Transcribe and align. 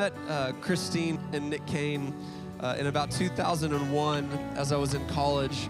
met 0.00 0.14
uh, 0.30 0.52
Christine 0.62 1.20
and 1.34 1.50
Nick 1.50 1.66
Caine 1.66 2.14
uh, 2.60 2.74
in 2.78 2.86
about 2.86 3.10
2001 3.10 4.30
as 4.56 4.72
I 4.72 4.76
was 4.78 4.94
in 4.94 5.06
college. 5.08 5.68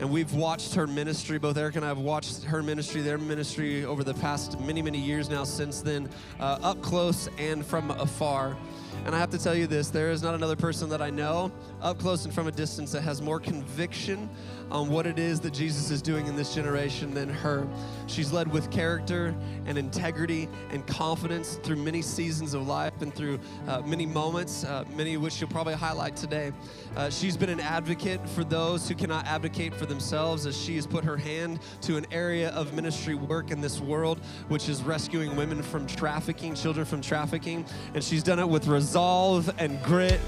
And 0.00 0.10
we've 0.10 0.34
watched 0.34 0.74
her 0.74 0.88
ministry, 0.88 1.38
both 1.38 1.56
Eric 1.56 1.76
and 1.76 1.84
I 1.84 1.88
have 1.88 1.98
watched 1.98 2.42
her 2.42 2.60
ministry, 2.60 3.02
their 3.02 3.18
ministry 3.18 3.84
over 3.84 4.02
the 4.02 4.14
past 4.14 4.58
many, 4.58 4.82
many 4.82 4.98
years 4.98 5.30
now 5.30 5.44
since 5.44 5.80
then, 5.80 6.10
uh, 6.40 6.58
up 6.60 6.82
close 6.82 7.28
and 7.38 7.64
from 7.64 7.92
afar. 7.92 8.56
And 9.04 9.14
I 9.14 9.18
have 9.18 9.30
to 9.30 9.38
tell 9.38 9.54
you 9.54 9.66
this 9.66 9.88
there 9.88 10.10
is 10.10 10.22
not 10.22 10.34
another 10.34 10.56
person 10.56 10.88
that 10.90 11.00
I 11.00 11.10
know, 11.10 11.50
up 11.80 11.98
close 11.98 12.24
and 12.24 12.34
from 12.34 12.46
a 12.46 12.52
distance, 12.52 12.92
that 12.92 13.02
has 13.02 13.22
more 13.22 13.40
conviction 13.40 14.28
on 14.70 14.88
what 14.90 15.06
it 15.06 15.18
is 15.18 15.40
that 15.40 15.52
Jesus 15.52 15.90
is 15.90 16.02
doing 16.02 16.26
in 16.26 16.36
this 16.36 16.54
generation 16.54 17.14
than 17.14 17.28
her. 17.28 17.66
She's 18.06 18.32
led 18.32 18.52
with 18.52 18.70
character 18.70 19.34
and 19.66 19.78
integrity 19.78 20.48
and 20.70 20.86
confidence 20.86 21.58
through 21.62 21.76
many 21.76 22.02
seasons 22.02 22.54
of 22.54 22.66
life 22.66 23.00
and 23.00 23.14
through 23.14 23.40
uh, 23.66 23.80
many 23.82 24.04
moments, 24.04 24.64
uh, 24.64 24.84
many 24.94 25.14
of 25.14 25.22
which 25.22 25.34
she'll 25.34 25.48
probably 25.48 25.74
highlight 25.74 26.16
today. 26.16 26.52
Uh, 26.96 27.08
she's 27.08 27.36
been 27.36 27.48
an 27.48 27.60
advocate 27.60 28.26
for 28.28 28.44
those 28.44 28.88
who 28.88 28.94
cannot 28.94 29.26
advocate 29.26 29.74
for 29.74 29.86
themselves 29.86 30.46
as 30.46 30.56
she 30.56 30.76
has 30.76 30.86
put 30.86 31.04
her 31.04 31.16
hand 31.16 31.60
to 31.80 31.96
an 31.96 32.06
area 32.10 32.50
of 32.50 32.74
ministry 32.74 33.14
work 33.14 33.50
in 33.50 33.60
this 33.60 33.80
world, 33.80 34.20
which 34.48 34.68
is 34.68 34.82
rescuing 34.82 35.34
women 35.36 35.62
from 35.62 35.86
trafficking, 35.86 36.54
children 36.54 36.84
from 36.84 37.00
trafficking. 37.00 37.64
And 37.94 38.04
she's 38.04 38.22
done 38.22 38.38
it 38.38 38.48
with 38.48 38.66
resolve 38.88 39.50
and 39.58 39.82
grit 39.82 40.18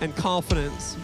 and 0.00 0.14
confidence. 0.14 0.96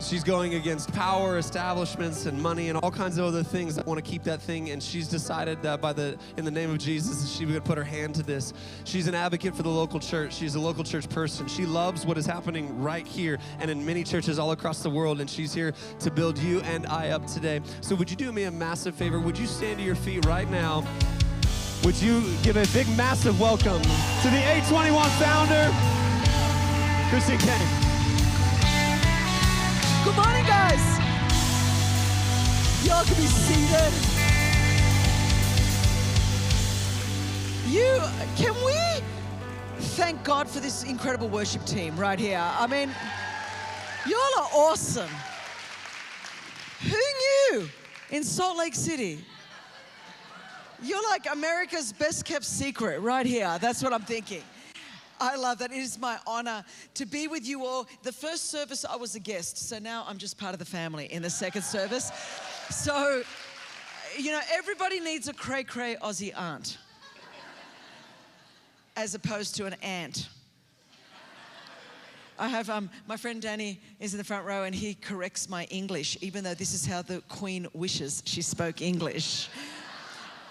She's 0.00 0.24
going 0.24 0.54
against 0.54 0.92
power, 0.92 1.38
establishments, 1.38 2.26
and 2.26 2.42
money, 2.42 2.70
and 2.70 2.78
all 2.78 2.90
kinds 2.90 3.18
of 3.18 3.24
other 3.24 3.44
things 3.44 3.76
that 3.76 3.86
want 3.86 4.04
to 4.04 4.10
keep 4.10 4.24
that 4.24 4.42
thing. 4.42 4.70
And 4.70 4.82
she's 4.82 5.06
decided 5.06 5.62
that 5.62 5.80
by 5.80 5.92
the 5.92 6.18
in 6.36 6.44
the 6.44 6.50
name 6.50 6.70
of 6.70 6.78
Jesus, 6.78 7.30
she 7.30 7.46
would 7.46 7.64
put 7.64 7.78
her 7.78 7.84
hand 7.84 8.16
to 8.16 8.24
this. 8.24 8.52
She's 8.82 9.06
an 9.06 9.14
advocate 9.14 9.54
for 9.54 9.62
the 9.62 9.68
local 9.68 10.00
church. 10.00 10.34
She's 10.34 10.56
a 10.56 10.60
local 10.60 10.82
church 10.82 11.08
person. 11.08 11.46
She 11.46 11.64
loves 11.64 12.04
what 12.04 12.18
is 12.18 12.26
happening 12.26 12.82
right 12.82 13.06
here 13.06 13.38
and 13.60 13.70
in 13.70 13.86
many 13.86 14.02
churches 14.02 14.40
all 14.40 14.50
across 14.50 14.82
the 14.82 14.90
world. 14.90 15.20
And 15.20 15.30
she's 15.30 15.54
here 15.54 15.72
to 16.00 16.10
build 16.10 16.36
you 16.36 16.62
and 16.62 16.84
I 16.88 17.10
up 17.10 17.28
today. 17.28 17.60
So 17.80 17.94
would 17.94 18.10
you 18.10 18.16
do 18.16 18.32
me 18.32 18.44
a 18.44 18.50
massive 18.50 18.96
favor? 18.96 19.20
Would 19.20 19.38
you 19.38 19.46
stand 19.46 19.78
to 19.78 19.84
your 19.84 19.94
feet 19.94 20.26
right 20.26 20.50
now? 20.50 20.84
Would 21.84 22.02
you 22.02 22.22
give 22.42 22.56
a 22.56 22.66
big, 22.72 22.88
massive 22.96 23.40
welcome 23.40 23.80
to 23.80 24.28
the 24.28 24.42
A21 24.56 25.08
founder, 25.20 25.72
Christine 27.08 27.38
Caine? 27.38 27.68
Good 30.04 30.16
morning, 30.16 30.44
guys. 30.44 30.98
Y'all 32.84 33.04
can 33.04 33.14
be 33.14 33.26
seated. 33.26 33.92
You, 37.68 38.00
can 38.36 38.54
we 38.64 39.04
thank 39.94 40.24
God 40.24 40.48
for 40.48 40.58
this 40.58 40.82
incredible 40.82 41.28
worship 41.28 41.64
team 41.64 41.96
right 41.96 42.18
here? 42.18 42.40
I 42.42 42.66
mean, 42.66 42.90
y'all 44.04 44.42
are 44.42 44.48
awesome. 44.52 45.10
Who 46.80 47.52
knew 47.52 47.68
in 48.10 48.24
Salt 48.24 48.58
Lake 48.58 48.74
City? 48.74 49.24
You're 50.82 51.02
like 51.10 51.26
America's 51.30 51.92
best 51.92 52.24
kept 52.24 52.44
secret 52.44 53.00
right 53.00 53.26
here. 53.26 53.58
That's 53.60 53.82
what 53.82 53.92
I'm 53.92 54.02
thinking. 54.02 54.42
I 55.20 55.34
love 55.34 55.58
that. 55.58 55.72
It 55.72 55.78
is 55.78 55.98
my 55.98 56.18
honor 56.26 56.64
to 56.94 57.04
be 57.04 57.26
with 57.26 57.46
you 57.46 57.64
all. 57.64 57.88
The 58.04 58.12
first 58.12 58.50
service, 58.50 58.84
I 58.84 58.94
was 58.94 59.16
a 59.16 59.20
guest, 59.20 59.58
so 59.58 59.80
now 59.80 60.04
I'm 60.06 60.18
just 60.18 60.38
part 60.38 60.52
of 60.52 60.60
the 60.60 60.64
family 60.64 61.06
in 61.06 61.22
the 61.22 61.30
second 61.30 61.62
service. 61.62 62.12
So, 62.70 63.22
you 64.16 64.30
know, 64.30 64.40
everybody 64.52 65.00
needs 65.00 65.26
a 65.26 65.34
cray 65.34 65.64
cray 65.64 65.96
Aussie 66.00 66.32
aunt 66.36 66.78
as 68.96 69.14
opposed 69.14 69.56
to 69.56 69.66
an 69.66 69.74
aunt. 69.82 70.28
I 72.38 72.46
have 72.46 72.70
um, 72.70 72.88
my 73.08 73.16
friend 73.16 73.42
Danny 73.42 73.80
is 73.98 74.14
in 74.14 74.18
the 74.18 74.24
front 74.24 74.46
row 74.46 74.62
and 74.62 74.72
he 74.72 74.94
corrects 74.94 75.48
my 75.48 75.64
English, 75.64 76.16
even 76.20 76.44
though 76.44 76.54
this 76.54 76.72
is 76.72 76.86
how 76.86 77.02
the 77.02 77.20
Queen 77.28 77.66
wishes 77.72 78.22
she 78.24 78.42
spoke 78.42 78.80
English. 78.80 79.48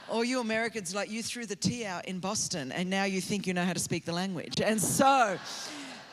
Or 0.10 0.24
you 0.24 0.40
Americans, 0.40 0.96
like 0.96 1.12
you 1.12 1.22
threw 1.22 1.46
the 1.46 1.56
tea 1.56 1.86
out 1.86 2.06
in 2.06 2.20
Boston 2.20 2.72
and 2.72 2.90
now 2.90 3.04
you 3.04 3.20
think 3.20 3.46
you 3.46 3.54
know 3.54 3.66
how 3.66 3.74
to 3.74 3.80
speak 3.80 4.06
the 4.06 4.14
language. 4.14 4.62
And 4.62 4.82
so, 4.82 5.38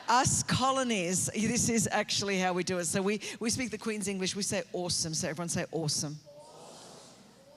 us 0.09 0.43
colonies, 0.43 1.29
this 1.33 1.69
is 1.69 1.87
actually 1.91 2.39
how 2.39 2.53
we 2.53 2.63
do 2.63 2.77
it. 2.77 2.85
So 2.85 3.01
we, 3.01 3.21
we 3.39 3.49
speak 3.49 3.71
the 3.71 3.77
Queen's 3.77 4.07
English, 4.07 4.35
we 4.35 4.43
say 4.43 4.63
awesome. 4.73 5.13
So 5.13 5.29
everyone 5.29 5.49
say 5.49 5.65
awesome. 5.71 6.17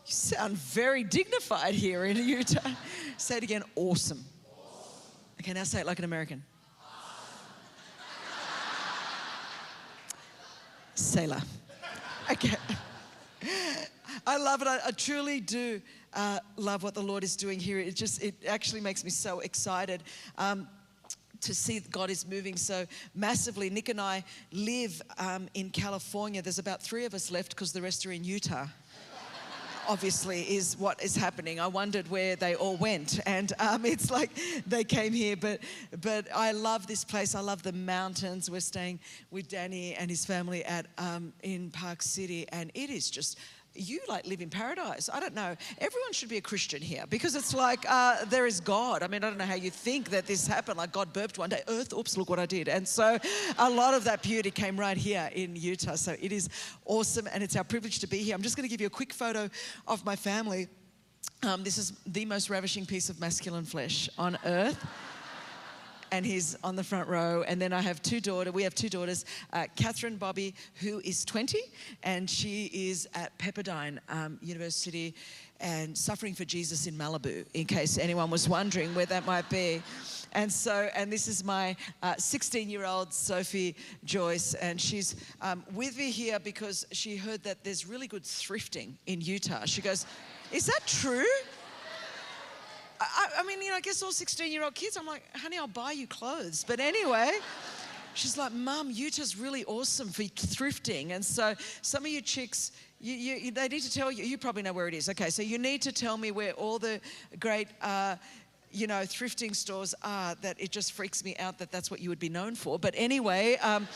You 0.06 0.12
sound 0.12 0.56
very 0.56 1.04
dignified 1.04 1.74
here 1.74 2.04
in 2.04 2.16
Utah. 2.16 2.70
say 3.16 3.38
it 3.38 3.42
again, 3.42 3.62
awesome. 3.74 4.24
Okay, 5.40 5.52
now 5.52 5.64
say 5.64 5.80
it 5.80 5.86
like 5.86 5.98
an 5.98 6.04
American. 6.04 6.42
Sailor. 10.94 11.40
Okay. 12.30 12.56
I 14.26 14.36
love 14.36 14.62
it. 14.62 14.68
I, 14.68 14.80
I 14.86 14.90
truly 14.90 15.40
do 15.40 15.80
uh, 16.18 16.40
love 16.56 16.82
what 16.82 16.94
the 16.94 17.02
Lord 17.02 17.22
is 17.22 17.36
doing 17.36 17.60
here. 17.60 17.78
It 17.78 17.94
just, 17.94 18.22
it 18.22 18.34
actually 18.46 18.80
makes 18.80 19.04
me 19.04 19.10
so 19.10 19.38
excited. 19.40 20.02
Um, 20.36 20.68
to 21.40 21.54
see 21.54 21.78
God 21.78 22.10
is 22.10 22.26
moving 22.26 22.56
so 22.56 22.84
massively. 23.14 23.70
Nick 23.70 23.88
and 23.88 24.00
I 24.00 24.24
live 24.50 25.00
um, 25.18 25.48
in 25.54 25.70
California. 25.70 26.42
There's 26.42 26.58
about 26.58 26.82
three 26.82 27.04
of 27.04 27.14
us 27.14 27.30
left 27.30 27.50
because 27.50 27.72
the 27.72 27.80
rest 27.80 28.04
are 28.06 28.10
in 28.10 28.24
Utah 28.24 28.66
obviously 29.88 30.42
is 30.42 30.76
what 30.78 31.02
is 31.02 31.16
happening. 31.16 31.58
I 31.58 31.66
wondered 31.66 32.08
where 32.08 32.36
they 32.36 32.54
all 32.54 32.76
went, 32.76 33.20
and 33.26 33.52
um, 33.58 33.86
it's 33.86 34.10
like 34.10 34.30
they 34.66 34.84
came 34.84 35.12
here. 35.12 35.34
But 35.34 35.60
but 36.02 36.28
I 36.34 36.52
love 36.52 36.86
this 36.86 37.04
place. 37.04 37.34
I 37.34 37.40
love 37.40 37.62
the 37.62 37.72
mountains. 37.72 38.50
We're 38.50 38.60
staying 38.60 39.00
with 39.30 39.48
Danny 39.48 39.94
and 39.94 40.10
his 40.10 40.24
family 40.24 40.64
at 40.64 40.86
um, 40.98 41.32
in 41.42 41.70
Park 41.70 42.02
City, 42.02 42.46
and 42.50 42.70
it 42.74 42.90
is 42.90 43.10
just 43.10 43.38
you 43.78 44.00
like 44.08 44.26
live 44.26 44.40
in 44.40 44.50
paradise. 44.50 45.08
I 45.12 45.20
don't 45.20 45.34
know. 45.34 45.56
Everyone 45.78 46.12
should 46.12 46.28
be 46.28 46.36
a 46.36 46.40
Christian 46.40 46.82
here 46.82 47.04
because 47.08 47.34
it's 47.34 47.54
like 47.54 47.84
uh, 47.88 48.24
there 48.26 48.46
is 48.46 48.60
God. 48.60 49.02
I 49.02 49.08
mean, 49.08 49.24
I 49.24 49.28
don't 49.28 49.38
know 49.38 49.44
how 49.44 49.54
you 49.54 49.70
think 49.70 50.10
that 50.10 50.26
this 50.26 50.46
happened. 50.46 50.78
Like 50.78 50.92
God 50.92 51.12
burped 51.12 51.38
one 51.38 51.50
day, 51.50 51.62
earth, 51.68 51.92
oops, 51.92 52.16
look 52.16 52.30
what 52.30 52.38
I 52.38 52.46
did. 52.46 52.68
And 52.68 52.86
so 52.86 53.18
a 53.58 53.70
lot 53.70 53.94
of 53.94 54.04
that 54.04 54.22
beauty 54.22 54.50
came 54.50 54.78
right 54.78 54.96
here 54.96 55.30
in 55.32 55.56
Utah. 55.56 55.94
So 55.94 56.16
it 56.20 56.32
is 56.32 56.48
awesome 56.84 57.28
and 57.32 57.42
it's 57.42 57.56
our 57.56 57.64
privilege 57.64 57.98
to 58.00 58.06
be 58.06 58.18
here. 58.18 58.34
I'm 58.34 58.42
just 58.42 58.56
going 58.56 58.68
to 58.68 58.70
give 58.70 58.80
you 58.80 58.86
a 58.86 58.90
quick 58.90 59.12
photo 59.12 59.48
of 59.86 60.04
my 60.04 60.16
family. 60.16 60.68
Um, 61.42 61.62
this 61.62 61.78
is 61.78 61.92
the 62.06 62.24
most 62.24 62.50
ravishing 62.50 62.84
piece 62.84 63.10
of 63.10 63.20
masculine 63.20 63.64
flesh 63.64 64.08
on 64.18 64.38
earth 64.44 64.84
and 66.12 66.24
he's 66.24 66.56
on 66.64 66.76
the 66.76 66.84
front 66.84 67.08
row. 67.08 67.44
And 67.46 67.60
then 67.60 67.72
I 67.72 67.80
have 67.80 68.02
two 68.02 68.20
daughters. 68.20 68.52
We 68.52 68.62
have 68.62 68.74
two 68.74 68.88
daughters, 68.88 69.24
uh, 69.52 69.66
Catherine 69.76 70.16
Bobbie, 70.16 70.54
who 70.74 71.00
is 71.00 71.24
20, 71.24 71.58
and 72.02 72.28
she 72.28 72.70
is 72.72 73.08
at 73.14 73.36
Pepperdine 73.38 73.98
um, 74.08 74.38
University 74.42 75.14
and 75.60 75.96
suffering 75.96 76.34
for 76.34 76.44
Jesus 76.44 76.86
in 76.86 76.94
Malibu, 76.94 77.44
in 77.54 77.66
case 77.66 77.98
anyone 77.98 78.30
was 78.30 78.48
wondering 78.48 78.94
where 78.94 79.06
that 79.06 79.26
might 79.26 79.48
be. 79.50 79.82
And 80.32 80.52
so, 80.52 80.88
and 80.94 81.12
this 81.12 81.26
is 81.26 81.42
my 81.42 81.76
16 82.16 82.66
uh, 82.66 82.70
year 82.70 82.84
old 82.84 83.12
Sophie 83.12 83.74
Joyce, 84.04 84.54
and 84.54 84.80
she's 84.80 85.16
um, 85.40 85.64
with 85.74 85.96
me 85.98 86.10
here 86.10 86.38
because 86.38 86.86
she 86.92 87.16
heard 87.16 87.42
that 87.42 87.64
there's 87.64 87.86
really 87.86 88.06
good 88.06 88.22
thrifting 88.22 88.92
in 89.06 89.20
Utah. 89.20 89.64
She 89.64 89.82
goes, 89.82 90.06
Is 90.52 90.66
that 90.66 90.86
true? 90.86 91.24
I, 93.00 93.28
I 93.38 93.42
mean, 93.44 93.62
you 93.62 93.70
know, 93.70 93.76
I 93.76 93.80
guess 93.80 94.02
all 94.02 94.12
16 94.12 94.50
year 94.50 94.64
old 94.64 94.74
kids, 94.74 94.96
I'm 94.96 95.06
like, 95.06 95.22
honey, 95.36 95.58
I'll 95.58 95.66
buy 95.66 95.92
you 95.92 96.06
clothes. 96.06 96.64
But 96.66 96.80
anyway, 96.80 97.32
she's 98.14 98.36
like, 98.36 98.52
Mum, 98.52 98.90
Utah's 98.90 99.36
really 99.36 99.64
awesome 99.64 100.08
for 100.08 100.22
thrifting. 100.22 101.12
And 101.12 101.24
so 101.24 101.54
some 101.82 102.04
of 102.04 102.10
you 102.10 102.20
chicks, 102.20 102.72
you, 103.00 103.14
you, 103.14 103.50
they 103.50 103.68
need 103.68 103.82
to 103.82 103.92
tell 103.92 104.10
you, 104.10 104.24
you 104.24 104.38
probably 104.38 104.62
know 104.62 104.72
where 104.72 104.88
it 104.88 104.94
is. 104.94 105.08
Okay, 105.08 105.30
so 105.30 105.42
you 105.42 105.58
need 105.58 105.82
to 105.82 105.92
tell 105.92 106.16
me 106.16 106.30
where 106.30 106.52
all 106.52 106.78
the 106.78 107.00
great, 107.38 107.68
uh, 107.82 108.16
you 108.72 108.86
know, 108.86 109.02
thrifting 109.02 109.54
stores 109.54 109.94
are 110.02 110.34
that 110.36 110.60
it 110.60 110.70
just 110.70 110.92
freaks 110.92 111.24
me 111.24 111.36
out 111.38 111.58
that 111.58 111.70
that's 111.70 111.90
what 111.90 112.00
you 112.00 112.08
would 112.08 112.18
be 112.18 112.28
known 112.28 112.54
for. 112.54 112.78
But 112.78 112.94
anyway, 112.96 113.56
um, 113.58 113.88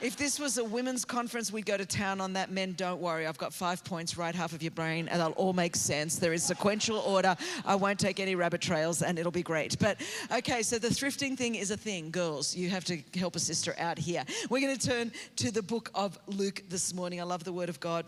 if 0.00 0.16
this 0.16 0.38
was 0.38 0.58
a 0.58 0.64
women's 0.64 1.04
conference, 1.04 1.52
we'd 1.52 1.66
go 1.66 1.76
to 1.76 1.86
town 1.86 2.20
on 2.20 2.34
that. 2.34 2.50
Men, 2.50 2.72
don't 2.72 3.00
worry. 3.00 3.26
I've 3.26 3.38
got 3.38 3.54
five 3.54 3.82
points 3.84 4.18
right 4.18 4.34
half 4.34 4.52
of 4.52 4.62
your 4.62 4.70
brain, 4.70 5.08
and 5.08 5.20
they'll 5.20 5.30
all 5.32 5.52
make 5.52 5.74
sense. 5.74 6.16
There 6.16 6.32
is 6.32 6.42
sequential 6.42 6.98
order. 6.98 7.36
I 7.64 7.74
won't 7.76 7.98
take 7.98 8.20
any 8.20 8.34
rabbit 8.34 8.60
trails, 8.60 9.02
and 9.02 9.18
it'll 9.18 9.32
be 9.32 9.42
great. 9.42 9.78
But 9.78 10.00
okay, 10.30 10.62
so 10.62 10.78
the 10.78 10.88
thrifting 10.88 11.36
thing 11.36 11.54
is 11.54 11.70
a 11.70 11.76
thing. 11.76 12.10
Girls, 12.10 12.54
you 12.54 12.68
have 12.70 12.84
to 12.84 12.98
help 13.14 13.36
a 13.36 13.40
sister 13.40 13.74
out 13.78 13.98
here. 13.98 14.24
We're 14.50 14.60
going 14.60 14.76
to 14.76 14.88
turn 14.88 15.12
to 15.36 15.50
the 15.50 15.62
book 15.62 15.90
of 15.94 16.18
Luke 16.26 16.62
this 16.68 16.92
morning. 16.92 17.20
I 17.20 17.24
love 17.24 17.44
the 17.44 17.52
Word 17.52 17.68
of 17.68 17.80
God. 17.80 18.04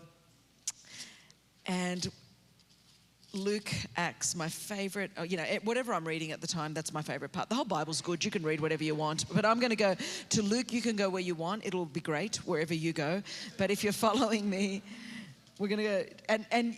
And 1.65 2.07
Luke, 3.33 3.71
Acts, 3.95 4.35
my 4.35 4.49
favorite, 4.49 5.11
oh, 5.17 5.23
you 5.23 5.37
know, 5.37 5.43
whatever 5.63 5.93
I'm 5.93 6.07
reading 6.07 6.31
at 6.31 6.41
the 6.41 6.47
time, 6.47 6.73
that's 6.73 6.91
my 6.91 7.03
favorite 7.03 7.31
part. 7.31 7.47
The 7.47 7.55
whole 7.55 7.65
Bible's 7.65 8.01
good. 8.01 8.25
You 8.25 8.31
can 8.31 8.41
read 8.41 8.59
whatever 8.59 8.83
you 8.83 8.95
want. 8.95 9.25
But 9.31 9.45
I'm 9.45 9.59
going 9.59 9.69
to 9.69 9.75
go 9.75 9.95
to 10.29 10.41
Luke. 10.41 10.73
You 10.73 10.81
can 10.81 10.95
go 10.95 11.09
where 11.09 11.21
you 11.21 11.35
want. 11.35 11.65
It'll 11.65 11.85
be 11.85 11.99
great 11.99 12.37
wherever 12.37 12.73
you 12.73 12.91
go. 12.91 13.21
But 13.57 13.69
if 13.69 13.83
you're 13.83 13.93
following 14.07 14.49
me, 14.49 14.81
we're 15.59 15.67
going 15.67 15.77
to 15.77 15.83
go. 15.83 16.03
And, 16.27 16.45
and 16.51 16.77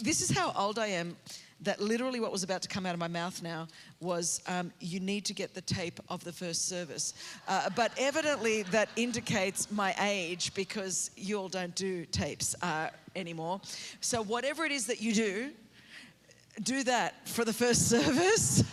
this 0.00 0.20
is 0.20 0.30
how 0.30 0.52
old 0.56 0.78
I 0.78 0.88
am. 0.88 1.16
That 1.60 1.80
literally 1.80 2.20
what 2.20 2.30
was 2.30 2.42
about 2.42 2.60
to 2.62 2.68
come 2.68 2.84
out 2.84 2.92
of 2.92 3.00
my 3.00 3.08
mouth 3.08 3.40
now 3.42 3.68
was 4.00 4.42
um, 4.46 4.70
you 4.80 5.00
need 5.00 5.24
to 5.26 5.32
get 5.32 5.54
the 5.54 5.62
tape 5.62 5.98
of 6.10 6.22
the 6.22 6.32
first 6.32 6.68
service. 6.68 7.14
Uh, 7.48 7.70
but 7.74 7.90
evidently 7.96 8.64
that 8.64 8.90
indicates 8.96 9.70
my 9.70 9.94
age 9.98 10.52
because 10.52 11.10
you 11.16 11.38
all 11.38 11.48
don't 11.48 11.74
do 11.74 12.04
tapes 12.06 12.54
uh, 12.60 12.88
anymore. 13.16 13.62
So 14.00 14.20
whatever 14.20 14.64
it 14.64 14.72
is 14.72 14.86
that 14.86 15.00
you 15.00 15.14
do, 15.14 15.52
do 16.62 16.84
that 16.84 17.28
for 17.28 17.44
the 17.44 17.52
first 17.52 17.88
service. 17.88 18.64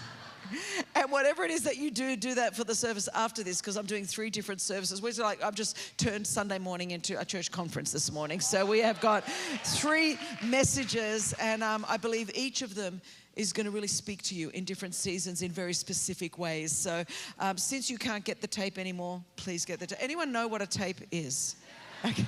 and 0.96 1.12
whatever 1.12 1.44
it 1.44 1.52
is 1.52 1.64
that 1.64 1.78
you 1.78 1.92
do, 1.92 2.16
do 2.16 2.36
that 2.36 2.56
for 2.56 2.64
the 2.64 2.76
service 2.76 3.08
after 3.14 3.44
this 3.44 3.62
because 3.62 3.78
I'm 3.78 3.86
doing 3.86 4.06
three 4.06 4.30
different 4.30 4.62
services. 4.62 5.02
We're 5.02 5.14
like 5.20 5.42
I've 5.44 5.56
just 5.56 5.98
turned 5.98 6.28
Sunday 6.28 6.60
morning 6.60 6.92
into 6.92 7.20
a 7.20 7.26
church 7.26 7.52
conference 7.52 7.92
this 7.92 8.12
morning, 8.12 8.40
so 8.40 8.66
we 8.66 8.80
have 8.80 9.00
got 9.00 9.24
three 9.64 10.18
messages, 10.44 11.34
and 11.40 11.64
um, 11.64 11.86
I 11.88 11.98
believe 11.98 12.32
each 12.36 12.62
of 12.62 12.76
them 12.76 13.02
is 13.36 13.54
going 13.54 13.66
to 13.66 13.72
really 13.72 13.88
speak 13.88 14.22
to 14.24 14.36
you 14.36 14.50
in 14.50 14.66
different 14.66 14.94
seasons 14.94 15.42
in 15.42 15.52
very 15.52 15.74
specific 15.74 16.38
ways. 16.38 16.72
So, 16.72 17.06
um, 17.40 17.58
since 17.58 17.90
you 17.90 17.98
can't 17.98 18.26
get 18.26 18.42
the 18.42 18.48
tape 18.48 18.78
anymore, 18.78 19.24
please 19.38 19.66
get 19.66 19.80
the 19.80 19.88
tape. 19.88 20.00
Anyone 20.02 20.32
know 20.32 20.48
what 20.48 20.62
a 20.62 20.68
tape 20.68 21.00
is? 21.12 21.56
Okay. 22.04 22.26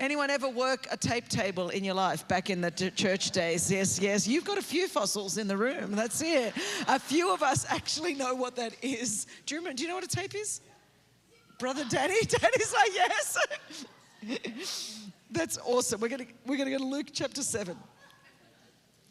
Anyone 0.00 0.30
ever 0.30 0.48
work 0.48 0.86
a 0.90 0.96
tape 0.96 1.28
table 1.28 1.68
in 1.68 1.84
your 1.84 1.94
life 1.94 2.26
back 2.26 2.48
in 2.48 2.62
the 2.62 2.70
church 2.70 3.30
days? 3.32 3.70
Yes, 3.70 4.00
yes. 4.00 4.26
You've 4.26 4.46
got 4.46 4.56
a 4.56 4.62
few 4.62 4.88
fossils 4.88 5.36
in 5.36 5.46
the 5.46 5.56
room. 5.56 5.92
That's 5.92 6.22
it. 6.22 6.54
A 6.88 6.98
few 6.98 7.32
of 7.34 7.42
us 7.42 7.66
actually 7.68 8.14
know 8.14 8.34
what 8.34 8.56
that 8.56 8.72
is. 8.82 9.26
Do 9.44 9.54
you 9.54 9.60
remember? 9.60 9.76
Do 9.76 9.82
you 9.82 9.90
know 9.90 9.96
what 9.96 10.04
a 10.04 10.08
tape 10.08 10.34
is? 10.34 10.62
Brother 11.58 11.84
Danny? 11.90 12.18
Danny's 12.26 12.72
like, 12.72 12.94
yes. 12.94 13.38
That's 15.30 15.58
awesome. 15.58 16.00
We're 16.00 16.08
gonna 16.08 16.26
we're 16.46 16.56
gonna 16.56 16.70
go 16.70 16.78
to 16.78 16.84
Luke 16.84 17.08
chapter 17.12 17.42
seven. 17.42 17.76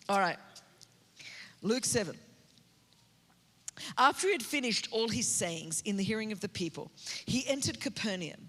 All 0.10 0.20
right. 0.20 0.38
Luke 1.62 1.86
7. 1.86 2.18
After 3.98 4.28
he 4.28 4.34
had 4.34 4.44
finished 4.44 4.88
all 4.92 5.08
his 5.08 5.28
sayings 5.28 5.82
in 5.86 5.98
the 5.98 6.04
hearing 6.04 6.32
of 6.32 6.40
the 6.40 6.50
people, 6.50 6.92
he 7.26 7.48
entered 7.48 7.80
Capernaum. 7.80 8.49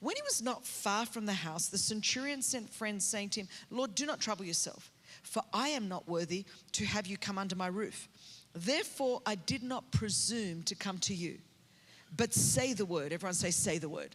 When 0.00 0.16
he 0.16 0.22
was 0.22 0.42
not 0.42 0.66
far 0.66 1.06
from 1.06 1.26
the 1.26 1.32
house, 1.32 1.68
the 1.68 1.78
centurion 1.78 2.42
sent 2.42 2.72
friends, 2.72 3.04
saying 3.04 3.30
to 3.30 3.40
him, 3.40 3.48
Lord, 3.70 3.94
do 3.94 4.06
not 4.06 4.20
trouble 4.20 4.44
yourself, 4.44 4.90
for 5.22 5.42
I 5.52 5.68
am 5.68 5.88
not 5.88 6.08
worthy 6.08 6.44
to 6.72 6.84
have 6.84 7.06
you 7.06 7.16
come 7.16 7.38
under 7.38 7.56
my 7.56 7.68
roof. 7.68 8.08
Therefore, 8.54 9.22
I 9.24 9.34
did 9.34 9.62
not 9.62 9.90
presume 9.90 10.62
to 10.64 10.74
come 10.74 10.98
to 10.98 11.14
you, 11.14 11.38
but 12.16 12.34
say 12.34 12.72
the 12.74 12.84
word. 12.84 13.12
Everyone 13.12 13.34
say, 13.34 13.50
say 13.50 13.78
the 13.78 13.88
word. 13.88 14.14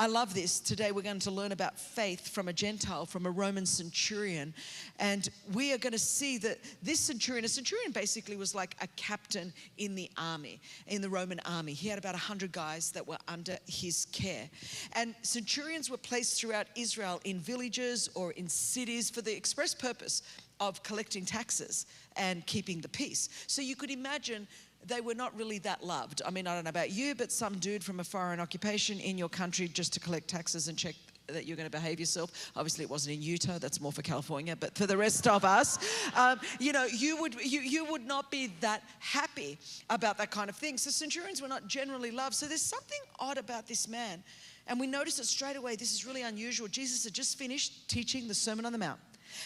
I 0.00 0.06
love 0.06 0.32
this. 0.32 0.60
Today 0.60 0.92
we're 0.92 1.02
going 1.02 1.18
to 1.18 1.32
learn 1.32 1.50
about 1.50 1.76
faith 1.76 2.28
from 2.28 2.46
a 2.46 2.52
Gentile, 2.52 3.04
from 3.04 3.26
a 3.26 3.30
Roman 3.32 3.66
centurion. 3.66 4.54
And 5.00 5.28
we 5.52 5.72
are 5.72 5.78
going 5.78 5.92
to 5.92 5.98
see 5.98 6.38
that 6.38 6.58
this 6.80 7.00
centurion, 7.00 7.44
a 7.44 7.48
centurion 7.48 7.90
basically 7.90 8.36
was 8.36 8.54
like 8.54 8.76
a 8.80 8.86
captain 8.94 9.52
in 9.76 9.96
the 9.96 10.08
army, 10.16 10.60
in 10.86 11.02
the 11.02 11.08
Roman 11.08 11.40
army. 11.40 11.72
He 11.72 11.88
had 11.88 11.98
about 11.98 12.14
100 12.14 12.52
guys 12.52 12.92
that 12.92 13.08
were 13.08 13.18
under 13.26 13.58
his 13.66 14.06
care. 14.12 14.48
And 14.92 15.16
centurions 15.22 15.90
were 15.90 15.96
placed 15.96 16.40
throughout 16.40 16.68
Israel 16.76 17.20
in 17.24 17.40
villages 17.40 18.08
or 18.14 18.30
in 18.32 18.48
cities 18.48 19.10
for 19.10 19.20
the 19.20 19.36
express 19.36 19.74
purpose 19.74 20.22
of 20.60 20.80
collecting 20.84 21.24
taxes 21.24 21.86
and 22.16 22.46
keeping 22.46 22.80
the 22.80 22.88
peace. 22.88 23.28
So 23.48 23.62
you 23.62 23.74
could 23.74 23.90
imagine 23.90 24.46
they 24.86 25.00
were 25.00 25.14
not 25.14 25.36
really 25.36 25.58
that 25.60 25.84
loved. 25.84 26.22
I 26.24 26.30
mean, 26.30 26.46
I 26.46 26.54
don't 26.54 26.64
know 26.64 26.70
about 26.70 26.90
you, 26.90 27.14
but 27.14 27.30
some 27.30 27.58
dude 27.58 27.84
from 27.84 28.00
a 28.00 28.04
foreign 28.04 28.40
occupation 28.40 29.00
in 29.00 29.18
your 29.18 29.28
country 29.28 29.68
just 29.68 29.92
to 29.94 30.00
collect 30.00 30.28
taxes 30.28 30.68
and 30.68 30.78
check 30.78 30.94
that 31.28 31.46
you're 31.46 31.56
going 31.56 31.70
to 31.70 31.76
behave 31.76 32.00
yourself. 32.00 32.50
Obviously, 32.56 32.84
it 32.84 32.90
wasn't 32.90 33.16
in 33.16 33.22
Utah. 33.22 33.58
That's 33.58 33.80
more 33.80 33.92
for 33.92 34.02
California. 34.02 34.56
But 34.56 34.76
for 34.76 34.86
the 34.86 34.96
rest 34.96 35.26
of 35.26 35.44
us, 35.44 35.78
um, 36.16 36.40
you 36.58 36.72
know, 36.72 36.86
you 36.86 37.20
would 37.20 37.34
you 37.44 37.60
you 37.60 37.84
would 37.84 38.06
not 38.06 38.30
be 38.30 38.52
that 38.60 38.82
happy 38.98 39.58
about 39.90 40.18
that 40.18 40.30
kind 40.30 40.48
of 40.48 40.56
thing. 40.56 40.78
So 40.78 40.90
centurions 40.90 41.42
were 41.42 41.48
not 41.48 41.66
generally 41.66 42.10
loved. 42.10 42.34
So 42.34 42.46
there's 42.46 42.62
something 42.62 43.00
odd 43.18 43.38
about 43.38 43.66
this 43.66 43.88
man, 43.88 44.22
and 44.66 44.80
we 44.80 44.86
notice 44.86 45.18
it 45.18 45.26
straight 45.26 45.56
away. 45.56 45.76
This 45.76 45.92
is 45.92 46.06
really 46.06 46.22
unusual. 46.22 46.68
Jesus 46.68 47.04
had 47.04 47.12
just 47.12 47.38
finished 47.38 47.88
teaching 47.88 48.28
the 48.28 48.34
Sermon 48.34 48.64
on 48.64 48.72
the 48.72 48.78
Mount. 48.78 49.00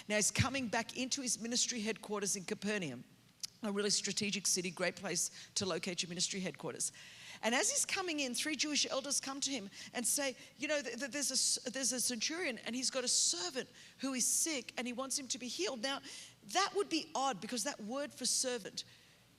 Now 0.08 0.17
he's 0.17 0.31
coming 0.31 0.69
back 0.69 0.96
into 0.96 1.20
his 1.20 1.40
ministry 1.40 1.81
headquarters 1.81 2.37
in 2.37 2.44
Capernaum 2.44 3.02
a 3.62 3.73
really 3.73 3.91
strategic 3.91 4.47
city, 4.47 4.70
great 4.70 4.97
place 4.97 5.31
to 5.56 5.67
locate 5.67 6.03
your 6.03 6.09
ministry 6.09 6.41
headquarters. 6.41 6.93
And 7.44 7.55
as 7.55 7.70
he's 7.70 7.85
coming 7.85 8.20
in, 8.20 8.35
three 8.35 8.55
Jewish 8.55 8.87
elders 8.88 9.20
come 9.20 9.41
to 9.41 9.50
him 9.50 9.69
and 9.94 10.06
say, 10.06 10.37
You 10.59 10.69
know, 10.69 10.81
there's 10.81 11.61
a, 11.67 11.70
there's 11.70 11.93
a 11.93 12.00
centurion 12.00 12.59
and 12.67 12.76
he's 12.76 12.91
got 12.91 13.05
a 13.05 13.09
servant 13.09 13.69
who 13.99 14.14
is 14.14 14.26
sick 14.26 14.73
and 14.79 14.87
he 14.87 14.93
wants 14.93 15.19
him 15.19 15.26
to 15.29 15.38
be 15.38 15.49
healed. 15.49 15.82
Now, 15.82 15.99
that 16.53 16.70
would 16.76 16.88
be 16.88 17.09
odd 17.14 17.41
because 17.41 17.64
that 17.64 17.82
word 17.85 18.14
for 18.14 18.26
servant 18.26 18.85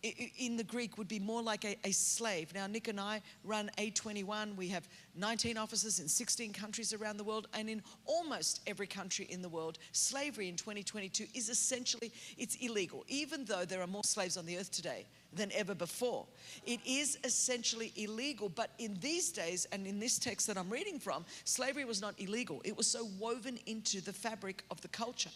in 0.04 0.58
the 0.58 0.64
Greek 0.64 0.98
would 0.98 1.08
be 1.08 1.20
more 1.20 1.42
like 1.42 1.64
a, 1.64 1.78
a, 1.86 1.92
slave. 1.92 2.54
Now, 2.54 2.68
Nick 2.68 2.90
and 2.90 3.00
I 3.00 3.22
run 3.46 3.72
A21. 3.78 4.56
We 4.58 4.68
have 4.68 4.88
19 5.16 5.58
offices 5.58 6.00
in 6.00 6.10
16 6.10 6.52
countries 6.52 6.94
around 6.94 7.18
the 7.18 7.24
world, 7.24 7.48
and 7.54 7.70
in 7.70 7.82
almost 8.06 8.60
every 8.68 8.88
country 8.88 9.26
in 9.30 9.42
the 9.42 9.48
world, 9.48 9.78
slavery 9.94 10.50
in 10.50 10.58
2022 10.58 11.26
is 11.34 11.48
essentially 11.48 12.12
it's 12.38 12.56
illegal. 12.56 13.06
Even 13.08 13.46
though 13.46 13.64
there 13.64 13.82
are 13.82 13.88
more 13.88 14.04
slaves 14.04 14.36
on 14.36 14.46
the 14.46 14.58
earth 14.58 14.72
today 14.72 15.06
than 15.32 15.52
ever 15.54 15.74
before, 15.74 16.26
it 16.66 16.82
is 16.86 17.18
essentially 17.24 17.94
illegal. 17.96 18.50
But 18.50 18.72
in 18.80 18.98
these 19.00 19.32
days, 19.32 19.68
and 19.72 19.88
in 19.88 20.00
this 20.00 20.20
text 20.20 20.48
that 20.48 20.58
I'm 20.58 20.70
reading 20.70 21.00
from, 21.00 21.24
slavery 21.46 21.86
was 21.86 22.02
not 22.02 22.14
illegal. 22.20 22.62
It 22.66 22.76
was 22.76 22.88
so 22.88 23.08
woven 23.20 23.58
into 23.68 24.02
the 24.02 24.14
fabric 24.14 24.66
of 24.70 24.82
the 24.82 24.90
culture. 24.90 25.32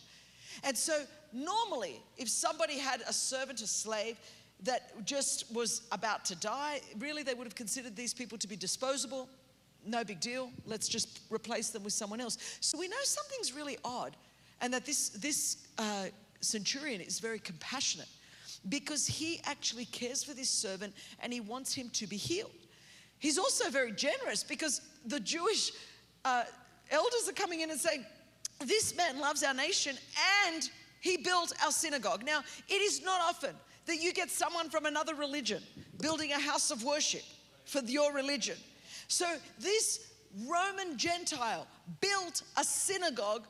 And 0.64 0.76
so, 0.76 1.04
normally, 1.32 2.02
if 2.18 2.28
somebody 2.28 2.80
had 2.80 3.02
a 3.08 3.14
servant, 3.14 3.62
a 3.62 3.68
slave, 3.68 4.18
that 4.64 5.06
just 5.06 5.54
was 5.54 5.84
about 5.92 6.26
to 6.26 6.36
die, 6.36 6.82
really 6.98 7.24
they 7.24 7.34
would 7.34 7.46
have 7.46 7.56
considered 7.56 7.96
these 7.96 8.14
people 8.14 8.38
to 8.40 8.48
be 8.48 8.56
disposable. 8.56 9.30
No 9.86 10.04
big 10.04 10.20
deal. 10.20 10.50
Let's 10.66 10.88
just 10.88 11.22
replace 11.30 11.70
them 11.70 11.84
with 11.84 11.94
someone 11.94 12.20
else. 12.20 12.38
So 12.60 12.78
we 12.78 12.88
know 12.88 12.96
something's 13.04 13.54
really 13.54 13.78
odd, 13.86 14.18
and 14.62 14.74
that 14.74 14.86
this, 14.86 15.10
this 15.10 15.68
uh, 15.78 16.06
centurion 16.42 17.02
is 17.02 17.20
very 17.20 17.40
compassionate 17.40 18.10
because 18.70 19.06
he 19.06 19.40
actually 19.46 19.86
cares 19.86 20.24
for 20.24 20.34
this 20.34 20.50
servant 20.50 20.94
and 21.20 21.32
he 21.32 21.40
wants 21.40 21.74
him 21.74 21.90
to 21.92 22.08
be 22.08 22.18
healed. 22.18 22.52
He's 23.20 23.38
also 23.38 23.70
very 23.70 23.92
generous 23.92 24.44
because 24.44 24.82
the 25.06 25.20
Jewish 25.20 25.72
uh, 26.26 26.44
elders 26.92 27.30
are 27.30 27.34
coming 27.34 27.62
in 27.62 27.72
and 27.72 27.80
saying, 27.80 28.06
This 28.60 28.96
man 28.96 29.20
loves 29.20 29.44
our 29.44 29.54
nation 29.54 29.96
and 30.46 30.70
he 31.00 31.18
built 31.18 31.54
our 31.64 31.72
synagogue. 31.72 32.24
Now, 32.26 32.42
it 32.68 32.82
is 32.82 33.04
not 33.04 33.22
often 33.22 33.56
that 33.88 34.01
you 34.01 34.13
get 34.13 34.29
someone 34.29 34.70
from 34.70 34.86
another 34.86 35.15
religion 35.15 35.63
building 36.00 36.32
a 36.32 36.39
house 36.39 36.72
of 36.72 36.84
worship 36.84 37.24
for 37.65 37.82
your 37.82 38.13
religion. 38.13 38.58
So 39.08 39.25
this 39.60 40.12
Roman 40.46 40.98
Gentile 40.98 41.65
built 42.01 42.44
a 42.58 42.63
synagogue 42.63 43.48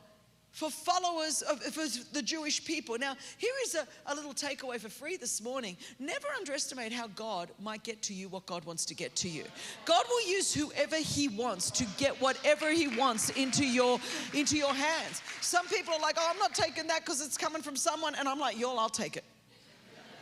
for 0.52 0.70
followers 0.70 1.42
of 1.42 1.62
for 1.62 1.84
the 2.12 2.22
Jewish 2.22 2.64
people. 2.64 2.96
Now, 2.98 3.14
here 3.36 3.52
is 3.64 3.74
a, 3.74 3.86
a 4.06 4.14
little 4.14 4.32
takeaway 4.32 4.80
for 4.80 4.88
free 4.88 5.16
this 5.16 5.42
morning. 5.42 5.76
Never 6.00 6.26
underestimate 6.36 6.92
how 6.92 7.08
God 7.08 7.50
might 7.60 7.84
get 7.84 8.02
to 8.02 8.14
you 8.14 8.28
what 8.28 8.46
God 8.46 8.64
wants 8.64 8.84
to 8.86 8.94
get 8.94 9.14
to 9.16 9.28
you. 9.28 9.44
God 9.84 10.04
will 10.08 10.28
use 10.28 10.52
whoever 10.54 10.96
He 10.96 11.28
wants 11.28 11.70
to 11.72 11.84
get 11.96 12.20
whatever 12.20 12.72
He 12.72 12.88
wants 12.88 13.30
into 13.30 13.64
your 13.64 14.00
into 14.32 14.56
your 14.56 14.74
hands. 14.74 15.22
Some 15.40 15.66
people 15.68 15.94
are 15.94 16.00
like, 16.00 16.16
"Oh, 16.18 16.28
I'm 16.28 16.38
not 16.38 16.54
taking 16.54 16.86
that 16.88 17.04
because 17.04 17.20
it's 17.20 17.36
coming 17.36 17.62
from 17.62 17.76
someone," 17.76 18.14
and 18.14 18.28
I'm 18.28 18.40
like, 18.40 18.58
"Y'all, 18.58 18.78
I'll 18.78 18.88
take 18.88 19.16
it. 19.16 19.24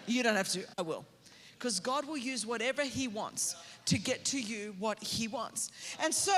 You 0.06 0.22
don't 0.22 0.36
have 0.36 0.48
to. 0.50 0.64
I 0.78 0.82
will." 0.82 1.04
Because 1.58 1.80
God 1.80 2.06
will 2.06 2.18
use 2.18 2.44
whatever 2.44 2.82
He 2.82 3.08
wants 3.08 3.56
to 3.86 3.98
get 3.98 4.24
to 4.26 4.40
you 4.40 4.74
what 4.78 5.02
He 5.02 5.26
wants. 5.26 5.70
And 6.00 6.12
so, 6.12 6.34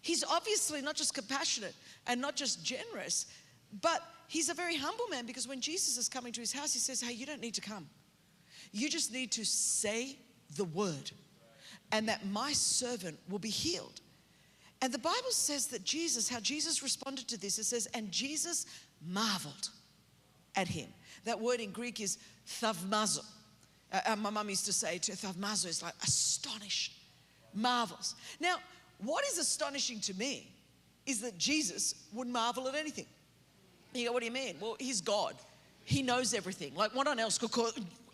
He's 0.00 0.22
obviously 0.22 0.80
not 0.80 0.94
just 0.94 1.14
compassionate 1.14 1.74
and 2.06 2.20
not 2.20 2.36
just 2.36 2.64
generous, 2.64 3.26
but 3.80 4.02
he's 4.28 4.48
a 4.48 4.54
very 4.54 4.76
humble 4.76 5.08
man 5.08 5.26
because 5.26 5.48
when 5.48 5.60
Jesus 5.60 5.96
is 5.96 6.08
coming 6.08 6.32
to 6.32 6.40
his 6.40 6.52
house, 6.52 6.72
he 6.72 6.78
says, 6.78 7.00
Hey, 7.00 7.12
you 7.12 7.26
don't 7.26 7.40
need 7.40 7.54
to 7.54 7.60
come. 7.60 7.88
You 8.72 8.88
just 8.88 9.12
need 9.12 9.32
to 9.32 9.44
say 9.44 10.16
the 10.56 10.64
word, 10.64 11.10
and 11.92 12.08
that 12.08 12.26
my 12.26 12.52
servant 12.52 13.18
will 13.28 13.38
be 13.38 13.50
healed. 13.50 14.00
And 14.82 14.92
the 14.92 14.98
Bible 14.98 15.30
says 15.30 15.68
that 15.68 15.84
Jesus, 15.84 16.28
how 16.28 16.40
Jesus 16.40 16.82
responded 16.82 17.28
to 17.28 17.40
this, 17.40 17.58
it 17.58 17.64
says, 17.64 17.88
And 17.94 18.12
Jesus 18.12 18.66
marveled 19.04 19.70
at 20.54 20.68
him. 20.68 20.88
That 21.26 21.40
word 21.40 21.60
in 21.60 21.72
Greek 21.72 22.00
is 22.00 22.18
thavmazo. 22.48 23.24
Uh, 23.92 24.00
uh, 24.06 24.16
my 24.16 24.30
mum 24.30 24.48
used 24.48 24.64
to 24.66 24.72
say 24.72 24.98
to 24.98 25.12
thavmazo 25.12 25.66
is 25.66 25.82
like 25.82 25.94
astonish, 26.02 26.92
marvels. 27.52 28.14
Now, 28.40 28.56
what 28.98 29.24
is 29.26 29.38
astonishing 29.38 30.00
to 30.00 30.14
me 30.14 30.48
is 31.04 31.20
that 31.20 31.36
Jesus 31.36 32.06
would 32.12 32.28
marvel 32.28 32.68
at 32.68 32.74
anything. 32.74 33.06
You 33.92 34.06
go, 34.06 34.12
what 34.12 34.20
do 34.20 34.26
you 34.26 34.32
mean? 34.32 34.56
Well, 34.60 34.76
he's 34.78 35.00
God. 35.00 35.34
He 35.84 36.02
knows 36.02 36.32
everything. 36.32 36.74
Like, 36.74 36.94
what 36.94 37.06
on 37.08 37.18
else 37.18 37.38
could 37.38 37.50
call, 37.50 37.70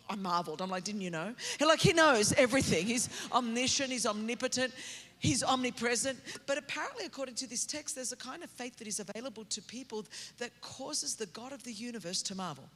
I 0.09 0.15
marveled. 0.15 0.61
I'm 0.61 0.69
like, 0.69 0.83
didn't 0.83 1.01
you 1.01 1.11
know? 1.11 1.33
Like, 1.59 1.81
he 1.81 1.93
knows 1.93 2.33
everything. 2.33 2.85
He's 2.85 3.09
omniscient, 3.31 3.91
he's 3.91 4.05
omnipotent, 4.05 4.73
he's 5.19 5.43
omnipresent. 5.43 6.19
But 6.47 6.57
apparently, 6.57 7.05
according 7.05 7.35
to 7.35 7.47
this 7.47 7.65
text, 7.65 7.95
there's 7.95 8.11
a 8.11 8.17
kind 8.17 8.43
of 8.43 8.49
faith 8.49 8.77
that 8.77 8.87
is 8.87 8.99
available 8.99 9.45
to 9.45 9.61
people 9.61 10.05
that 10.39 10.51
causes 10.61 11.15
the 11.15 11.27
God 11.27 11.51
of 11.51 11.63
the 11.63 11.73
universe 11.73 12.21
to 12.23 12.35
marvel. 12.35 12.69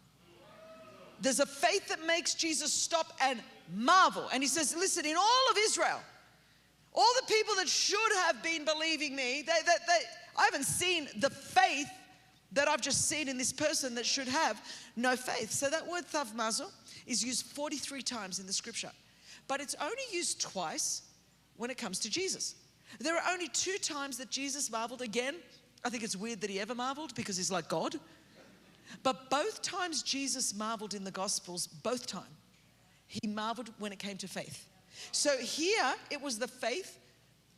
There's 1.21 1.39
a 1.39 1.45
faith 1.45 1.87
that 1.89 2.05
makes 2.05 2.33
Jesus 2.33 2.73
stop 2.73 3.13
and 3.21 3.41
marvel. 3.73 4.27
And 4.31 4.43
he 4.43 4.47
says, 4.47 4.75
listen, 4.75 5.05
in 5.05 5.15
all 5.15 5.51
of 5.51 5.57
Israel, 5.57 5.99
all 6.93 7.13
the 7.21 7.33
people 7.33 7.55
that 7.55 7.67
should 7.67 8.11
have 8.25 8.41
been 8.41 8.65
believing 8.65 9.15
me, 9.15 9.43
they, 9.45 9.61
they, 9.65 9.75
they, 9.87 9.99
I 10.37 10.45
haven't 10.45 10.65
seen 10.65 11.07
the 11.19 11.29
faith 11.29 11.89
that 12.53 12.67
I've 12.67 12.81
just 12.81 13.07
seen 13.07 13.27
in 13.27 13.37
this 13.37 13.51
person 13.51 13.95
that 13.95 14.05
should 14.05 14.27
have 14.27 14.61
no 14.95 15.15
faith. 15.15 15.51
So 15.51 15.69
that 15.69 15.87
word 15.87 16.05
thavmazo 16.07 16.71
is 17.05 17.23
used 17.23 17.45
43 17.45 18.01
times 18.01 18.39
in 18.39 18.47
the 18.47 18.53
scripture, 18.53 18.91
but 19.47 19.59
it's 19.59 19.75
only 19.81 19.95
used 20.11 20.41
twice 20.41 21.01
when 21.57 21.69
it 21.69 21.77
comes 21.77 21.99
to 21.99 22.09
Jesus. 22.09 22.55
There 22.99 23.15
are 23.15 23.31
only 23.31 23.47
two 23.49 23.77
times 23.77 24.17
that 24.17 24.29
Jesus 24.29 24.71
marveled. 24.71 25.01
Again, 25.01 25.35
I 25.83 25.89
think 25.89 26.03
it's 26.03 26.15
weird 26.15 26.41
that 26.41 26.49
he 26.49 26.59
ever 26.59 26.73
marveled 26.73 27.13
because 27.15 27.37
he's 27.37 27.51
like 27.51 27.67
God. 27.67 27.95
But 29.03 29.29
both 29.29 29.61
times 29.61 30.01
Jesus 30.03 30.55
marveled 30.55 30.93
in 30.93 31.03
the 31.03 31.11
Gospels, 31.11 31.67
both 31.67 32.07
times, 32.07 32.25
he 33.07 33.27
marveled 33.27 33.69
when 33.79 33.93
it 33.93 33.99
came 33.99 34.17
to 34.17 34.27
faith. 34.27 34.65
So 35.11 35.37
here 35.37 35.93
it 36.11 36.21
was 36.21 36.37
the 36.39 36.47
faith 36.47 36.99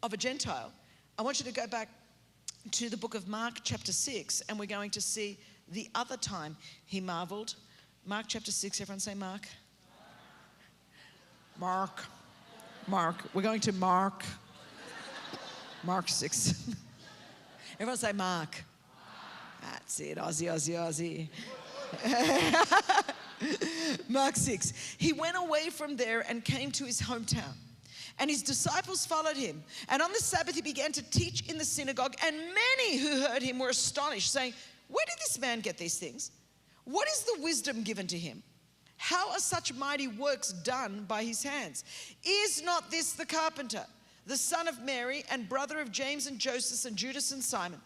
of 0.03 0.13
a 0.13 0.17
Gentile. 0.17 0.71
I 1.17 1.21
want 1.21 1.39
you 1.39 1.45
to 1.45 1.51
go 1.51 1.67
back 1.67 1.89
to 2.71 2.89
the 2.89 2.97
book 2.97 3.15
of 3.15 3.27
Mark, 3.27 3.59
chapter 3.63 3.91
6, 3.91 4.41
and 4.47 4.59
we're 4.59 4.65
going 4.65 4.91
to 4.91 5.01
see 5.01 5.37
the 5.69 5.89
other 5.95 6.17
time 6.17 6.55
he 6.85 6.99
marveled. 6.99 7.55
Mark 8.05 8.25
chapter 8.27 8.51
6, 8.51 8.81
everyone 8.81 8.99
say 8.99 9.15
Mark. 9.15 9.47
Mark. 11.59 12.05
Mark. 12.87 13.15
We're 13.33 13.41
going 13.41 13.59
to 13.61 13.71
Mark. 13.73 14.23
Mark 15.83 16.09
6. 16.09 16.75
everyone 17.79 17.97
say 17.97 18.13
Mark. 18.13 18.63
That's 19.61 19.99
it, 19.99 20.17
Aussie, 20.17 20.47
Aussie, 20.47 20.75
Aussie. 20.75 21.29
Mark 24.09 24.35
6. 24.35 24.95
He 24.97 25.13
went 25.13 25.37
away 25.37 25.69
from 25.69 25.95
there 25.95 26.25
and 26.27 26.43
came 26.43 26.71
to 26.71 26.85
his 26.85 27.01
hometown. 27.01 27.53
And 28.19 28.29
his 28.29 28.43
disciples 28.43 29.05
followed 29.05 29.37
him. 29.37 29.63
And 29.87 30.01
on 30.01 30.11
the 30.11 30.19
Sabbath, 30.19 30.55
he 30.55 30.61
began 30.61 30.91
to 30.91 31.01
teach 31.09 31.49
in 31.49 31.57
the 31.57 31.65
synagogue. 31.65 32.15
And 32.25 32.35
many 32.35 32.97
who 32.97 33.21
heard 33.21 33.41
him 33.41 33.59
were 33.59 33.69
astonished, 33.69 34.31
saying, 34.31 34.53
Where 34.89 35.05
did 35.05 35.17
this 35.19 35.39
man 35.39 35.61
get 35.61 35.77
these 35.77 35.97
things? 35.97 36.31
What 36.83 37.07
is 37.07 37.23
the 37.23 37.41
wisdom 37.41 37.83
given 37.83 38.07
to 38.07 38.17
him? 38.17 38.43
How 38.97 39.31
are 39.31 39.39
such 39.39 39.73
mighty 39.73 40.07
works 40.07 40.51
done 40.51 41.05
by 41.07 41.23
his 41.23 41.41
hands? 41.41 41.85
Is 42.25 42.61
not 42.61 42.91
this 42.91 43.13
the 43.13 43.25
carpenter, 43.25 43.85
the 44.25 44.35
son 44.35 44.67
of 44.67 44.83
Mary, 44.83 45.23
and 45.31 45.47
brother 45.47 45.79
of 45.79 45.89
James 45.89 46.27
and 46.27 46.37
Joseph 46.37 46.85
and 46.85 46.97
Judas 46.97 47.31
and 47.31 47.41
Simon? 47.41 47.79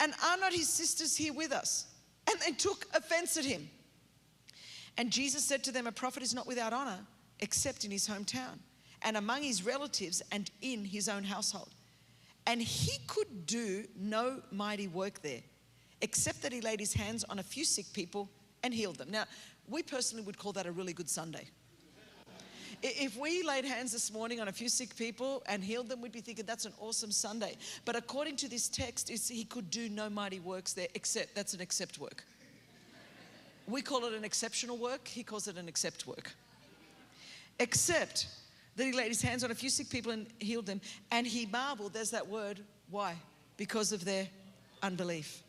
And 0.00 0.12
are 0.24 0.36
not 0.36 0.52
his 0.52 0.68
sisters 0.68 1.16
here 1.16 1.32
with 1.32 1.52
us? 1.52 1.86
And 2.30 2.40
they 2.40 2.52
took 2.52 2.86
offense 2.94 3.36
at 3.36 3.44
him. 3.44 3.68
And 4.96 5.10
Jesus 5.10 5.44
said 5.44 5.64
to 5.64 5.72
them, 5.72 5.86
A 5.86 5.92
prophet 5.92 6.22
is 6.22 6.34
not 6.34 6.46
without 6.46 6.72
honor 6.72 6.98
except 7.40 7.84
in 7.84 7.90
his 7.90 8.08
hometown 8.08 8.58
and 9.02 9.16
among 9.16 9.42
his 9.42 9.64
relatives 9.64 10.22
and 10.32 10.50
in 10.62 10.84
his 10.84 11.08
own 11.08 11.24
household. 11.24 11.74
And 12.46 12.60
he 12.60 12.98
could 13.06 13.46
do 13.46 13.84
no 13.96 14.42
mighty 14.50 14.88
work 14.88 15.22
there 15.22 15.42
except 16.00 16.42
that 16.42 16.52
he 16.52 16.60
laid 16.60 16.80
his 16.80 16.92
hands 16.92 17.24
on 17.24 17.38
a 17.38 17.42
few 17.42 17.64
sick 17.64 17.86
people 17.92 18.30
and 18.62 18.72
healed 18.74 18.96
them. 18.96 19.10
Now, 19.10 19.24
we 19.66 19.82
personally 19.82 20.24
would 20.24 20.38
call 20.38 20.52
that 20.52 20.66
a 20.66 20.72
really 20.72 20.92
good 20.92 21.08
Sunday. 21.08 21.48
If 22.86 23.16
we 23.16 23.42
laid 23.42 23.64
hands 23.64 23.92
this 23.92 24.12
morning 24.12 24.42
on 24.42 24.48
a 24.48 24.52
few 24.52 24.68
sick 24.68 24.94
people 24.94 25.42
and 25.46 25.64
healed 25.64 25.88
them, 25.88 26.02
we'd 26.02 26.12
be 26.12 26.20
thinking 26.20 26.44
that's 26.44 26.66
an 26.66 26.74
awesome 26.78 27.10
Sunday. 27.10 27.56
But 27.86 27.96
according 27.96 28.36
to 28.36 28.48
this 28.48 28.68
text, 28.68 29.08
he 29.08 29.44
could 29.44 29.70
do 29.70 29.88
no 29.88 30.10
mighty 30.10 30.38
works 30.38 30.74
there, 30.74 30.88
except 30.94 31.34
that's 31.34 31.54
an 31.54 31.62
except 31.62 31.98
work. 31.98 32.24
We 33.66 33.80
call 33.80 34.04
it 34.04 34.12
an 34.12 34.22
exceptional 34.22 34.76
work, 34.76 35.08
he 35.08 35.22
calls 35.22 35.48
it 35.48 35.56
an 35.56 35.66
accept 35.66 36.06
work. 36.06 36.32
Except 37.58 38.26
that 38.76 38.84
he 38.84 38.92
laid 38.92 39.08
his 39.08 39.22
hands 39.22 39.44
on 39.44 39.50
a 39.50 39.54
few 39.54 39.70
sick 39.70 39.88
people 39.88 40.12
and 40.12 40.26
healed 40.38 40.66
them, 40.66 40.82
and 41.10 41.26
he 41.26 41.46
marveled. 41.46 41.94
There's 41.94 42.10
that 42.10 42.28
word. 42.28 42.60
Why? 42.90 43.14
Because 43.56 43.92
of 43.92 44.04
their 44.04 44.28
unbelief. 44.82 45.42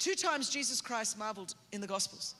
Two 0.00 0.16
times 0.16 0.50
Jesus 0.50 0.80
Christ 0.80 1.16
marveled 1.16 1.54
in 1.70 1.80
the 1.80 1.86
Gospels. 1.86 2.34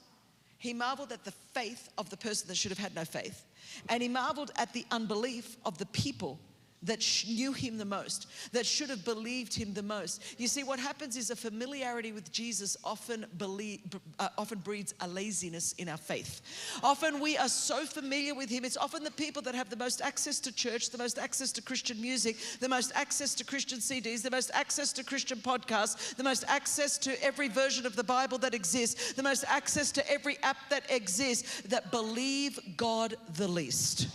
He 0.59 0.73
marveled 0.73 1.11
at 1.11 1.23
the 1.23 1.31
faith 1.31 1.89
of 1.97 2.09
the 2.09 2.17
person 2.17 2.47
that 2.49 2.55
should 2.55 2.71
have 2.71 2.77
had 2.77 2.93
no 2.93 3.05
faith, 3.05 3.45
and 3.87 4.03
he 4.03 4.09
marveled 4.09 4.51
at 4.57 4.73
the 4.73 4.85
unbelief 4.91 5.57
of 5.65 5.77
the 5.77 5.85
people 5.87 6.39
that 6.83 7.05
knew 7.27 7.51
him 7.51 7.77
the 7.77 7.85
most, 7.85 8.27
that 8.53 8.65
should 8.65 8.89
have 8.89 9.03
believed 9.03 9.53
him 9.53 9.73
the 9.73 9.83
most. 9.83 10.23
You 10.39 10.47
see, 10.47 10.63
what 10.63 10.79
happens 10.79 11.17
is 11.17 11.29
a 11.29 11.35
familiarity 11.35 12.11
with 12.11 12.31
Jesus 12.31 12.77
often, 12.83 13.25
believe, 13.37 13.81
uh, 14.17 14.29
often 14.37 14.59
breeds 14.59 14.93
a 15.01 15.07
laziness 15.07 15.73
in 15.73 15.89
our 15.89 15.97
faith. 15.97 16.41
Often 16.81 17.19
we 17.19 17.37
are 17.37 17.49
so 17.49 17.85
familiar 17.85 18.33
with 18.33 18.49
him, 18.49 18.63
it's 18.63 18.77
often 18.77 19.03
the 19.03 19.11
people 19.11 19.41
that 19.43 19.55
have 19.55 19.69
the 19.69 19.75
most 19.75 20.01
access 20.01 20.39
to 20.41 20.51
church, 20.51 20.89
the 20.89 20.97
most 20.97 21.19
access 21.19 21.51
to 21.53 21.61
Christian 21.61 21.99
music, 21.99 22.37
the 22.59 22.69
most 22.69 22.91
access 22.95 23.35
to 23.35 23.43
Christian 23.43 23.79
CDs, 23.79 24.21
the 24.21 24.31
most 24.31 24.51
access 24.53 24.93
to 24.93 25.03
Christian 25.03 25.39
podcasts, 25.39 26.15
the 26.15 26.23
most 26.23 26.45
access 26.47 26.97
to 26.99 27.23
every 27.23 27.49
version 27.49 27.85
of 27.85 27.95
the 27.95 28.03
Bible 28.03 28.37
that 28.37 28.53
exists, 28.53 29.13
the 29.13 29.23
most 29.23 29.43
access 29.47 29.91
to 29.91 30.11
every 30.11 30.37
app 30.43 30.57
that 30.69 30.89
exists 30.89 31.61
that 31.61 31.91
believe 31.91 32.59
God 32.77 33.15
the 33.35 33.47
least. 33.47 34.07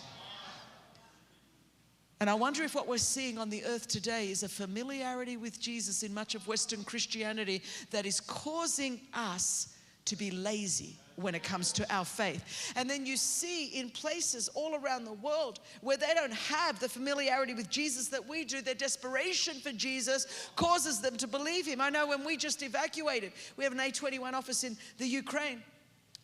And 2.21 2.31
I 2.31 2.35
wonder 2.35 2.63
if 2.63 2.75
what 2.75 2.87
we're 2.87 2.99
seeing 2.99 3.39
on 3.39 3.51
the 3.51 3.65
earth 3.65 3.89
today 3.89 4.31
is 4.31 4.43
a 4.43 4.49
familiarity 4.49 5.37
with 5.37 5.61
Jesus 5.61 6.03
in 6.03 6.15
much 6.15 6.35
of 6.35 6.47
Western 6.47 6.85
Christianity 6.85 7.63
that 7.91 8.07
is 8.07 8.21
causing 8.21 9.01
us 9.13 9.77
to 10.07 10.17
be 10.17 10.31
lazy 10.31 10.97
when 11.17 11.35
it 11.35 11.43
comes 11.43 11.73
to 11.73 11.95
our 11.95 12.05
faith. 12.05 12.73
And 12.77 12.89
then 12.91 13.07
you 13.07 13.17
see 13.17 13.67
in 13.67 13.91
places 13.91 14.49
all 14.55 14.75
around 14.75 15.05
the 15.05 15.13
world 15.13 15.61
where 15.81 15.97
they 15.97 16.13
don't 16.15 16.33
have 16.33 16.79
the 16.81 16.89
familiarity 16.89 17.55
with 17.55 17.71
Jesus 17.71 18.09
that 18.09 18.27
we 18.27 18.45
do, 18.45 18.61
their 18.61 18.75
desperation 18.75 19.55
for 19.61 19.73
Jesus 19.73 20.51
causes 20.57 21.01
them 21.01 21.17
to 21.17 21.27
believe 21.27 21.67
him. 21.67 21.81
I 21.81 21.91
know 21.91 22.07
when 22.07 22.25
we 22.25 22.37
just 22.37 22.63
evacuated, 22.63 23.33
we 23.57 23.65
have 23.65 23.73
an 23.73 23.79
A21 23.79 24.33
office 24.35 24.65
in 24.65 24.77
the 24.99 25.07
Ukraine. 25.07 25.63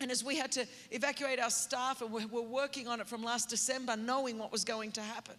And 0.00 0.10
as 0.10 0.24
we 0.24 0.36
had 0.36 0.50
to 0.52 0.66
evacuate 0.90 1.38
our 1.38 1.50
staff, 1.50 2.00
and 2.00 2.10
we 2.10 2.24
were 2.24 2.40
working 2.40 2.88
on 2.88 3.00
it 3.00 3.06
from 3.06 3.22
last 3.22 3.50
December, 3.50 3.96
knowing 3.96 4.38
what 4.38 4.50
was 4.50 4.64
going 4.64 4.92
to 4.92 5.02
happen. 5.02 5.34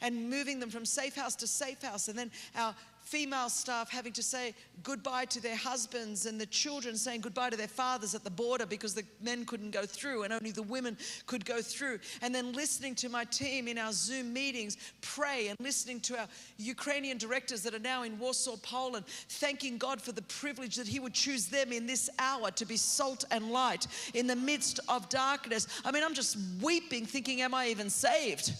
And 0.00 0.30
moving 0.30 0.60
them 0.60 0.70
from 0.70 0.84
safe 0.84 1.14
house 1.14 1.36
to 1.36 1.46
safe 1.46 1.82
house. 1.82 2.08
And 2.08 2.18
then 2.18 2.30
our 2.56 2.74
female 3.06 3.48
staff 3.48 3.88
having 3.88 4.12
to 4.12 4.22
say 4.22 4.52
goodbye 4.82 5.24
to 5.24 5.40
their 5.40 5.54
husbands 5.54 6.26
and 6.26 6.40
the 6.40 6.46
children 6.46 6.96
saying 6.96 7.20
goodbye 7.20 7.48
to 7.48 7.56
their 7.56 7.68
fathers 7.68 8.16
at 8.16 8.24
the 8.24 8.30
border 8.30 8.66
because 8.66 8.94
the 8.94 9.04
men 9.22 9.44
couldn't 9.44 9.70
go 9.70 9.86
through 9.86 10.24
and 10.24 10.32
only 10.32 10.50
the 10.50 10.62
women 10.62 10.96
could 11.26 11.44
go 11.44 11.62
through. 11.62 12.00
And 12.20 12.34
then 12.34 12.52
listening 12.52 12.96
to 12.96 13.08
my 13.08 13.24
team 13.24 13.68
in 13.68 13.78
our 13.78 13.92
Zoom 13.92 14.32
meetings 14.32 14.76
pray 15.02 15.46
and 15.48 15.56
listening 15.60 16.00
to 16.00 16.18
our 16.18 16.26
Ukrainian 16.58 17.16
directors 17.16 17.62
that 17.62 17.74
are 17.74 17.78
now 17.78 18.02
in 18.02 18.18
Warsaw, 18.18 18.56
Poland, 18.56 19.06
thanking 19.06 19.78
God 19.78 20.02
for 20.02 20.10
the 20.10 20.22
privilege 20.22 20.74
that 20.74 20.88
He 20.88 20.98
would 20.98 21.14
choose 21.14 21.46
them 21.46 21.72
in 21.72 21.86
this 21.86 22.10
hour 22.18 22.50
to 22.50 22.64
be 22.64 22.76
salt 22.76 23.24
and 23.30 23.52
light 23.52 23.86
in 24.14 24.26
the 24.26 24.36
midst 24.36 24.80
of 24.88 25.08
darkness. 25.08 25.68
I 25.84 25.92
mean, 25.92 26.02
I'm 26.02 26.14
just 26.14 26.36
weeping, 26.60 27.06
thinking, 27.06 27.40
Am 27.40 27.54
I 27.54 27.68
even 27.68 27.88
saved? 27.88 28.52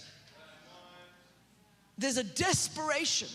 There's 1.98 2.18
a 2.18 2.24
desperation 2.24 3.28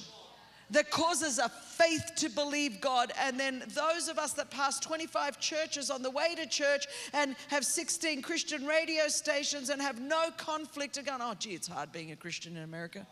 that 0.72 0.90
causes 0.90 1.38
a 1.38 1.50
faith 1.50 2.12
to 2.16 2.30
believe 2.30 2.80
God. 2.80 3.12
And 3.20 3.40
then 3.40 3.64
those 3.76 4.08
of 4.08 4.18
us 4.18 4.34
that 4.34 4.50
pass 4.50 4.80
25 4.80 5.40
churches 5.40 5.90
on 5.90 6.02
the 6.02 6.10
way 6.10 6.34
to 6.36 6.46
church 6.48 6.88
and 7.14 7.36
have 7.50 7.66
16 7.66 8.22
Christian 8.22 8.66
radio 8.66 9.08
stations 9.08 9.70
and 9.70 9.82
have 9.82 10.00
no 10.00 10.30
conflict 10.38 10.98
are 10.98 11.04
going, 11.04 11.22
oh, 11.22 11.34
gee, 11.38 11.52
it's 11.52 11.68
hard 11.68 11.92
being 11.92 12.12
a 12.12 12.16
Christian 12.16 12.56
in 12.56 12.64
America. 12.64 13.06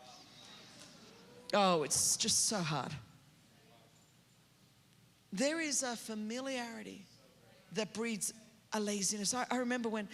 Oh, 1.53 1.83
it's 1.83 2.15
just 2.15 2.47
so 2.47 2.57
hard. 2.57 2.91
There 5.33 5.59
is 5.59 5.83
a 5.83 5.95
familiarity 5.95 7.03
that 7.73 7.93
breeds 7.93 8.33
a 8.73 8.79
laziness. 8.79 9.33
I, 9.33 9.45
I 9.51 9.57
remember 9.57 9.89
when 9.89 10.07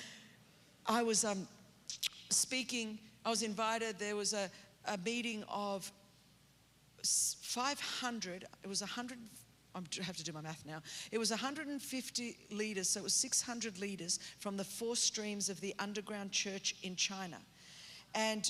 I 0.86 1.04
was 1.04 1.24
um, 1.24 1.48
speaking, 2.30 3.00
I 3.25 3.30
was 3.30 3.44
invited, 3.44 4.00
there 4.00 4.15
was 4.15 4.34
a, 4.34 4.50
a 4.88 4.98
meeting 4.98 5.44
of 5.50 5.92
500, 7.04 8.46
it 8.63 8.68
was 8.68 8.82
100, 8.82 9.18
I 9.75 10.04
have 10.04 10.18
to 10.18 10.24
do 10.24 10.32
my 10.32 10.42
math 10.42 10.63
now. 10.65 10.82
It 11.12 11.18
was 11.18 11.32
150 11.32 12.38
leaders, 12.51 12.89
so 12.89 13.01
it 13.01 13.04
was 13.04 13.13
600 13.13 13.80
leaders 13.80 14.20
from 14.39 14.58
the 14.58 14.63
four 14.63 14.96
streams 14.96 15.50
of 15.50 15.60
the 15.62 15.75
underground 15.80 16.32
church 16.32 16.75
in 16.84 16.96
China. 16.96 17.38
And 18.13 18.50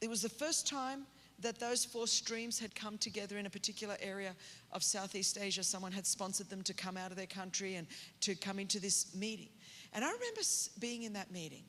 it 0.00 0.08
was 0.08 0.22
the 0.22 0.28
first 0.28 0.66
time 0.66 1.06
that 1.40 1.58
those 1.58 1.84
four 1.84 2.06
streams 2.06 2.58
had 2.58 2.74
come 2.74 2.96
together 2.96 3.38
in 3.38 3.46
a 3.46 3.50
particular 3.50 3.96
area 4.00 4.34
of 4.72 4.82
Southeast 4.82 5.36
Asia. 5.40 5.62
Someone 5.62 5.92
had 5.92 6.06
sponsored 6.06 6.48
them 6.48 6.62
to 6.62 6.72
come 6.72 6.96
out 6.96 7.10
of 7.10 7.16
their 7.16 7.26
country 7.26 7.74
and 7.74 7.86
to 8.20 8.34
come 8.34 8.58
into 8.58 8.80
this 8.80 9.14
meeting. 9.14 9.48
And 9.92 10.04
I 10.04 10.08
remember 10.08 10.40
being 10.78 11.02
in 11.02 11.12
that 11.14 11.30
meeting, 11.30 11.64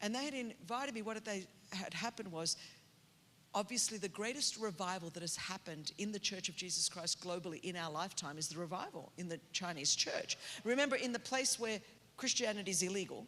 and 0.00 0.14
they 0.14 0.24
had 0.24 0.34
invited 0.34 0.94
me. 0.94 1.02
What 1.02 1.22
they 1.24 1.46
had 1.72 1.92
happened 1.94 2.30
was 2.30 2.56
obviously 3.54 3.98
the 3.98 4.08
greatest 4.08 4.56
revival 4.58 5.10
that 5.10 5.20
has 5.20 5.36
happened 5.36 5.92
in 5.98 6.12
the 6.12 6.18
Church 6.18 6.48
of 6.48 6.56
Jesus 6.56 6.88
Christ 6.88 7.22
globally 7.22 7.62
in 7.62 7.76
our 7.76 7.90
lifetime 7.90 8.38
is 8.38 8.48
the 8.48 8.58
revival 8.58 9.12
in 9.18 9.28
the 9.28 9.38
Chinese 9.52 9.94
church. 9.94 10.38
Remember, 10.64 10.96
in 10.96 11.12
the 11.12 11.18
place 11.18 11.58
where 11.60 11.80
Christianity 12.16 12.70
is 12.70 12.82
illegal, 12.82 13.26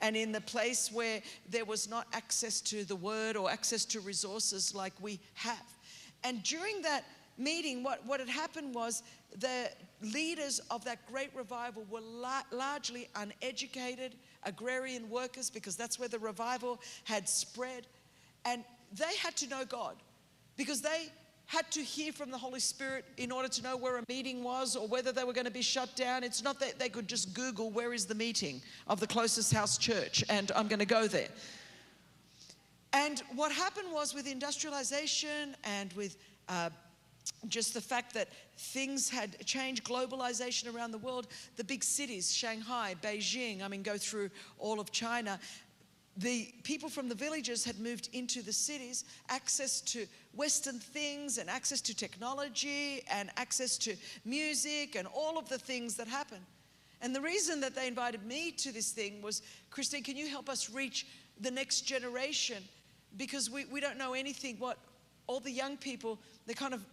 and 0.00 0.16
in 0.16 0.32
the 0.32 0.40
place 0.40 0.90
where 0.92 1.22
there 1.48 1.64
was 1.64 1.88
not 1.88 2.06
access 2.12 2.60
to 2.60 2.84
the 2.84 2.96
word 2.96 3.36
or 3.36 3.50
access 3.50 3.84
to 3.86 4.00
resources 4.00 4.74
like 4.74 4.92
we 5.00 5.20
have. 5.34 5.64
And 6.24 6.42
during 6.42 6.82
that 6.82 7.04
meeting, 7.38 7.82
what, 7.82 8.04
what 8.06 8.20
had 8.20 8.28
happened 8.28 8.74
was 8.74 9.02
the 9.38 9.70
leaders 10.02 10.60
of 10.70 10.84
that 10.84 11.06
great 11.10 11.30
revival 11.34 11.84
were 11.90 12.00
la- 12.00 12.42
largely 12.50 13.08
uneducated 13.16 14.16
agrarian 14.44 15.08
workers 15.08 15.50
because 15.50 15.76
that's 15.76 15.98
where 15.98 16.08
the 16.08 16.18
revival 16.18 16.80
had 17.04 17.28
spread. 17.28 17.86
And 18.44 18.64
they 18.92 19.16
had 19.22 19.36
to 19.36 19.48
know 19.48 19.64
God 19.64 19.96
because 20.56 20.80
they 20.80 21.08
had 21.46 21.70
to 21.72 21.80
hear 21.80 22.12
from 22.12 22.30
the 22.30 22.38
Holy 22.38 22.60
Spirit 22.60 23.04
in 23.16 23.30
order 23.30 23.48
to 23.48 23.62
know 23.62 23.76
where 23.76 23.98
a 23.98 24.02
meeting 24.08 24.42
was 24.42 24.76
or 24.76 24.86
whether 24.88 25.12
they 25.12 25.24
were 25.24 25.32
going 25.32 25.44
to 25.44 25.50
be 25.50 25.62
shut 25.62 25.94
down. 25.94 26.24
It's 26.24 26.42
not 26.42 26.58
that 26.60 26.78
they 26.78 26.88
could 26.88 27.06
just 27.06 27.34
Google 27.34 27.70
where 27.70 27.92
is 27.92 28.06
the 28.06 28.14
meeting 28.14 28.62
of 28.86 28.98
the 28.98 29.06
closest 29.06 29.52
house 29.52 29.76
church 29.76 30.24
and 30.30 30.50
I'm 30.56 30.68
going 30.68 30.78
to 30.78 30.86
go 30.86 31.06
there. 31.06 31.28
And 32.92 33.22
what 33.34 33.52
happened 33.52 33.88
was 33.92 34.14
with 34.14 34.26
industrialization 34.26 35.56
and 35.64 35.92
with 35.94 36.16
uh, 36.48 36.70
just 37.48 37.74
the 37.74 37.80
fact 37.80 38.14
that 38.14 38.28
things 38.56 39.10
had 39.10 39.44
changed, 39.44 39.84
globalization 39.84 40.74
around 40.74 40.92
the 40.92 40.98
world, 40.98 41.26
the 41.56 41.64
big 41.64 41.82
cities, 41.82 42.32
Shanghai, 42.34 42.94
Beijing, 43.02 43.62
I 43.62 43.68
mean, 43.68 43.82
go 43.82 43.98
through 43.98 44.30
all 44.58 44.80
of 44.80 44.92
China, 44.92 45.40
the 46.16 46.52
people 46.62 46.88
from 46.88 47.08
the 47.08 47.14
villages 47.14 47.64
had 47.64 47.78
moved 47.80 48.08
into 48.12 48.40
the 48.42 48.52
cities, 48.52 49.04
access 49.28 49.80
to 49.80 50.06
Western 50.34 50.78
things 50.78 51.38
and 51.38 51.50
access 51.50 51.80
to 51.82 51.96
technology 51.96 53.02
and 53.10 53.30
access 53.36 53.76
to 53.78 53.96
music 54.24 54.94
and 54.94 55.08
all 55.08 55.38
of 55.38 55.48
the 55.48 55.58
things 55.58 55.96
that 55.96 56.06
happen. 56.06 56.38
And 57.00 57.14
the 57.14 57.20
reason 57.20 57.60
that 57.60 57.74
they 57.74 57.88
invited 57.88 58.24
me 58.24 58.52
to 58.52 58.72
this 58.72 58.92
thing 58.92 59.20
was 59.22 59.42
Christine, 59.70 60.02
can 60.02 60.16
you 60.16 60.28
help 60.28 60.48
us 60.48 60.70
reach 60.70 61.06
the 61.40 61.50
next 61.50 61.82
generation? 61.82 62.62
Because 63.16 63.50
we, 63.50 63.64
we 63.66 63.80
don't 63.80 63.98
know 63.98 64.14
anything. 64.14 64.56
What 64.58 64.78
all 65.26 65.40
the 65.40 65.50
young 65.50 65.76
people, 65.76 66.18
they 66.46 66.54
kind 66.54 66.74
of, 66.74 66.84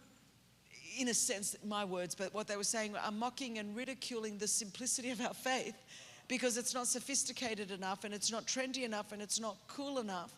in 0.98 1.08
a 1.08 1.14
sense, 1.14 1.56
my 1.64 1.84
words, 1.84 2.14
but 2.14 2.34
what 2.34 2.48
they 2.48 2.56
were 2.56 2.64
saying 2.64 2.96
are 2.96 3.12
mocking 3.12 3.58
and 3.58 3.74
ridiculing 3.76 4.38
the 4.38 4.48
simplicity 4.48 5.10
of 5.10 5.20
our 5.20 5.34
faith 5.34 5.76
because 6.32 6.56
it's 6.56 6.72
not 6.72 6.86
sophisticated 6.86 7.70
enough 7.70 8.04
and 8.04 8.14
it's 8.14 8.32
not 8.32 8.46
trendy 8.46 8.84
enough 8.84 9.12
and 9.12 9.20
it's 9.20 9.38
not 9.38 9.58
cool 9.68 9.98
enough. 9.98 10.32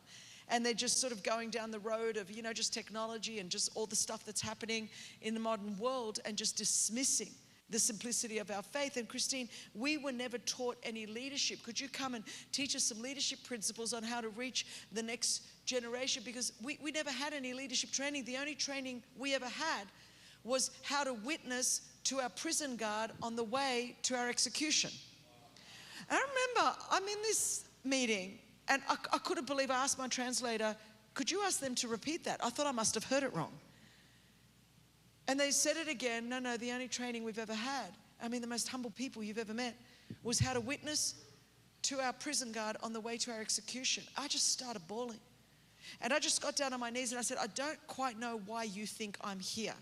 And 0.48 0.66
they're 0.66 0.74
just 0.74 1.00
sort 1.00 1.12
of 1.12 1.22
going 1.22 1.50
down 1.50 1.70
the 1.70 1.78
road 1.78 2.16
of, 2.16 2.32
you 2.32 2.42
know, 2.42 2.52
just 2.52 2.74
technology 2.74 3.38
and 3.38 3.48
just 3.48 3.70
all 3.76 3.86
the 3.86 3.94
stuff 3.94 4.26
that's 4.26 4.40
happening 4.40 4.88
in 5.22 5.34
the 5.34 5.40
modern 5.40 5.78
world 5.78 6.18
and 6.24 6.36
just 6.36 6.56
dismissing 6.56 7.30
the 7.70 7.78
simplicity 7.78 8.38
of 8.38 8.50
our 8.50 8.60
faith. 8.60 8.96
And 8.96 9.08
Christine, 9.08 9.48
we 9.72 9.96
were 9.96 10.10
never 10.10 10.36
taught 10.38 10.76
any 10.82 11.06
leadership. 11.06 11.62
Could 11.62 11.78
you 11.78 11.88
come 11.88 12.16
and 12.16 12.24
teach 12.50 12.74
us 12.74 12.82
some 12.82 13.00
leadership 13.00 13.44
principles 13.44 13.92
on 13.92 14.02
how 14.02 14.20
to 14.20 14.30
reach 14.30 14.66
the 14.90 15.02
next 15.02 15.42
generation? 15.64 16.24
Because 16.26 16.54
we, 16.60 16.76
we 16.82 16.90
never 16.90 17.10
had 17.12 17.32
any 17.32 17.54
leadership 17.54 17.92
training. 17.92 18.24
The 18.24 18.38
only 18.38 18.56
training 18.56 19.04
we 19.16 19.32
ever 19.32 19.46
had 19.46 19.84
was 20.42 20.72
how 20.82 21.04
to 21.04 21.14
witness 21.14 21.82
to 22.02 22.18
our 22.18 22.30
prison 22.30 22.74
guard 22.74 23.12
on 23.22 23.36
the 23.36 23.44
way 23.44 23.96
to 24.02 24.16
our 24.16 24.28
execution. 24.28 24.90
I 26.10 26.14
remember 26.14 26.76
I'm 26.90 27.02
in 27.02 27.22
this 27.22 27.64
meeting 27.84 28.38
and 28.68 28.82
I, 28.88 28.96
I 29.12 29.18
couldn't 29.18 29.46
believe 29.46 29.70
I 29.70 29.76
asked 29.76 29.98
my 29.98 30.08
translator, 30.08 30.76
could 31.14 31.30
you 31.30 31.42
ask 31.42 31.60
them 31.60 31.74
to 31.76 31.88
repeat 31.88 32.24
that? 32.24 32.40
I 32.44 32.50
thought 32.50 32.66
I 32.66 32.72
must 32.72 32.94
have 32.94 33.04
heard 33.04 33.22
it 33.22 33.34
wrong. 33.34 33.52
And 35.28 35.38
they 35.38 35.50
said 35.50 35.76
it 35.76 35.88
again. 35.88 36.28
No, 36.28 36.38
no, 36.38 36.56
the 36.56 36.72
only 36.72 36.88
training 36.88 37.24
we've 37.24 37.38
ever 37.38 37.54
had, 37.54 37.92
I 38.22 38.28
mean, 38.28 38.40
the 38.40 38.46
most 38.46 38.68
humble 38.68 38.90
people 38.90 39.22
you've 39.22 39.38
ever 39.38 39.54
met, 39.54 39.76
was 40.22 40.38
how 40.38 40.52
to 40.52 40.60
witness 40.60 41.14
to 41.82 42.00
our 42.00 42.12
prison 42.12 42.52
guard 42.52 42.76
on 42.82 42.92
the 42.92 43.00
way 43.00 43.16
to 43.18 43.30
our 43.30 43.40
execution. 43.40 44.04
I 44.16 44.28
just 44.28 44.52
started 44.52 44.86
bawling. 44.88 45.20
And 46.00 46.12
I 46.12 46.18
just 46.18 46.42
got 46.42 46.56
down 46.56 46.72
on 46.72 46.80
my 46.80 46.90
knees 46.90 47.12
and 47.12 47.18
I 47.18 47.22
said, 47.22 47.36
I 47.40 47.46
don't 47.48 47.78
quite 47.86 48.18
know 48.18 48.40
why 48.46 48.64
you 48.64 48.86
think 48.86 49.18
I'm 49.20 49.38
here, 49.38 49.74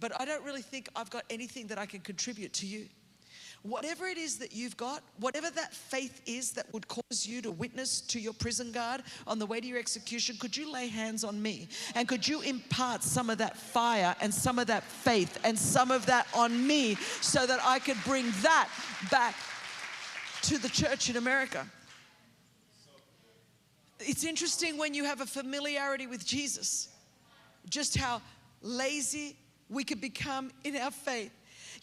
but 0.00 0.18
I 0.20 0.24
don't 0.24 0.42
really 0.44 0.62
think 0.62 0.88
I've 0.96 1.10
got 1.10 1.24
anything 1.28 1.66
that 1.68 1.78
I 1.78 1.86
can 1.86 2.00
contribute 2.00 2.52
to 2.54 2.66
you. 2.66 2.88
Whatever 3.62 4.06
it 4.06 4.18
is 4.18 4.38
that 4.38 4.54
you've 4.54 4.76
got, 4.76 5.02
whatever 5.18 5.50
that 5.50 5.74
faith 5.74 6.22
is 6.26 6.52
that 6.52 6.72
would 6.72 6.86
cause 6.86 7.26
you 7.26 7.42
to 7.42 7.50
witness 7.50 8.00
to 8.02 8.20
your 8.20 8.32
prison 8.32 8.70
guard 8.70 9.02
on 9.26 9.38
the 9.38 9.46
way 9.46 9.60
to 9.60 9.66
your 9.66 9.78
execution, 9.78 10.36
could 10.38 10.56
you 10.56 10.72
lay 10.72 10.86
hands 10.86 11.24
on 11.24 11.42
me? 11.42 11.68
And 11.94 12.06
could 12.06 12.26
you 12.26 12.40
impart 12.42 13.02
some 13.02 13.30
of 13.30 13.38
that 13.38 13.56
fire 13.56 14.14
and 14.20 14.32
some 14.32 14.58
of 14.58 14.68
that 14.68 14.84
faith 14.84 15.38
and 15.44 15.58
some 15.58 15.90
of 15.90 16.06
that 16.06 16.28
on 16.34 16.66
me 16.66 16.94
so 17.20 17.46
that 17.46 17.58
I 17.64 17.80
could 17.80 17.98
bring 18.04 18.26
that 18.42 18.68
back 19.10 19.34
to 20.42 20.58
the 20.58 20.68
church 20.68 21.10
in 21.10 21.16
America? 21.16 21.66
It's 23.98 24.24
interesting 24.24 24.78
when 24.78 24.94
you 24.94 25.02
have 25.04 25.20
a 25.20 25.26
familiarity 25.26 26.06
with 26.06 26.24
Jesus, 26.24 26.88
just 27.68 27.96
how 27.96 28.22
lazy 28.62 29.36
we 29.68 29.82
could 29.82 30.00
become 30.00 30.52
in 30.62 30.76
our 30.76 30.92
faith 30.92 31.32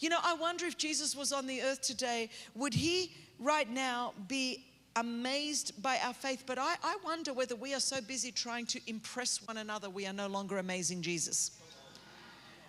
you 0.00 0.08
know, 0.08 0.18
I 0.22 0.34
wonder 0.34 0.66
if 0.66 0.76
Jesus 0.76 1.16
was 1.16 1.32
on 1.32 1.46
the 1.46 1.62
earth 1.62 1.80
today, 1.80 2.30
would 2.54 2.74
he 2.74 3.12
right 3.38 3.68
now 3.70 4.14
be 4.28 4.64
amazed 4.96 5.80
by 5.82 5.98
our 6.02 6.14
faith? 6.14 6.44
But 6.46 6.58
I, 6.58 6.76
I 6.82 6.96
wonder 7.04 7.32
whether 7.32 7.54
we 7.54 7.74
are 7.74 7.80
so 7.80 8.00
busy 8.00 8.32
trying 8.32 8.66
to 8.66 8.80
impress 8.86 9.46
one 9.46 9.58
another, 9.58 9.90
we 9.90 10.06
are 10.06 10.12
no 10.12 10.26
longer 10.26 10.58
amazing 10.58 11.02
Jesus. 11.02 11.52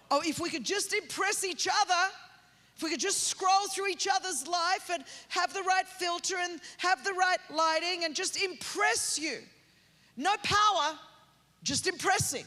Oh, 0.09 0.21
if 0.25 0.39
we 0.39 0.49
could 0.49 0.63
just 0.63 0.93
impress 0.93 1.43
each 1.43 1.67
other, 1.67 2.13
if 2.75 2.83
we 2.83 2.91
could 2.91 2.99
just 2.99 3.23
scroll 3.23 3.67
through 3.73 3.87
each 3.87 4.07
other's 4.07 4.47
life 4.47 4.89
and 4.93 5.03
have 5.29 5.53
the 5.53 5.63
right 5.63 5.87
filter 5.87 6.35
and 6.39 6.61
have 6.77 7.03
the 7.03 7.13
right 7.13 7.39
lighting 7.49 8.03
and 8.03 8.15
just 8.15 8.41
impress 8.41 9.17
you. 9.19 9.39
No 10.15 10.35
power, 10.43 10.97
just 11.63 11.87
impressing. 11.87 12.45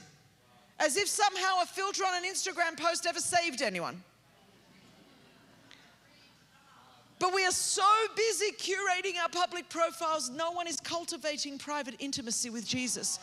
As 0.78 0.96
if 0.96 1.08
somehow 1.08 1.62
a 1.62 1.66
filter 1.66 2.04
on 2.04 2.24
an 2.24 2.30
Instagram 2.30 2.78
post 2.78 3.06
ever 3.06 3.18
saved 3.18 3.60
anyone. 3.60 4.02
But 7.20 7.34
we 7.34 7.44
are 7.44 7.52
so 7.52 7.86
busy 8.16 8.50
curating 8.52 9.20
our 9.22 9.28
public 9.28 9.68
profiles, 9.68 10.30
no 10.30 10.50
one 10.52 10.66
is 10.66 10.80
cultivating 10.80 11.58
private 11.58 11.94
intimacy 11.98 12.48
with 12.48 12.66
Jesus. 12.66 13.20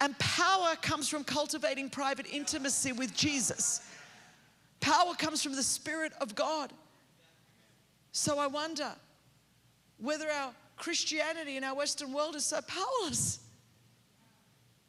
And 0.00 0.18
power 0.18 0.74
comes 0.82 1.08
from 1.08 1.22
cultivating 1.22 1.88
private 1.88 2.26
intimacy 2.30 2.92
with 2.92 3.16
Jesus. 3.16 3.80
Power 4.80 5.14
comes 5.14 5.40
from 5.40 5.54
the 5.54 5.62
Spirit 5.62 6.12
of 6.20 6.34
God. 6.34 6.72
So 8.10 8.38
I 8.38 8.48
wonder 8.48 8.90
whether 9.98 10.28
our 10.28 10.52
Christianity 10.76 11.56
in 11.56 11.62
our 11.62 11.76
Western 11.76 12.12
world 12.12 12.34
is 12.34 12.44
so 12.44 12.60
powerless. 12.62 13.38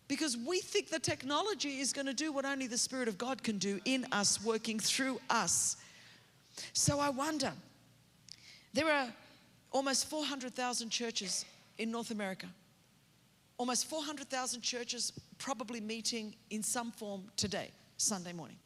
Because 0.08 0.36
we 0.36 0.60
think 0.60 0.90
the 0.90 1.00
technology 1.00 1.80
is 1.80 1.94
going 1.94 2.08
to 2.08 2.14
do 2.14 2.32
what 2.32 2.46
only 2.46 2.66
the 2.66 2.78
Spirit 2.78 3.08
of 3.08 3.18
God 3.18 3.44
can 3.44 3.60
do 3.60 3.80
in 3.86 4.08
us, 4.12 4.44
working 4.44 4.80
through 4.80 5.20
us. 5.30 5.78
So 6.74 7.00
I 7.00 7.10
wonder 7.10 7.54
there 8.78 8.94
are 8.94 9.08
almost 9.72 10.08
400,000 10.08 10.92
churches 10.92 11.46
in 11.80 11.90
North 11.90 12.12
America, 12.12 12.46
almost 13.58 13.90
400,000 13.90 14.62
churches 14.62 15.12
probably 15.40 15.82
meeting 15.82 16.36
in 16.52 16.62
some 16.62 16.92
form 16.92 17.24
today, 17.36 17.72
Sunday 17.98 18.34
morning. 18.34 18.58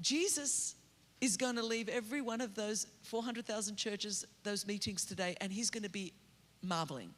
Jesus 0.00 0.74
is 1.20 1.36
going 1.36 1.56
to 1.56 1.62
leave 1.62 1.90
every 1.90 2.22
one 2.22 2.40
of 2.40 2.54
those 2.54 2.86
400,000 3.02 3.76
churches, 3.76 4.24
those 4.42 4.66
meetings 4.66 5.04
today, 5.04 5.36
and 5.42 5.52
he's 5.52 5.68
going 5.68 5.82
to 5.82 5.90
be 5.90 6.14
marveling. 6.62 7.10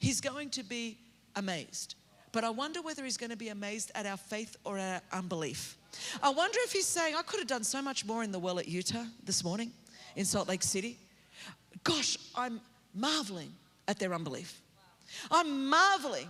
He's 0.00 0.20
going 0.20 0.50
to 0.50 0.62
be 0.62 0.98
amazed. 1.34 1.94
But 2.30 2.44
I 2.44 2.50
wonder 2.50 2.82
whether 2.82 3.04
he's 3.04 3.16
going 3.16 3.30
to 3.30 3.38
be 3.38 3.48
amazed 3.48 3.90
at 3.94 4.04
our 4.04 4.18
faith 4.18 4.54
or 4.64 4.78
our 4.78 5.00
unbelief. 5.12 5.78
I 6.22 6.28
wonder 6.28 6.58
if 6.64 6.72
he's 6.72 6.86
saying, 6.86 7.14
I 7.16 7.22
could 7.22 7.40
have 7.40 7.48
done 7.48 7.64
so 7.64 7.80
much 7.80 8.04
more 8.04 8.22
in 8.22 8.32
the 8.32 8.38
well 8.38 8.58
at 8.58 8.68
Utah 8.68 9.06
this 9.24 9.42
morning 9.42 9.72
in 10.16 10.24
Salt 10.24 10.48
Lake 10.48 10.62
City. 10.62 10.98
Gosh, 11.84 12.16
I'm 12.34 12.60
marveling 12.94 13.52
at 13.88 13.98
their 13.98 14.12
unbelief. 14.14 14.60
I'm 15.30 15.68
marveling. 15.68 16.28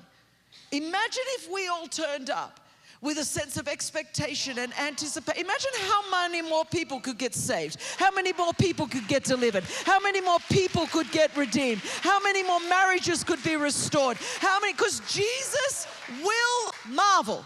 Imagine 0.72 1.22
if 1.38 1.50
we 1.52 1.68
all 1.68 1.86
turned 1.86 2.30
up 2.30 2.60
with 3.02 3.18
a 3.18 3.24
sense 3.24 3.56
of 3.56 3.66
expectation 3.66 4.58
and 4.58 4.78
anticipation. 4.78 5.42
Imagine 5.44 5.70
how 5.78 6.10
many 6.10 6.42
more 6.42 6.64
people 6.66 7.00
could 7.00 7.18
get 7.18 7.34
saved, 7.34 7.78
how 7.98 8.10
many 8.10 8.32
more 8.34 8.52
people 8.54 8.86
could 8.86 9.08
get 9.08 9.24
delivered, 9.24 9.64
how 9.86 9.98
many 10.00 10.20
more 10.20 10.38
people 10.50 10.86
could 10.86 11.10
get 11.10 11.34
redeemed, 11.36 11.80
how 12.02 12.20
many 12.20 12.42
more 12.42 12.60
marriages 12.68 13.24
could 13.24 13.42
be 13.42 13.56
restored, 13.56 14.18
how 14.38 14.60
many, 14.60 14.74
because 14.74 15.00
Jesus 15.12 15.86
will 16.22 16.72
marvel. 16.90 17.44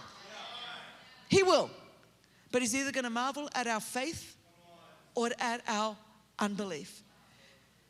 He 1.28 1.42
will. 1.42 1.70
But 2.50 2.62
he's 2.62 2.74
either 2.74 2.92
going 2.92 3.04
to 3.04 3.10
marvel 3.10 3.48
at 3.54 3.66
our 3.66 3.80
faith 3.80 4.36
or 5.14 5.30
at 5.38 5.62
our 5.68 5.96
unbelief. 6.38 7.02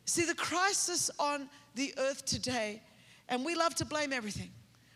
See, 0.05 0.25
the 0.25 0.35
crisis 0.35 1.09
on 1.19 1.49
the 1.75 1.93
earth 1.97 2.25
today, 2.25 2.81
and 3.27 3.43
we 3.43 3.55
love 3.55 3.75
to 3.75 3.85
blame 3.85 4.13
everything. 4.13 4.51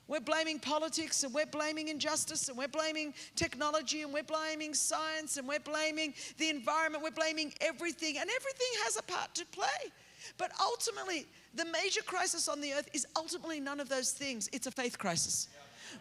We're 0.07 0.19
blaming 0.19 0.57
politics 0.57 1.23
and 1.23 1.31
we're 1.35 1.45
blaming 1.45 1.89
injustice 1.89 2.49
and 2.49 2.57
we're 2.57 2.67
blaming 2.67 3.13
technology 3.35 4.01
and 4.01 4.11
we're 4.11 4.23
blaming 4.23 4.73
science 4.73 5.37
and 5.37 5.47
we're 5.47 5.59
blaming 5.59 6.15
the 6.39 6.49
environment. 6.49 7.03
We're 7.03 7.11
blaming 7.11 7.53
everything, 7.61 8.17
and 8.17 8.27
everything 8.27 8.67
has 8.85 8.97
a 8.97 9.03
part 9.03 9.35
to 9.35 9.45
play. 9.45 9.91
But 10.39 10.51
ultimately, 10.59 11.27
the 11.53 11.65
major 11.65 12.01
crisis 12.01 12.47
on 12.47 12.59
the 12.59 12.73
earth 12.73 12.89
is 12.91 13.05
ultimately 13.15 13.59
none 13.59 13.79
of 13.79 13.87
those 13.87 14.11
things. 14.11 14.49
It's 14.51 14.65
a 14.65 14.71
faith 14.71 14.97
crisis. 14.97 15.47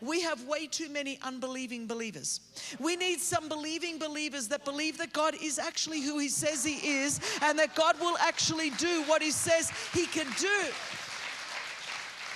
We 0.01 0.21
have 0.23 0.45
way 0.45 0.67
too 0.67 0.89
many 0.89 1.19
unbelieving 1.23 1.87
believers. 1.87 2.41
We 2.79 2.97
need 2.97 3.21
some 3.21 3.49
believing 3.49 3.99
believers 3.99 4.49
that 4.49 4.65
believe 4.65 4.99
that 4.99 5.13
God 5.13 5.35
is 5.43 5.59
actually 5.59 6.01
who 6.01 6.19
He 6.19 6.29
says 6.29 6.65
He 6.65 7.01
is 7.01 7.21
and 7.43 7.59
that 7.59 7.75
God 7.75 7.99
will 8.01 8.17
actually 8.19 8.71
do 8.71 9.03
what 9.05 9.23
He 9.23 9.31
says 9.31 9.71
He 9.93 10.07
can 10.07 10.27
do. 10.39 10.73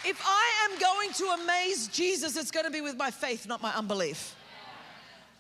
If 0.04 0.20
I 0.24 0.68
am 0.68 0.78
going 0.80 1.12
to 1.12 1.42
amaze 1.42 1.86
Jesus, 1.88 2.36
it's 2.36 2.50
going 2.50 2.66
to 2.66 2.72
be 2.72 2.80
with 2.80 2.96
my 2.96 3.10
faith, 3.10 3.46
not 3.46 3.62
my 3.62 3.72
unbelief. 3.72 4.34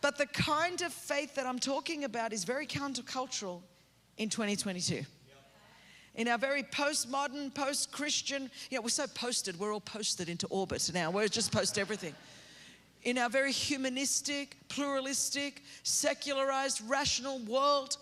But 0.00 0.18
the 0.18 0.26
kind 0.26 0.82
of 0.82 0.92
faith 0.92 1.34
that 1.36 1.46
I'm 1.46 1.58
talking 1.58 2.04
about 2.04 2.32
is 2.32 2.44
very 2.44 2.66
countercultural 2.66 3.62
in 4.18 4.28
2022. 4.28 5.04
In 6.14 6.28
our 6.28 6.38
very 6.38 6.62
postmodern, 6.62 7.54
post 7.54 7.90
Christian, 7.90 8.50
you 8.70 8.76
know, 8.76 8.82
we're 8.82 8.88
so 8.88 9.06
posted, 9.06 9.58
we're 9.58 9.72
all 9.72 9.80
posted 9.80 10.28
into 10.28 10.46
orbit 10.48 10.90
now. 10.92 11.10
We're 11.10 11.28
just 11.28 11.52
post 11.52 11.78
everything. 11.78 12.14
In 13.04 13.18
our 13.18 13.30
very 13.30 13.50
humanistic, 13.50 14.56
pluralistic, 14.68 15.62
secularized, 15.82 16.82
rational 16.86 17.38
world, 17.40 17.96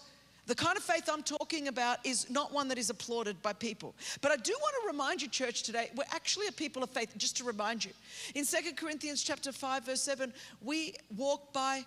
the 0.46 0.54
kind 0.56 0.76
of 0.76 0.82
faith 0.82 1.08
I'm 1.10 1.22
talking 1.22 1.68
about 1.68 2.04
is 2.04 2.28
not 2.28 2.52
one 2.52 2.66
that 2.68 2.78
is 2.78 2.90
applauded 2.90 3.40
by 3.40 3.52
people. 3.52 3.94
But 4.20 4.32
I 4.32 4.36
do 4.36 4.52
want 4.60 4.74
to 4.82 4.86
remind 4.88 5.22
you, 5.22 5.28
church, 5.28 5.62
today, 5.62 5.90
we're 5.94 6.02
actually 6.10 6.48
a 6.48 6.52
people 6.52 6.82
of 6.82 6.90
faith, 6.90 7.12
just 7.16 7.36
to 7.36 7.44
remind 7.44 7.84
you. 7.84 7.92
In 8.34 8.44
2 8.44 8.72
Corinthians 8.76 9.22
chapter 9.22 9.52
5, 9.52 9.84
verse 9.84 10.02
7, 10.02 10.32
we 10.60 10.94
walk 11.16 11.52
by 11.52 11.84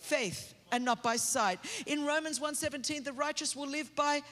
faith 0.00 0.54
and 0.72 0.84
not 0.84 1.02
by 1.02 1.16
sight. 1.16 1.60
In 1.86 2.04
Romans 2.04 2.40
1:17, 2.40 3.04
the 3.04 3.12
righteous 3.12 3.54
will 3.54 3.68
live 3.68 3.94
by 3.94 4.16
faith. 4.16 4.24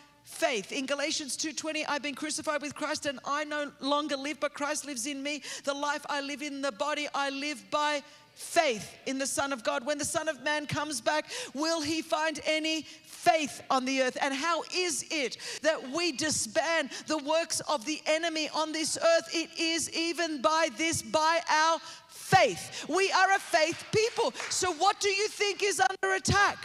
In 0.71 0.87
Galatians 0.87 1.37
2:20, 1.37 1.85
I've 1.87 2.03
been 2.03 2.14
crucified 2.14 2.62
with 2.62 2.75
Christ 2.75 3.07
and 3.07 3.19
I 3.25 3.45
no 3.45 3.73
longer 3.81 4.17
live, 4.17 4.38
but 4.38 4.55
Christ 4.55 4.85
lives 4.85 5.07
in 5.07 5.23
me. 5.23 5.43
The 5.64 5.75
life 5.75 6.07
I 6.09 6.21
live 6.21 6.43
in 6.43 6.62
the 6.62 6.73
body, 6.73 7.09
I 7.14 7.31
live 7.31 7.71
by 7.71 8.03
faith 8.35 8.95
in 9.07 9.19
the 9.19 9.27
Son 9.27 9.53
of 9.53 9.64
God. 9.64 9.85
When 9.85 9.99
the 9.99 10.05
Son 10.05 10.29
of 10.29 10.43
Man 10.43 10.67
comes 10.67 11.01
back, 11.01 11.27
will 11.55 11.81
he 11.81 12.03
find 12.03 12.41
any 12.47 12.83
faith 12.83 13.62
on 13.69 13.85
the 13.85 14.01
earth? 14.03 14.17
And 14.21 14.33
how 14.33 14.62
is 14.73 15.05
it 15.11 15.38
that 15.62 15.91
we 15.91 16.12
disband 16.12 16.91
the 17.09 17.19
works 17.19 17.61
of 17.61 17.85
the 17.85 18.01
enemy 18.07 18.49
on 18.55 18.71
this 18.71 18.97
earth? 18.97 19.29
It 19.35 19.51
is 19.59 19.91
even 19.91 20.41
by 20.41 20.69
this, 20.77 21.03
by 21.03 21.41
our 21.51 21.81
faith. 22.09 22.87
We 22.88 23.11
are 23.11 23.33
a 23.33 23.41
faith 23.41 23.85
people. 23.91 24.33
So, 24.51 24.73
what 24.73 25.01
do 25.01 25.09
you 25.09 25.27
think 25.29 25.64
is 25.64 25.81
under 25.81 26.14
attack? 26.14 26.59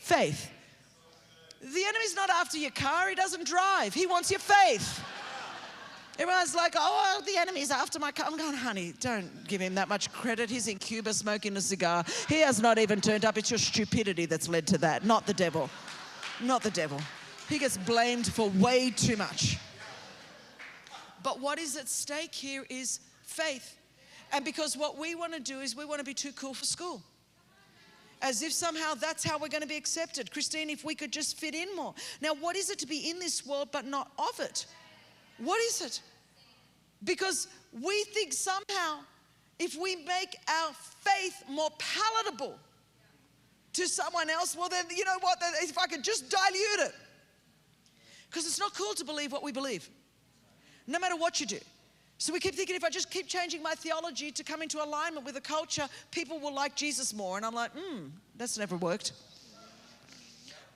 Faith. 0.00 0.50
The 1.64 1.82
enemy's 1.82 2.14
not 2.14 2.28
after 2.28 2.58
your 2.58 2.72
car, 2.72 3.08
he 3.08 3.14
doesn't 3.14 3.46
drive, 3.46 3.94
he 3.94 4.06
wants 4.06 4.30
your 4.30 4.40
faith. 4.40 5.02
Everyone's 6.18 6.54
like, 6.54 6.74
oh, 6.76 7.22
the 7.24 7.38
enemy's 7.38 7.70
after 7.70 7.98
my 7.98 8.12
car. 8.12 8.26
I'm 8.28 8.36
going, 8.36 8.54
honey, 8.54 8.92
don't 9.00 9.48
give 9.48 9.60
him 9.60 9.74
that 9.76 9.88
much 9.88 10.12
credit. 10.12 10.50
He's 10.50 10.68
in 10.68 10.78
Cuba 10.78 11.12
smoking 11.14 11.56
a 11.56 11.60
cigar. 11.60 12.04
He 12.28 12.40
has 12.40 12.60
not 12.60 12.78
even 12.78 13.00
turned 13.00 13.24
up. 13.24 13.36
It's 13.38 13.50
your 13.50 13.58
stupidity 13.58 14.26
that's 14.26 14.48
led 14.48 14.66
to 14.68 14.78
that, 14.78 15.04
not 15.04 15.26
the 15.26 15.34
devil. 15.34 15.70
Not 16.40 16.62
the 16.62 16.70
devil. 16.70 17.00
He 17.48 17.58
gets 17.58 17.78
blamed 17.78 18.26
for 18.26 18.50
way 18.50 18.90
too 18.90 19.16
much. 19.16 19.58
But 21.24 21.40
what 21.40 21.58
is 21.58 21.76
at 21.76 21.88
stake 21.88 22.34
here 22.34 22.64
is 22.68 23.00
faith. 23.22 23.76
And 24.32 24.44
because 24.44 24.76
what 24.76 24.98
we 24.98 25.14
want 25.14 25.32
to 25.32 25.40
do 25.40 25.60
is 25.60 25.74
we 25.74 25.84
want 25.84 25.98
to 25.98 26.04
be 26.04 26.14
too 26.14 26.32
cool 26.32 26.54
for 26.54 26.64
school. 26.64 27.02
As 28.24 28.42
if 28.42 28.54
somehow 28.54 28.94
that's 28.94 29.22
how 29.22 29.36
we're 29.36 29.48
going 29.48 29.60
to 29.60 29.68
be 29.68 29.76
accepted. 29.76 30.32
Christine, 30.32 30.70
if 30.70 30.82
we 30.82 30.94
could 30.94 31.12
just 31.12 31.38
fit 31.38 31.54
in 31.54 31.76
more. 31.76 31.94
Now, 32.22 32.32
what 32.32 32.56
is 32.56 32.70
it 32.70 32.78
to 32.78 32.86
be 32.86 33.10
in 33.10 33.18
this 33.18 33.44
world 33.44 33.68
but 33.70 33.84
not 33.84 34.10
of 34.18 34.40
it? 34.40 34.64
What 35.36 35.60
is 35.60 35.82
it? 35.82 36.00
Because 37.04 37.48
we 37.70 38.04
think 38.04 38.32
somehow 38.32 39.00
if 39.58 39.76
we 39.76 39.96
make 39.96 40.36
our 40.48 40.72
faith 40.72 41.44
more 41.50 41.68
palatable 41.78 42.58
to 43.74 43.86
someone 43.86 44.30
else, 44.30 44.56
well, 44.56 44.70
then, 44.70 44.86
you 44.88 45.04
know 45.04 45.18
what? 45.20 45.38
If 45.60 45.76
I 45.76 45.86
could 45.86 46.02
just 46.02 46.30
dilute 46.30 46.88
it. 46.88 46.94
Because 48.30 48.46
it's 48.46 48.58
not 48.58 48.74
cool 48.74 48.94
to 48.94 49.04
believe 49.04 49.32
what 49.32 49.42
we 49.42 49.52
believe, 49.52 49.88
no 50.86 50.98
matter 50.98 51.16
what 51.16 51.40
you 51.40 51.46
do. 51.46 51.58
So 52.24 52.32
we 52.32 52.40
keep 52.40 52.54
thinking 52.54 52.74
if 52.74 52.82
I 52.82 52.88
just 52.88 53.10
keep 53.10 53.28
changing 53.28 53.62
my 53.62 53.74
theology 53.74 54.30
to 54.30 54.42
come 54.42 54.62
into 54.62 54.82
alignment 54.82 55.26
with 55.26 55.34
the 55.34 55.42
culture, 55.42 55.86
people 56.10 56.40
will 56.40 56.54
like 56.54 56.74
Jesus 56.74 57.12
more. 57.12 57.36
And 57.36 57.44
I'm 57.44 57.52
like, 57.52 57.70
hmm, 57.76 58.06
that's 58.38 58.56
never 58.56 58.78
worked. 58.78 59.12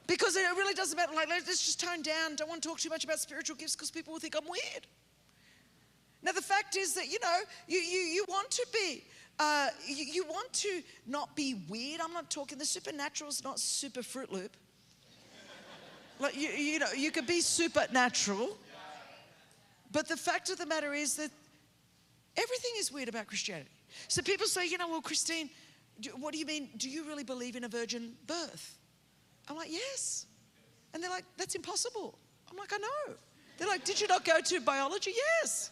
Because 0.07 0.37
it 0.37 0.43
really 0.43 0.75
doesn't 0.75 0.95
matter. 0.95 1.15
Like, 1.15 1.31
let's 1.31 1.47
just 1.47 1.81
tone 1.81 2.03
down. 2.03 2.37
Don't 2.37 2.51
want 2.51 2.63
to 2.63 2.69
talk 2.69 2.79
too 2.79 2.91
much 2.91 3.03
about 3.05 3.19
spiritual 3.19 3.57
gifts 3.57 3.75
because 3.75 3.91
people 3.91 4.13
will 4.13 4.21
think 4.21 4.37
I'm 4.37 4.45
weird. 4.45 4.87
Now, 6.23 6.33
the 6.33 6.43
fact 6.43 6.77
is 6.77 6.93
that, 6.97 7.11
you 7.11 7.19
know, 7.23 7.39
you, 7.67 7.79
you, 7.79 7.99
you 8.01 8.25
want 8.29 8.51
to 8.51 8.67
be, 8.71 9.05
uh, 9.39 9.69
you, 9.87 10.05
you 10.05 10.25
want 10.27 10.53
to 10.53 10.83
not 11.07 11.35
be 11.35 11.63
weird. 11.67 12.03
I'm 12.03 12.13
not 12.13 12.29
talking, 12.29 12.59
the 12.59 12.67
supernatural 12.67 13.31
is 13.31 13.43
not 13.43 13.59
super 13.59 14.03
Fruit 14.03 14.31
Loop. 14.31 14.55
like, 16.21 16.37
you, 16.37 16.51
you 16.51 16.79
know, 16.79 16.93
you 16.95 17.11
could 17.11 17.27
be 17.27 17.41
supernatural. 17.41 18.59
But 19.93 20.09
the 20.09 20.17
fact 20.17 20.51
of 20.51 20.59
the 20.59 20.67
matter 20.67 20.93
is 20.93 21.17
that 21.17 21.31
everything 22.37 22.71
is 22.79 22.93
weird 22.93 23.09
about 23.09 23.27
Christianity. 23.27 23.71
So 24.09 24.23
people 24.23 24.47
say, 24.47 24.67
you 24.67 24.79
know, 24.79 24.89
well, 24.89 25.01
Christine, 25.01 25.51
what 26.19 26.33
do 26.33 26.39
you 26.39 26.47
mean? 26.47 26.69
Do 26.77 26.89
you 26.89 27.05
really 27.07 27.25
believe 27.25 27.57
in 27.57 27.65
a 27.65 27.69
virgin 27.69 28.13
birth? 28.27 28.79
I'm 29.49 29.57
like, 29.57 29.73
yes. 29.73 30.27
And 30.93 31.03
they're 31.03 31.11
like, 31.11 31.25
that's 31.37 31.55
impossible. 31.55 32.19
I'm 32.51 32.57
like, 32.57 32.73
I 32.73 32.79
know. 32.79 33.15
They're 33.57 33.69
like, 33.69 33.85
did 33.85 34.01
you 34.01 34.07
not 34.07 34.25
go 34.25 34.41
to 34.41 34.61
biology? 34.61 35.13
Yes. 35.43 35.71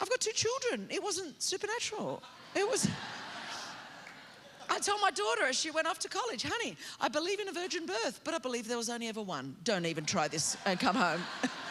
I've 0.00 0.10
got 0.10 0.20
two 0.20 0.32
children. 0.32 0.88
It 0.90 1.02
wasn't 1.02 1.40
supernatural. 1.40 2.22
It 2.54 2.68
was. 2.68 2.88
I 4.68 4.78
told 4.78 5.00
my 5.00 5.10
daughter 5.10 5.44
as 5.44 5.56
she 5.56 5.70
went 5.70 5.86
off 5.86 5.98
to 6.00 6.08
college, 6.08 6.42
honey, 6.42 6.76
I 7.00 7.08
believe 7.08 7.40
in 7.40 7.48
a 7.48 7.52
virgin 7.52 7.86
birth, 7.86 8.20
but 8.24 8.34
I 8.34 8.38
believe 8.38 8.66
there 8.68 8.76
was 8.76 8.88
only 8.88 9.08
ever 9.08 9.22
one. 9.22 9.56
Don't 9.64 9.86
even 9.86 10.04
try 10.04 10.28
this 10.28 10.56
and 10.66 10.80
come 10.80 10.96
home. 10.96 11.20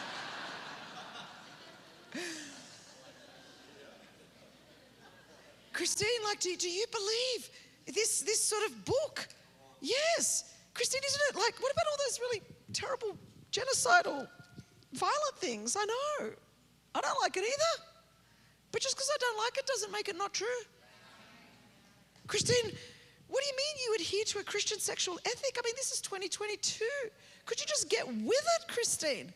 Christine, 5.72 6.08
like, 6.24 6.40
do, 6.40 6.54
do 6.56 6.68
you 6.68 6.84
believe 6.90 7.50
this, 7.94 8.20
this 8.20 8.40
sort 8.40 8.64
of 8.66 8.84
book? 8.84 9.26
Yes. 9.80 10.52
Christine, 10.74 11.00
isn't 11.06 11.20
it 11.30 11.36
like, 11.36 11.60
what 11.60 11.72
about 11.72 11.86
all 11.90 11.96
those 12.06 12.20
really 12.20 12.42
terrible 12.72 13.16
genocidal, 13.50 14.28
violent 14.92 15.36
things? 15.38 15.76
I 15.76 15.84
know. 15.84 16.30
I 16.94 17.00
don't 17.00 17.20
like 17.22 17.36
it 17.36 17.40
either. 17.44 17.84
But 18.70 18.80
just 18.82 18.96
because 18.96 19.10
I 19.14 19.18
don't 19.18 19.38
like 19.38 19.58
it 19.58 19.66
doesn't 19.66 19.92
make 19.92 20.08
it 20.08 20.16
not 20.16 20.32
true. 20.32 20.46
Christine, 22.26 22.72
what 23.28 23.42
do 23.42 23.46
you 23.48 23.56
mean 23.56 23.86
you 23.86 23.94
adhere 23.94 24.24
to 24.24 24.38
a 24.38 24.44
Christian 24.44 24.78
sexual 24.78 25.18
ethic? 25.26 25.58
I 25.58 25.62
mean, 25.64 25.74
this 25.76 25.92
is 25.92 26.00
2022. 26.00 26.84
Could 27.44 27.60
you 27.60 27.66
just 27.66 27.88
get 27.88 28.06
with 28.06 28.46
it, 28.60 28.68
Christine? 28.68 29.32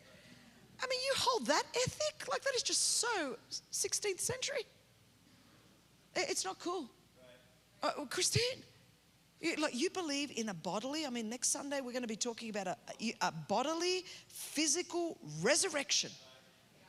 I 0.83 0.87
mean, 0.89 1.01
you 1.07 1.13
hold 1.17 1.47
that 1.47 1.65
ethic? 1.75 2.29
Like, 2.31 2.43
that 2.43 2.55
is 2.55 2.63
just 2.63 2.99
so 2.99 3.37
16th 3.73 4.21
century. 4.21 4.67
It's 6.15 6.45
not 6.45 6.59
cool. 6.59 6.87
Uh, 7.83 7.91
Christine, 8.09 8.63
you, 9.41 9.57
like 9.57 9.75
you 9.75 9.91
believe 9.91 10.33
in 10.37 10.49
a 10.49 10.55
bodily, 10.55 11.07
I 11.07 11.11
mean, 11.11 11.29
next 11.29 11.49
Sunday 11.49 11.81
we're 11.81 11.93
going 11.93 12.03
to 12.03 12.09
be 12.09 12.17
talking 12.17 12.51
about 12.51 12.67
a, 12.69 12.77
a 13.21 13.33
bodily, 13.49 14.05
physical 14.29 15.19
resurrection 15.43 16.11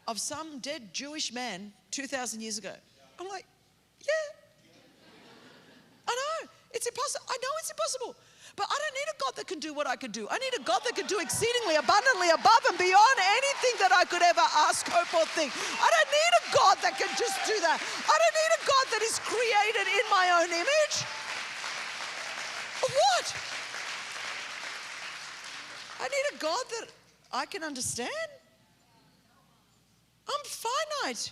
of 0.08 0.19
some 0.19 0.60
dead 0.60 0.93
Jewish 0.93 1.34
man 1.34 1.73
2,000 1.91 2.41
years 2.41 2.58
ago. 2.58 2.71
I'm 3.19 3.28
like, 3.28 3.45
yeah. 4.00 4.71
I 6.08 6.15
know. 6.15 6.50
It's 6.71 6.88
impossible. 6.88 7.26
I 7.30 7.38
know 7.41 7.50
it's 7.60 7.69
impossible. 7.71 8.15
But 8.58 8.65
I 8.65 8.74
don't 8.74 8.96
need 8.98 9.10
a 9.13 9.17
God 9.22 9.34
that 9.38 9.46
can 9.46 9.62
do 9.62 9.72
what 9.72 9.86
I 9.86 9.96
could 9.96 10.12
do. 10.12 10.26
I 10.34 10.41
need 10.41 10.58
a 10.58 10.63
God 10.65 10.82
that 10.84 10.98
can 10.98 11.06
do 11.06 11.22
exceedingly 11.22 11.78
abundantly 11.78 12.34
above 12.34 12.63
and 12.67 12.78
beyond 12.82 13.17
anything 13.22 13.76
that 13.86 13.93
I 13.93 14.04
could 14.10 14.26
ever 14.26 14.41
ask, 14.65 14.82
hope, 14.89 15.13
or 15.13 15.30
think. 15.38 15.54
I 15.54 15.88
don't 15.93 16.10
need 16.10 16.34
a 16.41 16.43
God 16.58 16.76
that 16.82 16.98
can 16.98 17.08
just 17.13 17.38
do 17.46 17.54
that. 17.62 17.78
I 17.78 18.15
don't 18.17 18.36
need 18.41 18.52
a 18.58 18.63
God 18.65 18.86
that 18.98 19.02
is 19.06 19.22
created 19.22 19.86
in 19.86 20.06
my 20.10 20.26
own 20.41 20.50
image. 20.50 20.96
What? 22.82 23.28
I 26.02 26.08
need 26.10 26.26
a 26.34 26.38
God 26.41 26.65
that 26.82 26.88
I 27.32 27.46
can 27.46 27.63
understand. 27.63 28.10
I'm 30.28 30.43
finite. 30.46 31.32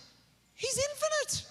He's 0.54 0.78
infinite. 0.78 1.50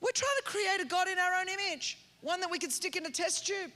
We're 0.00 0.12
trying 0.12 0.36
to 0.42 0.44
create 0.44 0.80
a 0.80 0.84
God 0.86 1.08
in 1.08 1.18
our 1.18 1.34
own 1.40 1.48
image, 1.48 1.98
one 2.20 2.40
that 2.40 2.50
we 2.50 2.58
can 2.58 2.70
stick 2.70 2.96
in 2.96 3.06
a 3.06 3.10
test 3.10 3.46
tube, 3.46 3.70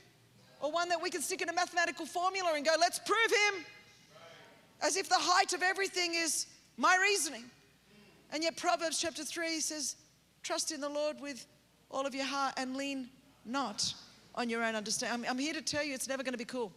or 0.61 0.71
one 0.71 0.89
that 0.89 1.01
we 1.01 1.09
can 1.09 1.21
stick 1.21 1.41
in 1.41 1.49
a 1.49 1.53
mathematical 1.53 2.05
formula 2.05 2.53
and 2.55 2.65
go, 2.65 2.71
let's 2.79 2.99
prove 2.99 3.31
him. 3.31 3.65
As 4.81 4.97
if 4.97 5.09
the 5.09 5.17
height 5.17 5.53
of 5.53 5.63
everything 5.63 6.13
is 6.15 6.47
my 6.77 6.97
reasoning. 7.01 7.43
And 8.31 8.43
yet, 8.43 8.57
Proverbs 8.57 8.99
chapter 8.99 9.23
3 9.23 9.59
says, 9.59 9.95
Trust 10.43 10.71
in 10.71 10.81
the 10.81 10.89
Lord 10.89 11.19
with 11.21 11.45
all 11.89 12.05
of 12.05 12.13
your 12.13 12.25
heart 12.25 12.53
and 12.57 12.75
lean 12.75 13.09
not 13.45 13.93
on 14.35 14.49
your 14.49 14.63
own 14.63 14.75
understanding. 14.75 15.25
I'm, 15.25 15.31
I'm 15.31 15.39
here 15.39 15.53
to 15.53 15.61
tell 15.61 15.83
you 15.83 15.93
it's 15.93 16.09
never 16.09 16.23
going 16.23 16.33
to 16.33 16.37
be 16.37 16.45
cool. 16.45 16.71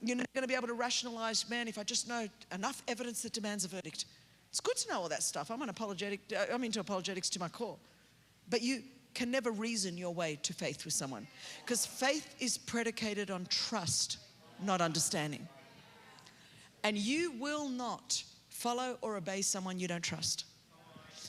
You're 0.00 0.16
not 0.16 0.32
going 0.32 0.42
to 0.42 0.48
be 0.48 0.54
able 0.54 0.68
to 0.68 0.74
rationalize, 0.74 1.48
man, 1.50 1.68
if 1.68 1.78
I 1.78 1.82
just 1.82 2.08
know 2.08 2.28
enough 2.52 2.82
evidence 2.88 3.22
that 3.22 3.32
demands 3.32 3.64
a 3.64 3.68
verdict. 3.68 4.06
It's 4.50 4.60
good 4.60 4.76
to 4.76 4.92
know 4.92 5.00
all 5.00 5.08
that 5.08 5.22
stuff. 5.22 5.50
I'm 5.50 5.60
an 5.62 5.68
apologetic, 5.68 6.20
I'm 6.52 6.64
into 6.64 6.80
apologetics 6.80 7.28
to 7.30 7.40
my 7.40 7.48
core. 7.48 7.76
But 8.48 8.62
you 8.62 8.82
can 9.14 9.30
never 9.30 9.50
reason 9.50 9.96
your 9.96 10.14
way 10.14 10.38
to 10.42 10.52
faith 10.52 10.84
with 10.84 10.94
someone 10.94 11.26
because 11.64 11.84
faith 11.84 12.34
is 12.38 12.58
predicated 12.58 13.30
on 13.30 13.46
trust, 13.46 14.18
not 14.62 14.80
understanding. 14.80 15.46
And 16.84 16.96
you 16.96 17.32
will 17.32 17.68
not 17.68 18.22
follow 18.48 18.98
or 19.02 19.16
obey 19.16 19.42
someone 19.42 19.78
you 19.78 19.88
don't 19.88 20.02
trust. 20.02 20.44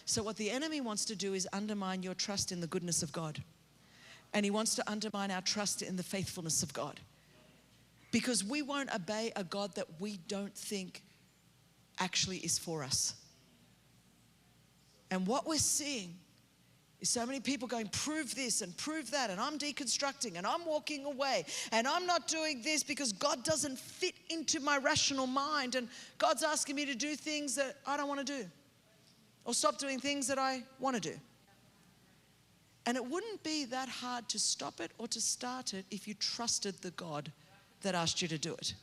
So, 0.06 0.24
what 0.24 0.38
the 0.38 0.50
enemy 0.50 0.82
wants 0.82 1.06
to 1.06 1.16
do 1.16 1.34
is 1.34 1.48
undermine 1.54 2.02
your 2.04 2.16
trust 2.16 2.52
in 2.52 2.62
the 2.62 2.68
goodness 2.68 3.04
of 3.04 3.12
God. 3.12 3.44
And 4.34 4.44
he 4.44 4.52
wants 4.52 4.76
to 4.76 4.90
undermine 4.90 5.32
our 5.32 5.42
trust 5.42 5.82
in 5.82 5.96
the 5.96 6.04
faithfulness 6.04 6.62
of 6.62 6.74
God 6.74 7.00
because 8.12 8.44
we 8.44 8.62
won't 8.62 8.94
obey 8.94 9.32
a 9.36 9.44
God 9.44 9.76
that 9.76 9.88
we 10.00 10.18
don't 10.28 10.56
think 10.56 11.04
actually 12.00 12.38
is 12.38 12.58
for 12.58 12.84
us. 12.84 13.16
And 15.12 15.26
what 15.26 15.48
we're 15.48 15.58
seeing 15.58 16.16
so 17.02 17.26
many 17.26 17.40
people 17.40 17.68
going, 17.68 17.88
prove 17.88 18.36
this 18.36 18.62
and 18.62 18.76
prove 18.76 19.12
that, 19.12 19.30
and 19.30 19.40
I'm 19.40 19.58
deconstructing 19.58 20.38
and 20.38 20.46
I'm 20.46 20.66
walking 20.66 21.06
away 21.06 21.46
and 21.72 21.88
I'm 21.88 22.06
not 22.06 22.28
doing 22.28 22.62
this 22.62 22.84
because 22.84 23.14
God 23.14 23.44
doesn't 23.44 23.80
fit 23.80 24.16
into 24.30 24.60
my 24.60 24.78
rational 24.78 25.28
mind, 25.28 25.76
and 25.76 25.88
God's 26.18 26.44
asking 26.44 26.76
me 26.76 26.86
to 26.86 26.96
do 26.96 27.16
things 27.16 27.56
that 27.56 27.78
I 27.88 27.96
don't 27.96 28.08
want 28.08 28.26
to 28.26 28.26
do 28.26 28.46
or 29.46 29.54
stop 29.54 29.78
doing 29.78 30.00
things 30.00 30.28
that 30.28 30.38
I 30.38 30.64
want 30.80 30.96
to 30.96 31.02
do. 31.02 31.16
And 32.86 32.98
it 32.98 33.06
wouldn't 33.06 33.44
be 33.44 33.66
that 33.66 33.88
hard 33.88 34.28
to 34.30 34.40
stop 34.40 34.80
it 34.80 34.92
or 34.98 35.08
to 35.08 35.22
start 35.22 35.74
it 35.74 35.86
if 35.92 36.08
you 36.08 36.14
trusted 36.16 36.76
the 36.82 36.92
God 36.92 37.32
that 37.82 37.96
asked 37.96 38.22
you 38.22 38.28
to 38.28 38.38
do 38.38 38.54
it. 38.54 38.74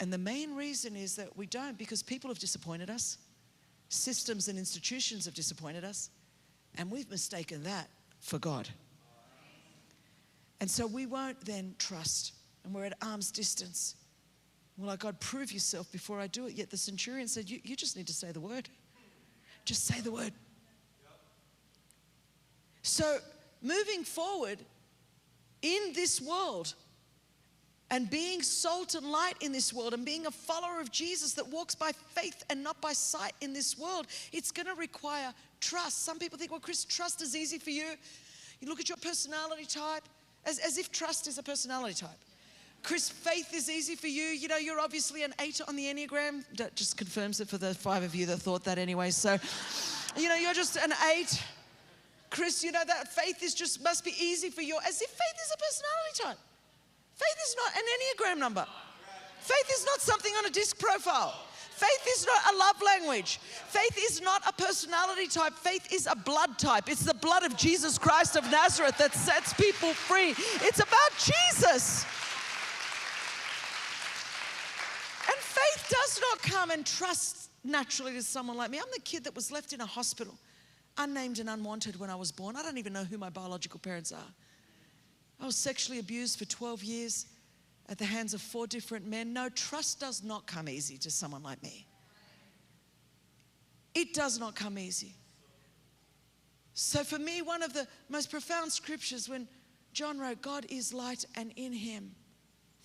And 0.00 0.12
the 0.12 0.18
main 0.18 0.54
reason 0.56 0.96
is 0.96 1.14
that 1.16 1.36
we 1.36 1.46
don't 1.46 1.78
because 1.78 2.02
people 2.02 2.28
have 2.28 2.38
disappointed 2.38 2.90
us, 2.90 3.18
systems 3.88 4.48
and 4.48 4.58
institutions 4.58 5.24
have 5.24 5.34
disappointed 5.34 5.84
us, 5.84 6.10
and 6.76 6.90
we've 6.90 7.10
mistaken 7.10 7.62
that 7.64 7.88
for 8.20 8.38
God. 8.38 8.68
And 10.60 10.70
so 10.70 10.86
we 10.86 11.06
won't 11.06 11.44
then 11.44 11.74
trust, 11.78 12.32
and 12.64 12.74
we're 12.74 12.84
at 12.84 12.96
arm's 13.02 13.30
distance. 13.30 13.96
We're 14.78 14.86
like, 14.86 15.00
God, 15.00 15.20
prove 15.20 15.52
yourself 15.52 15.90
before 15.92 16.18
I 16.18 16.26
do 16.26 16.46
it. 16.46 16.54
Yet 16.54 16.70
the 16.70 16.76
centurion 16.76 17.28
said, 17.28 17.48
You, 17.48 17.60
you 17.62 17.76
just 17.76 17.96
need 17.96 18.06
to 18.06 18.12
say 18.12 18.32
the 18.32 18.40
word. 18.40 18.68
Just 19.64 19.86
say 19.86 20.00
the 20.00 20.10
word. 20.10 20.32
So, 22.82 23.18
moving 23.62 24.04
forward 24.04 24.58
in 25.62 25.92
this 25.94 26.20
world, 26.20 26.74
and 27.94 28.10
being 28.10 28.42
salt 28.42 28.96
and 28.96 29.06
light 29.06 29.34
in 29.40 29.52
this 29.52 29.72
world 29.72 29.94
and 29.94 30.04
being 30.04 30.26
a 30.26 30.30
follower 30.32 30.80
of 30.80 30.90
Jesus 30.90 31.32
that 31.34 31.46
walks 31.46 31.76
by 31.76 31.92
faith 31.92 32.44
and 32.50 32.60
not 32.60 32.80
by 32.80 32.92
sight 32.92 33.34
in 33.40 33.52
this 33.52 33.78
world, 33.78 34.08
it's 34.32 34.50
going 34.50 34.66
to 34.66 34.74
require 34.74 35.32
trust. 35.60 36.04
Some 36.04 36.18
people 36.18 36.36
think, 36.36 36.50
well, 36.50 36.58
Chris, 36.58 36.84
trust 36.84 37.22
is 37.22 37.36
easy 37.36 37.56
for 37.56 37.70
you. 37.70 37.84
You 38.60 38.68
look 38.68 38.80
at 38.80 38.88
your 38.88 38.98
personality 38.98 39.64
type 39.64 40.02
as, 40.44 40.58
as 40.58 40.76
if 40.76 40.90
trust 40.90 41.28
is 41.28 41.38
a 41.38 41.42
personality 41.44 41.94
type. 41.94 42.18
Chris, 42.82 43.08
faith 43.08 43.54
is 43.54 43.70
easy 43.70 43.94
for 43.94 44.08
you. 44.08 44.24
You 44.24 44.48
know, 44.48 44.56
you're 44.56 44.80
obviously 44.80 45.22
an 45.22 45.32
eight 45.40 45.60
on 45.68 45.76
the 45.76 45.84
Enneagram. 45.84 46.42
That 46.56 46.74
just 46.74 46.96
confirms 46.96 47.38
it 47.38 47.48
for 47.48 47.58
the 47.58 47.74
five 47.76 48.02
of 48.02 48.12
you 48.16 48.26
that 48.26 48.38
thought 48.38 48.64
that 48.64 48.76
anyway. 48.76 49.12
So, 49.12 49.38
you 50.16 50.28
know, 50.28 50.34
you're 50.34 50.52
just 50.52 50.76
an 50.78 50.92
eight. 51.14 51.40
Chris, 52.30 52.64
you 52.64 52.72
know, 52.72 52.82
that 52.84 53.14
faith 53.14 53.40
is 53.44 53.54
just 53.54 53.84
must 53.84 54.04
be 54.04 54.12
easy 54.20 54.50
for 54.50 54.62
you, 54.62 54.76
as 54.84 55.00
if 55.00 55.08
faith 55.08 55.40
is 55.44 55.52
a 55.54 55.56
personality 55.56 56.22
type. 56.24 56.53
Faith 57.14 57.38
is 57.46 57.56
not 57.56 57.76
an 57.76 57.82
Enneagram 57.94 58.38
number. 58.40 58.66
Faith 59.40 59.70
is 59.72 59.84
not 59.84 60.00
something 60.00 60.32
on 60.34 60.46
a 60.46 60.50
disc 60.50 60.78
profile. 60.78 61.34
Faith 61.74 62.06
is 62.08 62.24
not 62.24 62.54
a 62.54 62.56
love 62.56 62.80
language. 62.82 63.38
Faith 63.38 63.98
is 63.98 64.22
not 64.22 64.42
a 64.48 64.52
personality 64.52 65.26
type. 65.26 65.52
Faith 65.54 65.92
is 65.92 66.06
a 66.10 66.14
blood 66.14 66.56
type. 66.56 66.88
It's 66.88 67.04
the 67.04 67.14
blood 67.14 67.42
of 67.42 67.56
Jesus 67.56 67.98
Christ 67.98 68.36
of 68.36 68.48
Nazareth 68.50 68.96
that 68.98 69.12
sets 69.12 69.52
people 69.54 69.92
free. 69.92 70.34
It's 70.66 70.78
about 70.78 71.10
Jesus. 71.18 72.04
And 75.26 75.36
faith 75.36 75.88
does 75.90 76.20
not 76.20 76.42
come 76.42 76.70
and 76.70 76.86
trust 76.86 77.50
naturally 77.64 78.12
to 78.12 78.22
someone 78.22 78.56
like 78.56 78.70
me. 78.70 78.78
I'm 78.78 78.84
the 78.92 79.00
kid 79.00 79.24
that 79.24 79.34
was 79.34 79.50
left 79.50 79.72
in 79.72 79.80
a 79.80 79.86
hospital, 79.86 80.34
unnamed 80.96 81.40
and 81.40 81.50
unwanted 81.50 81.98
when 81.98 82.08
I 82.08 82.14
was 82.14 82.30
born. 82.30 82.54
I 82.54 82.62
don't 82.62 82.78
even 82.78 82.92
know 82.92 83.04
who 83.04 83.18
my 83.18 83.30
biological 83.30 83.80
parents 83.80 84.12
are. 84.12 84.32
I 85.40 85.46
was 85.46 85.56
sexually 85.56 85.98
abused 85.98 86.38
for 86.38 86.44
12 86.44 86.84
years 86.84 87.26
at 87.88 87.98
the 87.98 88.04
hands 88.04 88.34
of 88.34 88.40
four 88.40 88.66
different 88.66 89.06
men. 89.06 89.32
No, 89.32 89.48
trust 89.48 90.00
does 90.00 90.22
not 90.22 90.46
come 90.46 90.68
easy 90.68 90.96
to 90.98 91.10
someone 91.10 91.42
like 91.42 91.62
me. 91.62 91.86
It 93.94 94.14
does 94.14 94.38
not 94.38 94.56
come 94.56 94.78
easy. 94.78 95.14
So, 96.72 97.04
for 97.04 97.18
me, 97.18 97.40
one 97.42 97.62
of 97.62 97.72
the 97.72 97.86
most 98.08 98.30
profound 98.30 98.72
scriptures 98.72 99.28
when 99.28 99.46
John 99.92 100.18
wrote, 100.18 100.42
God 100.42 100.66
is 100.68 100.92
light, 100.92 101.24
and 101.36 101.52
in 101.54 101.72
him 101.72 102.12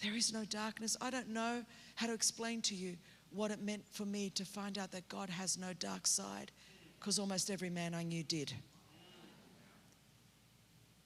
there 0.04 0.16
is 0.16 0.32
no 0.32 0.46
darkness. 0.46 0.96
I 1.02 1.10
don't 1.10 1.30
know 1.30 1.64
how 1.96 2.08
to 2.08 2.14
explain 2.14 2.62
to 2.64 2.76
you 2.76 2.96
what 3.32 3.52
it 3.52 3.62
meant 3.62 3.84
for 3.92 4.06
me 4.06 4.30
to 4.32 4.46
find 4.46 4.78
out 4.78 4.92
that 4.92 5.10
God 5.10 5.30
has 5.30 5.58
no 5.58 5.74
dark 5.74 6.06
side, 6.06 6.52
because 7.00 7.18
almost 7.18 7.50
every 7.50 7.70
man 7.70 7.96
I 7.96 8.04
knew 8.04 8.24
did. 8.24 8.54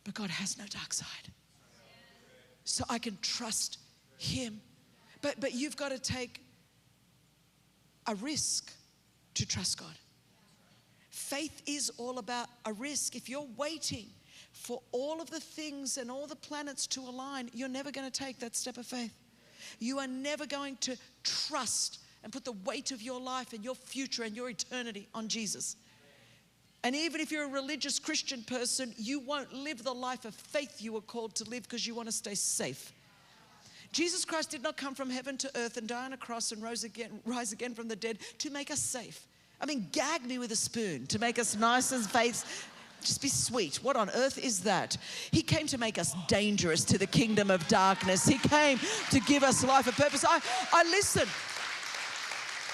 But 0.04 0.14
God 0.14 0.30
has 0.30 0.58
no 0.58 0.66
dark 0.66 0.94
side. 0.94 1.32
So 2.66 2.84
I 2.90 2.98
can 3.00 3.18
trust 3.22 3.78
Him. 4.18 4.62
But, 5.22 5.40
but 5.40 5.54
you've 5.54 5.78
got 5.78 5.90
to 5.90 6.00
take 6.00 6.42
a 8.08 8.16
risk 8.16 8.72
to 9.36 9.46
trust 9.46 9.80
God. 9.80 9.96
Faith 11.10 11.62
is 11.66 11.92
all 11.98 12.20
about 12.20 12.48
a 12.66 12.74
risk. 12.74 13.16
If 13.16 13.30
you're 13.30 13.48
waiting 13.58 14.08
for 14.52 14.82
all 14.92 15.22
of 15.22 15.30
the 15.30 15.40
things 15.40 15.98
and 15.98 16.12
all 16.12 16.28
the 16.28 16.36
planets 16.36 16.88
to 16.88 17.02
align, 17.02 17.50
you're 17.54 17.70
never 17.70 17.92
going 17.92 18.10
to 18.10 18.24
take 18.24 18.40
that 18.40 18.56
step 18.56 18.78
of 18.78 18.86
faith. 18.86 19.14
You 19.80 20.00
are 20.00 20.08
never 20.08 20.46
going 20.46 20.78
to 20.82 20.98
trust 21.24 22.00
and 22.24 22.32
put 22.32 22.46
the 22.46 22.54
weight 22.66 22.92
of 22.92 23.02
your 23.02 23.20
life 23.20 23.54
and 23.54 23.64
your 23.64 23.76
future 23.76 24.24
and 24.24 24.36
your 24.36 24.50
eternity 24.50 25.08
on 25.14 25.28
Jesus. 25.28 25.76
And 26.84 26.96
even 26.96 27.22
if 27.22 27.32
you're 27.32 27.46
a 27.46 27.50
religious 27.50 27.98
Christian 27.98 28.44
person, 28.44 28.94
you 28.98 29.20
won't 29.20 29.54
live 29.54 29.84
the 29.84 29.94
life 29.94 30.26
of 30.26 30.36
faith 30.36 30.82
you 30.82 30.92
were 30.92 31.02
called 31.02 31.34
to 31.36 31.50
live 31.50 31.64
because 31.64 31.88
you 31.88 31.96
want 31.96 32.10
to 32.10 32.12
stay 32.12 32.36
safe. 32.36 32.92
Jesus 33.94 34.26
Christ 34.26 34.50
did 34.50 34.64
not 34.64 34.76
come 34.76 34.96
from 34.96 35.10
heaven 35.10 35.38
to 35.38 35.52
earth 35.56 35.78
and 35.78 35.88
die 35.88 36.06
on 36.06 36.14
a 36.14 36.18
cross 36.18 36.52
and 36.52 36.62
rose 36.62 36.84
again, 36.84 37.22
rise 37.26 37.52
again 37.52 37.74
from 37.74 37.88
the 37.88 37.96
dead 37.96 38.18
to 38.40 38.50
make 38.50 38.72
us 38.72 38.80
safe. 38.80 39.26
I 39.62 39.66
mean, 39.66 39.88
gag 39.92 40.26
me 40.26 40.40
with 40.40 40.52
a 40.52 40.58
spoon 40.58 41.08
to 41.08 41.20
make 41.20 41.40
us 41.40 41.56
nice 41.56 41.92
and 41.94 42.06
faith. 42.06 42.68
Just 43.02 43.22
be 43.22 43.28
sweet. 43.28 43.78
What 43.78 43.96
on 43.96 44.10
earth 44.10 44.38
is 44.38 44.62
that? 44.62 44.98
He 45.32 45.42
came 45.42 45.68
to 45.68 45.78
make 45.78 45.98
us 45.98 46.16
dangerous 46.28 46.84
to 46.86 46.98
the 46.98 47.06
kingdom 47.06 47.52
of 47.52 47.66
darkness. 47.68 48.26
He 48.26 48.40
came 48.40 48.80
to 49.12 49.20
give 49.22 49.44
us 49.44 49.64
life 49.64 49.88
of 49.88 49.96
purpose. 49.96 50.26
I, 50.28 50.42
I 50.74 50.84
listen 50.84 51.28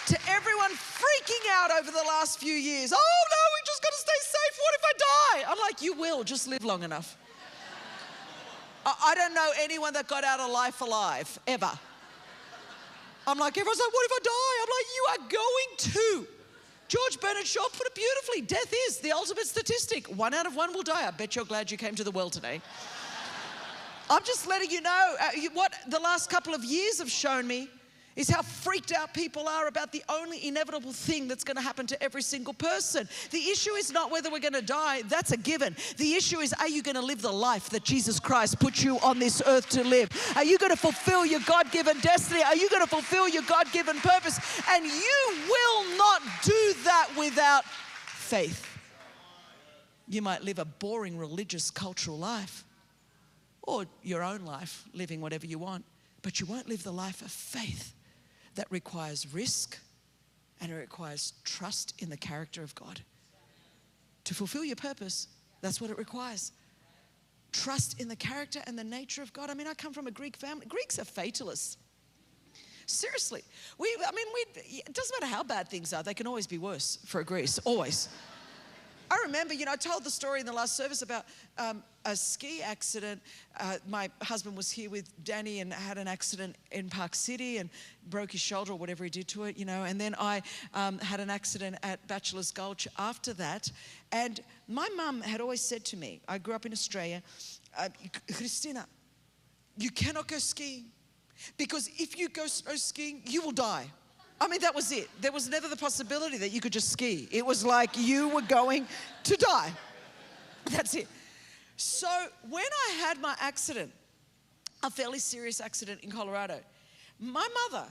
to 0.09 0.17
everyone 0.27 0.71
freaking 0.71 1.45
out 1.51 1.69
over 1.79 1.91
the 1.91 2.03
last 2.07 2.39
few 2.39 2.53
years. 2.53 2.91
Oh 2.91 3.21
no, 3.31 3.41
we 3.53 3.61
just 3.63 3.83
got 3.83 3.91
to 3.91 3.97
stay 3.97 4.19
safe. 4.21 4.59
What 4.59 4.73
if 4.75 4.83
I 4.83 4.93
die? 4.97 5.51
I'm 5.51 5.59
like, 5.59 5.81
you 5.83 5.93
will, 5.93 6.23
just 6.23 6.47
live 6.47 6.65
long 6.65 6.81
enough. 6.81 7.15
I 8.85 9.13
don't 9.13 9.35
know 9.35 9.51
anyone 9.59 9.93
that 9.93 10.07
got 10.07 10.23
out 10.23 10.39
of 10.39 10.49
life 10.49 10.81
alive, 10.81 11.39
ever. 11.45 11.71
I'm 13.27 13.37
like, 13.37 13.55
everyone's 13.55 13.79
like, 13.79 13.93
what 13.93 14.05
if 14.05 14.11
I 14.11 14.19
die? 14.23 14.55
I'm 14.63 14.69
like, 14.77 14.87
you 14.95 15.05
are 15.09 15.29
going 15.29 16.25
to. 16.25 16.27
George 16.87 17.19
Bernard 17.21 17.45
Shaw 17.45 17.67
put 17.77 17.85
it 17.85 17.93
beautifully. 17.93 18.41
Death 18.41 18.73
is 18.87 18.97
the 18.97 19.11
ultimate 19.11 19.45
statistic. 19.45 20.07
One 20.07 20.33
out 20.33 20.47
of 20.47 20.55
one 20.55 20.73
will 20.73 20.81
die. 20.81 21.05
I 21.05 21.11
bet 21.11 21.35
you're 21.35 21.45
glad 21.45 21.69
you 21.69 21.77
came 21.77 21.93
to 21.93 22.03
the 22.03 22.09
world 22.09 22.33
today. 22.33 22.61
I'm 24.09 24.23
just 24.23 24.47
letting 24.47 24.71
you 24.71 24.81
know 24.81 25.15
uh, 25.21 25.29
what 25.53 25.71
the 25.87 25.99
last 25.99 26.31
couple 26.31 26.55
of 26.55 26.63
years 26.63 26.97
have 26.97 27.11
shown 27.11 27.45
me 27.45 27.69
is 28.19 28.29
how 28.29 28.41
freaked 28.41 28.91
out 28.91 29.13
people 29.13 29.47
are 29.47 29.67
about 29.67 29.93
the 29.93 30.03
only 30.09 30.45
inevitable 30.45 30.91
thing 30.91 31.29
that's 31.29 31.45
going 31.45 31.55
to 31.55 31.63
happen 31.63 31.87
to 31.87 32.03
every 32.03 32.21
single 32.21 32.53
person. 32.53 33.07
The 33.31 33.49
issue 33.49 33.71
is 33.75 33.93
not 33.93 34.11
whether 34.11 34.29
we're 34.29 34.39
going 34.39 34.53
to 34.53 34.61
die, 34.61 35.03
that's 35.03 35.31
a 35.31 35.37
given. 35.37 35.73
The 35.95 36.15
issue 36.15 36.39
is 36.39 36.51
are 36.51 36.67
you 36.67 36.83
going 36.83 36.97
to 36.97 37.01
live 37.01 37.21
the 37.21 37.31
life 37.31 37.69
that 37.69 37.85
Jesus 37.85 38.19
Christ 38.19 38.59
put 38.59 38.83
you 38.83 38.99
on 38.99 39.19
this 39.19 39.41
earth 39.45 39.69
to 39.69 39.85
live? 39.85 40.09
Are 40.35 40.43
you 40.43 40.57
going 40.57 40.71
to 40.71 40.77
fulfill 40.77 41.25
your 41.25 41.39
God 41.45 41.71
given 41.71 41.97
destiny? 42.01 42.43
Are 42.43 42.57
you 42.57 42.69
going 42.69 42.81
to 42.81 42.89
fulfill 42.89 43.29
your 43.29 43.43
God 43.43 43.71
given 43.71 43.95
purpose? 44.01 44.37
And 44.69 44.83
you 44.83 45.37
will 45.47 45.97
not 45.97 46.21
do 46.43 46.73
that 46.83 47.09
without 47.17 47.63
faith. 47.63 48.65
You 50.09 50.21
might 50.21 50.43
live 50.43 50.59
a 50.59 50.65
boring 50.65 51.17
religious 51.17 51.71
cultural 51.71 52.17
life 52.17 52.65
or 53.61 53.85
your 54.03 54.23
own 54.23 54.43
life, 54.43 54.83
living 54.93 55.21
whatever 55.21 55.45
you 55.45 55.57
want, 55.57 55.85
but 56.21 56.41
you 56.41 56.45
won't 56.47 56.67
live 56.67 56.83
the 56.83 56.91
life 56.91 57.21
of 57.21 57.31
faith 57.31 57.93
that 58.55 58.67
requires 58.69 59.33
risk 59.33 59.77
and 60.61 60.71
it 60.71 60.75
requires 60.75 61.33
trust 61.43 61.93
in 61.99 62.09
the 62.09 62.17
character 62.17 62.63
of 62.63 62.75
God. 62.75 63.01
To 64.25 64.33
fulfill 64.33 64.63
your 64.63 64.75
purpose, 64.75 65.27
that's 65.61 65.79
what 65.81 65.89
it 65.89 65.97
requires. 65.97 66.51
Trust 67.51 67.99
in 67.99 68.07
the 68.07 68.15
character 68.15 68.61
and 68.67 68.77
the 68.77 68.83
nature 68.83 69.21
of 69.21 69.33
God. 69.33 69.49
I 69.49 69.53
mean, 69.53 69.67
I 69.67 69.73
come 69.73 69.93
from 69.93 70.07
a 70.07 70.11
Greek 70.11 70.37
family. 70.37 70.65
Greeks 70.67 70.99
are 70.99 71.05
fatalists. 71.05 71.77
Seriously. 72.85 73.43
We, 73.77 73.95
I 74.05 74.11
mean, 74.11 74.25
we, 74.33 74.61
it 74.79 74.93
doesn't 74.93 75.15
matter 75.19 75.31
how 75.33 75.43
bad 75.43 75.69
things 75.69 75.93
are, 75.93 76.03
they 76.03 76.13
can 76.13 76.27
always 76.27 76.47
be 76.47 76.57
worse 76.57 76.99
for 77.05 77.21
a 77.21 77.25
Greece, 77.25 77.59
always. 77.59 78.09
I 79.11 79.17
remember, 79.25 79.53
you 79.53 79.65
know, 79.65 79.71
I 79.71 79.75
told 79.75 80.03
the 80.03 80.11
story 80.11 80.39
in 80.39 80.45
the 80.45 80.53
last 80.53 80.77
service 80.77 81.01
about 81.01 81.25
um, 81.57 81.83
a 82.05 82.15
ski 82.15 82.61
accident. 82.61 83.21
Uh, 83.59 83.77
my 83.87 84.09
husband 84.21 84.55
was 84.55 84.69
here 84.69 84.89
with 84.89 85.11
Danny 85.23 85.61
and 85.61 85.73
had 85.73 85.97
an 85.97 86.07
accident 86.07 86.55
in 86.71 86.89
Park 86.89 87.15
City 87.15 87.57
and 87.57 87.69
broke 88.09 88.31
his 88.31 88.41
shoulder 88.41 88.73
or 88.73 88.75
whatever 88.75 89.03
he 89.03 89.09
did 89.09 89.27
to 89.29 89.45
it, 89.45 89.57
you 89.57 89.65
know. 89.65 89.83
And 89.83 89.99
then 89.99 90.15
I 90.19 90.43
um, 90.75 90.99
had 90.99 91.19
an 91.19 91.29
accident 91.29 91.77
at 91.81 92.05
Bachelor's 92.07 92.51
Gulch 92.51 92.87
after 92.99 93.33
that. 93.33 93.71
And 94.11 94.39
my 94.67 94.87
mum 94.95 95.21
had 95.21 95.41
always 95.41 95.61
said 95.61 95.85
to 95.85 95.97
me, 95.97 96.21
I 96.27 96.37
grew 96.37 96.53
up 96.53 96.67
in 96.67 96.71
Australia, 96.71 97.23
uh, 97.77 97.89
Christina, 98.31 98.85
you 99.77 99.89
cannot 99.89 100.27
go 100.27 100.37
skiing 100.37 100.85
because 101.57 101.89
if 101.97 102.17
you 102.17 102.29
go 102.29 102.47
snow 102.47 102.75
skiing, 102.75 103.21
you 103.25 103.41
will 103.41 103.51
die. 103.51 103.89
I 104.41 104.47
mean, 104.47 104.61
that 104.61 104.73
was 104.73 104.91
it. 104.91 105.09
There 105.19 105.31
was 105.31 105.49
never 105.49 105.67
the 105.67 105.75
possibility 105.75 106.37
that 106.37 106.49
you 106.49 106.61
could 106.61 106.71
just 106.71 106.91
ski. 106.91 107.27
It 107.31 107.45
was 107.45 107.65
like 107.65 107.97
you 107.97 108.29
were 108.29 108.41
going 108.41 108.87
to 109.23 109.35
die. 109.35 109.71
That's 110.71 110.95
it. 110.95 111.07
So 111.75 112.07
when 112.49 112.65
I 112.89 112.93
had 112.99 113.19
my 113.19 113.35
accident, 113.39 113.91
a 114.83 114.89
fairly 114.89 115.19
serious 115.19 115.59
accident 115.59 116.01
in 116.03 116.11
Colorado, 116.11 116.59
my 117.19 117.47
mother, 117.69 117.85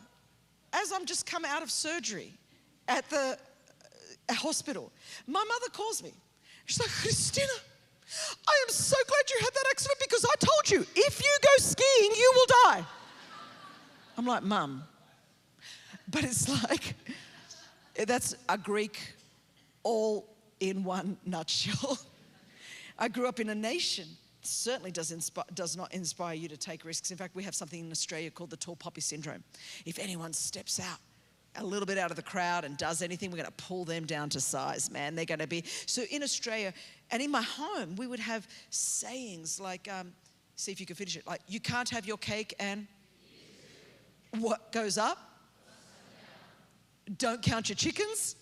as 0.72 0.92
I'm 0.92 1.04
just 1.04 1.26
come 1.26 1.44
out 1.44 1.62
of 1.62 1.70
surgery 1.70 2.32
at 2.86 3.08
the 3.10 3.38
uh, 4.28 4.34
hospital, 4.34 4.90
my 5.26 5.44
mother 5.46 5.70
calls 5.72 6.02
me. 6.02 6.12
She's 6.64 6.80
like, 6.80 6.90
Christina, 6.90 7.48
I 8.46 8.64
am 8.66 8.70
so 8.70 8.96
glad 9.06 9.30
you 9.30 9.38
had 9.40 9.54
that 9.54 9.64
accident 9.70 9.98
because 10.00 10.24
I 10.24 10.34
told 10.38 10.70
you, 10.70 10.86
if 10.96 11.20
you 11.20 11.36
go 11.42 11.48
skiing, 11.58 12.10
you 12.16 12.32
will 12.34 12.46
die. 12.64 12.84
I'm 14.16 14.26
like, 14.26 14.42
Mum, 14.42 14.82
but 16.10 16.24
it's 16.24 16.48
like, 16.48 16.94
that's 18.06 18.34
a 18.48 18.58
Greek 18.58 19.14
all 19.82 20.26
in 20.60 20.84
one 20.84 21.16
nutshell. 21.24 21.98
I 22.98 23.08
grew 23.08 23.28
up 23.28 23.40
in 23.40 23.48
a 23.50 23.54
nation 23.54 24.06
certainly 24.48 24.90
does, 24.90 25.12
inspi- 25.12 25.54
does 25.54 25.76
not 25.76 25.92
inspire 25.92 26.34
you 26.34 26.48
to 26.48 26.56
take 26.56 26.84
risks. 26.84 27.10
In 27.10 27.16
fact, 27.16 27.34
we 27.34 27.42
have 27.42 27.54
something 27.54 27.80
in 27.80 27.90
Australia 27.90 28.30
called 28.30 28.50
the 28.50 28.56
tall 28.56 28.76
poppy 28.76 29.00
syndrome. 29.00 29.44
If 29.84 29.98
anyone 29.98 30.32
steps 30.32 30.80
out 30.80 30.98
a 31.56 31.64
little 31.64 31.86
bit 31.86 31.98
out 31.98 32.10
of 32.10 32.16
the 32.16 32.22
crowd 32.22 32.64
and 32.64 32.76
does 32.76 33.02
anything, 33.02 33.30
we're 33.30 33.36
going 33.36 33.46
to 33.46 33.64
pull 33.64 33.84
them 33.84 34.06
down 34.06 34.28
to 34.30 34.40
size, 34.40 34.90
man. 34.90 35.14
They're 35.14 35.24
going 35.24 35.40
to 35.40 35.46
be. 35.46 35.64
So 35.86 36.02
in 36.10 36.22
Australia 36.22 36.72
and 37.10 37.22
in 37.22 37.30
my 37.30 37.42
home, 37.42 37.96
we 37.96 38.06
would 38.06 38.20
have 38.20 38.46
sayings 38.70 39.60
like, 39.60 39.88
um, 39.92 40.12
see 40.56 40.72
if 40.72 40.80
you 40.80 40.86
can 40.86 40.96
finish 40.96 41.16
it, 41.16 41.26
like, 41.26 41.40
you 41.48 41.60
can't 41.60 41.88
have 41.90 42.06
your 42.06 42.18
cake 42.18 42.54
and 42.58 42.86
what 44.38 44.72
goes 44.72 44.98
up 44.98 45.27
don't 47.16 47.42
count 47.42 47.68
your 47.68 47.76
chickens. 47.76 48.36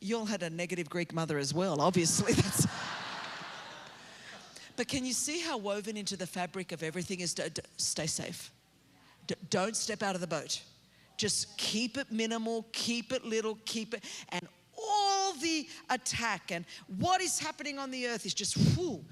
You 0.00 0.18
all 0.18 0.24
had 0.24 0.42
a 0.42 0.50
negative 0.50 0.88
Greek 0.88 1.12
mother 1.12 1.38
as 1.38 1.52
well, 1.52 1.80
obviously. 1.80 2.32
That's 2.34 2.66
but 4.76 4.88
can 4.88 5.04
you 5.04 5.12
see 5.12 5.40
how 5.40 5.58
woven 5.58 5.98
into 5.98 6.16
the 6.16 6.26
fabric 6.26 6.72
of 6.72 6.82
everything 6.82 7.20
is 7.20 7.34
to, 7.34 7.50
stay 7.76 8.06
safe? 8.06 8.50
D- 9.26 9.34
don't 9.50 9.76
step 9.76 10.02
out 10.02 10.14
of 10.14 10.22
the 10.22 10.26
boat. 10.26 10.62
Just 11.18 11.54
keep 11.58 11.98
it 11.98 12.10
minimal, 12.10 12.64
keep 12.72 13.12
it 13.12 13.22
little, 13.22 13.58
keep 13.66 13.92
it, 13.92 14.02
and 14.30 14.48
all 14.82 15.34
the 15.34 15.68
attack 15.90 16.50
and 16.50 16.64
what 16.96 17.20
is 17.20 17.38
happening 17.38 17.78
on 17.78 17.90
the 17.90 18.06
earth 18.06 18.24
is 18.24 18.32
just, 18.32 18.56
whoo, 18.74 19.04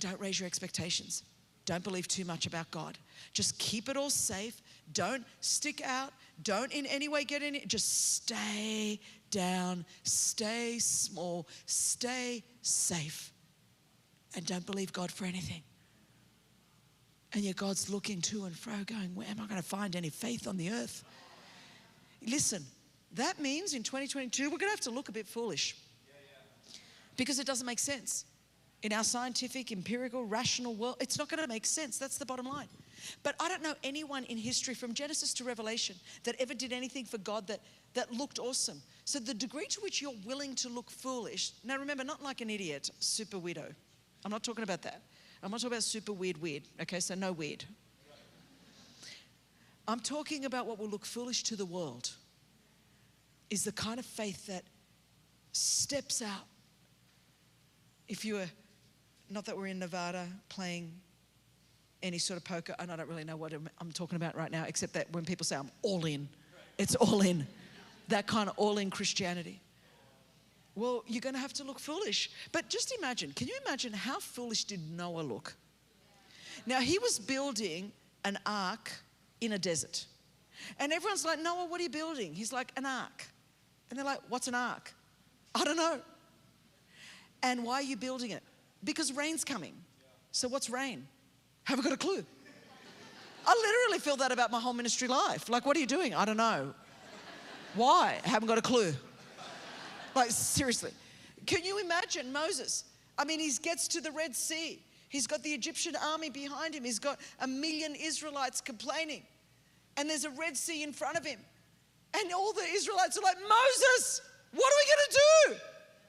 don't 0.00 0.20
raise 0.20 0.40
your 0.40 0.48
expectations. 0.48 1.22
Don't 1.66 1.84
believe 1.84 2.08
too 2.08 2.24
much 2.24 2.46
about 2.46 2.68
God. 2.72 2.98
Just 3.32 3.56
keep 3.58 3.88
it 3.88 3.96
all 3.96 4.10
safe. 4.10 4.60
Don't 4.92 5.24
stick 5.40 5.82
out. 5.84 6.12
Don't 6.42 6.72
in 6.72 6.86
any 6.86 7.08
way 7.08 7.24
get 7.24 7.42
in 7.42 7.54
it. 7.54 7.68
Just 7.68 8.14
stay 8.14 9.00
down. 9.30 9.84
Stay 10.02 10.78
small. 10.78 11.48
Stay 11.66 12.44
safe. 12.62 13.32
And 14.34 14.44
don't 14.44 14.66
believe 14.66 14.92
God 14.92 15.10
for 15.10 15.24
anything. 15.24 15.62
And 17.32 17.42
yet 17.42 17.56
God's 17.56 17.90
looking 17.90 18.20
to 18.22 18.44
and 18.44 18.56
fro, 18.56 18.74
going, 18.84 19.14
Where 19.14 19.26
am 19.28 19.40
I 19.40 19.46
going 19.46 19.60
to 19.60 19.66
find 19.66 19.96
any 19.96 20.10
faith 20.10 20.46
on 20.46 20.56
the 20.56 20.70
earth? 20.70 21.04
Listen, 22.26 22.64
that 23.12 23.40
means 23.40 23.74
in 23.74 23.82
2022, 23.82 24.44
we're 24.44 24.50
going 24.50 24.60
to 24.60 24.68
have 24.68 24.80
to 24.80 24.90
look 24.90 25.08
a 25.08 25.12
bit 25.12 25.26
foolish 25.26 25.76
because 27.16 27.38
it 27.38 27.46
doesn't 27.46 27.66
make 27.66 27.78
sense 27.78 28.24
in 28.82 28.92
our 28.92 29.04
scientific, 29.04 29.72
empirical, 29.72 30.24
rational 30.24 30.74
world, 30.74 30.96
it's 31.00 31.18
not 31.18 31.28
going 31.28 31.42
to 31.42 31.48
make 31.48 31.66
sense. 31.66 31.98
That's 31.98 32.18
the 32.18 32.26
bottom 32.26 32.46
line. 32.46 32.68
But 33.22 33.34
I 33.40 33.48
don't 33.48 33.62
know 33.62 33.74
anyone 33.84 34.24
in 34.24 34.36
history 34.36 34.74
from 34.74 34.94
Genesis 34.94 35.32
to 35.34 35.44
Revelation 35.44 35.96
that 36.24 36.36
ever 36.38 36.54
did 36.54 36.72
anything 36.72 37.04
for 37.04 37.18
God 37.18 37.46
that, 37.48 37.60
that 37.94 38.12
looked 38.12 38.38
awesome. 38.38 38.82
So 39.04 39.18
the 39.18 39.34
degree 39.34 39.66
to 39.66 39.80
which 39.80 40.00
you're 40.02 40.14
willing 40.24 40.54
to 40.56 40.68
look 40.68 40.90
foolish, 40.90 41.52
now 41.64 41.76
remember, 41.78 42.04
not 42.04 42.22
like 42.22 42.40
an 42.40 42.50
idiot, 42.50 42.90
super 42.98 43.38
weirdo. 43.38 43.74
I'm 44.24 44.30
not 44.30 44.42
talking 44.42 44.64
about 44.64 44.82
that. 44.82 45.02
I'm 45.42 45.50
not 45.50 45.60
talking 45.60 45.72
about 45.72 45.82
super 45.82 46.12
weird, 46.12 46.40
weird. 46.40 46.62
Okay, 46.82 47.00
so 47.00 47.14
no 47.14 47.32
weird. 47.32 47.64
I'm 49.88 50.00
talking 50.00 50.44
about 50.44 50.66
what 50.66 50.78
will 50.78 50.88
look 50.88 51.06
foolish 51.06 51.44
to 51.44 51.56
the 51.56 51.66
world 51.66 52.10
is 53.50 53.62
the 53.62 53.72
kind 53.72 54.00
of 54.00 54.06
faith 54.06 54.46
that 54.46 54.64
steps 55.52 56.20
out. 56.22 56.46
If 58.08 58.24
you 58.24 58.34
were 58.34 58.50
not 59.30 59.44
that 59.44 59.56
we're 59.56 59.68
in 59.68 59.78
Nevada 59.78 60.26
playing 60.48 60.92
any 62.02 62.18
sort 62.18 62.36
of 62.38 62.44
poker, 62.44 62.74
and 62.78 62.90
I 62.90 62.96
don't 62.96 63.08
really 63.08 63.24
know 63.24 63.36
what 63.36 63.52
I'm 63.52 63.92
talking 63.92 64.16
about 64.16 64.36
right 64.36 64.50
now, 64.50 64.64
except 64.66 64.92
that 64.94 65.12
when 65.12 65.24
people 65.24 65.44
say 65.44 65.56
I'm 65.56 65.70
all 65.82 66.04
in, 66.04 66.28
it's 66.78 66.94
all 66.94 67.20
in. 67.22 67.46
That 68.08 68.26
kind 68.26 68.48
of 68.48 68.56
all 68.56 68.78
in 68.78 68.90
Christianity. 68.90 69.60
Well, 70.76 71.02
you're 71.06 71.22
going 71.22 71.34
to 71.34 71.40
have 71.40 71.54
to 71.54 71.64
look 71.64 71.78
foolish. 71.78 72.30
But 72.52 72.68
just 72.68 72.94
imagine 72.96 73.32
can 73.32 73.48
you 73.48 73.56
imagine 73.66 73.92
how 73.92 74.20
foolish 74.20 74.64
did 74.64 74.80
Noah 74.92 75.22
look? 75.22 75.56
Now, 76.66 76.80
he 76.80 76.98
was 76.98 77.18
building 77.18 77.92
an 78.24 78.38
ark 78.46 78.92
in 79.40 79.52
a 79.52 79.58
desert. 79.58 80.06
And 80.78 80.92
everyone's 80.92 81.24
like, 81.24 81.40
Noah, 81.40 81.66
what 81.66 81.80
are 81.80 81.82
you 81.82 81.90
building? 81.90 82.34
He's 82.34 82.52
like, 82.52 82.72
an 82.76 82.86
ark. 82.86 83.26
And 83.90 83.98
they're 83.98 84.06
like, 84.06 84.20
what's 84.28 84.48
an 84.48 84.54
ark? 84.54 84.92
I 85.54 85.64
don't 85.64 85.76
know. 85.76 86.00
And 87.42 87.64
why 87.64 87.74
are 87.74 87.82
you 87.82 87.96
building 87.96 88.30
it? 88.30 88.42
Because 88.82 89.12
rain's 89.12 89.44
coming. 89.44 89.74
So 90.32 90.48
what's 90.48 90.68
rain? 90.68 91.06
Haven't 91.66 91.82
got 91.82 91.92
a 91.92 91.96
clue. 91.96 92.24
I 93.44 93.54
literally 93.54 93.98
feel 93.98 94.16
that 94.16 94.30
about 94.30 94.50
my 94.52 94.60
whole 94.60 94.72
ministry 94.72 95.08
life. 95.08 95.48
Like, 95.48 95.66
what 95.66 95.76
are 95.76 95.80
you 95.80 95.86
doing? 95.86 96.14
I 96.14 96.24
don't 96.24 96.36
know. 96.36 96.72
Why? 97.74 98.20
Haven't 98.22 98.46
got 98.46 98.56
a 98.56 98.62
clue. 98.62 98.92
Like, 100.14 100.30
seriously. 100.30 100.92
Can 101.44 101.64
you 101.64 101.80
imagine 101.80 102.32
Moses? 102.32 102.84
I 103.18 103.24
mean, 103.24 103.40
he 103.40 103.50
gets 103.62 103.88
to 103.88 104.00
the 104.00 104.12
Red 104.12 104.34
Sea. 104.36 104.80
He's 105.08 105.26
got 105.26 105.42
the 105.42 105.50
Egyptian 105.50 105.94
army 105.96 106.30
behind 106.30 106.74
him. 106.74 106.84
He's 106.84 107.00
got 107.00 107.18
a 107.40 107.48
million 107.48 107.96
Israelites 107.96 108.60
complaining. 108.60 109.22
And 109.96 110.08
there's 110.08 110.24
a 110.24 110.30
Red 110.30 110.56
Sea 110.56 110.84
in 110.84 110.92
front 110.92 111.18
of 111.18 111.26
him. 111.26 111.40
And 112.18 112.32
all 112.32 112.52
the 112.52 112.66
Israelites 112.74 113.18
are 113.18 113.22
like, 113.22 113.38
Moses, 113.40 114.20
what 114.52 114.72
are 114.72 114.78
we 114.78 114.90
going 114.90 115.04
to 115.08 115.18
do? 115.18 115.60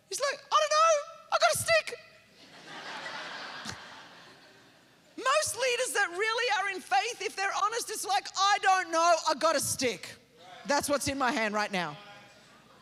He's 0.10 0.20
like, 0.20 0.40
I 0.40 0.56
don't 0.60 0.72
know. 0.72 1.14
I've 1.34 1.40
got 1.40 1.52
a 1.54 1.58
stick. 1.58 2.00
Most 5.18 5.56
leaders 5.56 5.94
that 5.94 6.10
really 6.12 6.46
are 6.62 6.76
in 6.76 6.80
faith, 6.80 7.22
if 7.22 7.36
they're 7.36 7.52
honest, 7.64 7.90
it's 7.90 8.06
like, 8.06 8.28
I 8.38 8.58
don't 8.62 8.92
know. 8.92 9.16
I 9.28 9.34
got 9.34 9.56
a 9.56 9.60
stick. 9.60 10.10
That's 10.68 10.90
what's 10.90 11.08
in 11.08 11.18
my 11.18 11.32
hand 11.32 11.56
right 11.56 11.72
now. 11.72 11.98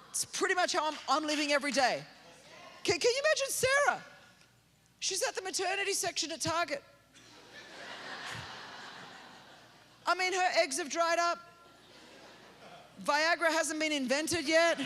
It's 0.09 0.25
pretty 0.25 0.53
much 0.53 0.73
how 0.73 0.87
I'm, 0.87 0.95
I'm 1.07 1.25
living 1.25 1.53
every 1.53 1.71
day. 1.71 2.03
Can, 2.83 2.99
can 2.99 3.11
you 3.11 3.21
imagine 3.23 3.49
Sarah? 3.49 4.03
She's 4.99 5.21
at 5.27 5.35
the 5.35 5.41
maternity 5.41 5.93
section 5.93 6.31
at 6.31 6.41
Target. 6.41 6.83
I 10.07 10.15
mean, 10.15 10.33
her 10.33 10.49
eggs 10.61 10.77
have 10.77 10.89
dried 10.89 11.19
up. 11.19 11.39
Viagra 13.03 13.51
hasn't 13.51 13.79
been 13.79 13.91
invented 13.91 14.47
yet. 14.47 14.79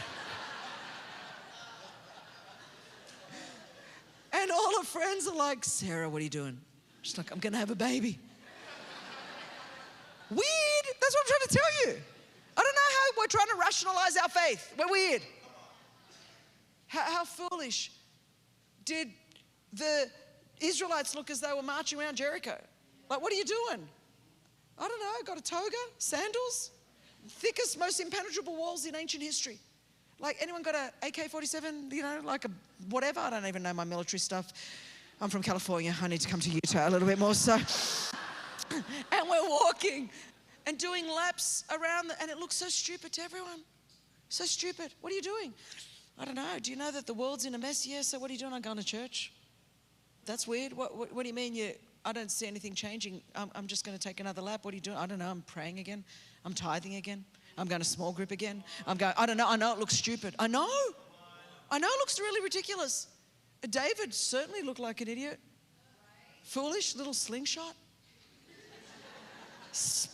And 4.31 4.51
all 4.51 4.77
her 4.77 4.85
friends 4.85 5.27
are 5.27 5.35
like, 5.35 5.65
Sarah, 5.65 6.09
what 6.09 6.19
are 6.19 6.23
you 6.23 6.29
doing? 6.29 6.59
She's 7.09 7.17
like, 7.17 7.31
I'm 7.31 7.39
gonna 7.39 7.57
have 7.57 7.71
a 7.71 7.75
baby. 7.75 8.19
weird. 10.29 10.85
That's 11.01 11.15
what 11.15 11.25
I'm 11.25 11.27
trying 11.27 11.47
to 11.47 11.57
tell 11.57 11.71
you. 11.95 12.01
I 12.55 12.61
don't 12.61 12.75
know 12.75 12.89
how 12.91 13.05
we're 13.17 13.25
trying 13.25 13.47
to 13.47 13.55
rationalize 13.55 14.15
our 14.17 14.29
faith. 14.29 14.73
We're 14.77 14.91
weird. 14.91 15.23
How, 16.85 17.01
how 17.01 17.25
foolish 17.25 17.91
did 18.85 19.09
the 19.73 20.07
Israelites 20.59 21.15
look 21.15 21.31
as 21.31 21.41
they 21.41 21.51
were 21.51 21.63
marching 21.63 21.99
around 21.99 22.15
Jericho? 22.15 22.61
Like, 23.09 23.21
what 23.23 23.33
are 23.33 23.37
you 23.37 23.45
doing? 23.45 23.87
I 24.77 24.87
don't 24.87 24.99
know, 24.99 25.13
got 25.25 25.39
a 25.39 25.41
toga, 25.41 25.77
sandals, 25.97 26.69
thickest, 27.27 27.79
most 27.79 27.99
impenetrable 27.99 28.55
walls 28.55 28.85
in 28.85 28.95
ancient 28.95 29.23
history. 29.23 29.57
Like, 30.19 30.37
anyone 30.39 30.61
got 30.61 30.75
a 30.75 30.91
AK 31.07 31.31
47, 31.31 31.89
you 31.91 32.03
know, 32.03 32.21
like 32.23 32.45
a 32.45 32.51
whatever? 32.91 33.19
I 33.19 33.31
don't 33.31 33.47
even 33.47 33.63
know 33.63 33.73
my 33.73 33.83
military 33.83 34.19
stuff. 34.19 34.53
I'm 35.21 35.29
from 35.29 35.41
California. 35.41 35.93
I 36.01 36.07
need 36.07 36.21
to 36.21 36.29
come 36.29 36.39
to 36.39 36.49
Utah 36.49 36.87
a 36.87 36.89
little 36.89 37.07
bit 37.07 37.19
more. 37.19 37.33
So, 37.33 37.55
and 38.71 39.29
we're 39.29 39.49
walking 39.49 40.09
and 40.65 40.77
doing 40.77 41.09
laps 41.09 41.65
around, 41.71 42.07
the, 42.07 42.21
and 42.21 42.31
it 42.31 42.37
looks 42.37 42.55
so 42.55 42.69
stupid 42.69 43.11
to 43.13 43.21
everyone. 43.23 43.59
So 44.29 44.45
stupid. 44.45 44.93
What 45.01 45.11
are 45.11 45.15
you 45.15 45.21
doing? 45.21 45.53
I 46.17 46.23
don't 46.23 46.35
know. 46.35 46.57
Do 46.61 46.71
you 46.71 46.77
know 46.77 46.91
that 46.91 47.05
the 47.05 47.13
world's 47.13 47.45
in 47.45 47.53
a 47.53 47.57
mess? 47.57 47.85
Yeah. 47.85 48.01
So 48.01 48.17
what 48.17 48.29
are 48.29 48.33
you 48.33 48.39
doing? 48.39 48.53
I'm 48.53 48.61
going 48.61 48.77
to 48.77 48.83
church. 48.83 49.33
That's 50.25 50.47
weird. 50.47 50.71
What, 50.71 50.95
what, 50.95 51.11
what 51.13 51.23
do 51.23 51.27
you 51.27 51.35
mean 51.35 51.53
you? 51.53 51.73
I 52.05 52.13
don't 52.13 52.31
see 52.31 52.47
anything 52.47 52.73
changing. 52.73 53.21
I'm, 53.35 53.51
I'm 53.55 53.67
just 53.67 53.85
going 53.85 53.97
to 53.97 54.01
take 54.01 54.21
another 54.21 54.41
lap. 54.41 54.63
What 54.63 54.73
are 54.73 54.77
you 54.77 54.81
doing? 54.81 54.97
I 54.97 55.05
don't 55.05 55.19
know. 55.19 55.29
I'm 55.29 55.41
praying 55.41 55.79
again. 55.79 56.05
I'm 56.45 56.53
tithing 56.53 56.95
again. 56.95 57.25
I'm 57.57 57.67
going 57.67 57.81
to 57.81 57.87
small 57.87 58.13
group 58.13 58.31
again. 58.31 58.63
I'm 58.87 58.95
going. 58.95 59.13
I 59.17 59.25
don't 59.25 59.35
know. 59.35 59.49
I 59.49 59.57
know 59.57 59.73
it 59.73 59.79
looks 59.79 59.97
stupid. 59.97 60.33
I 60.39 60.47
know. 60.47 60.69
I 61.69 61.77
know 61.77 61.87
it 61.87 61.99
looks 61.99 62.19
really 62.19 62.41
ridiculous. 62.41 63.07
David 63.67 64.13
certainly 64.13 64.61
looked 64.61 64.79
like 64.79 65.01
an 65.01 65.07
idiot. 65.07 65.39
Foolish 66.43 66.95
little 66.95 67.13
slingshot. 67.13 67.75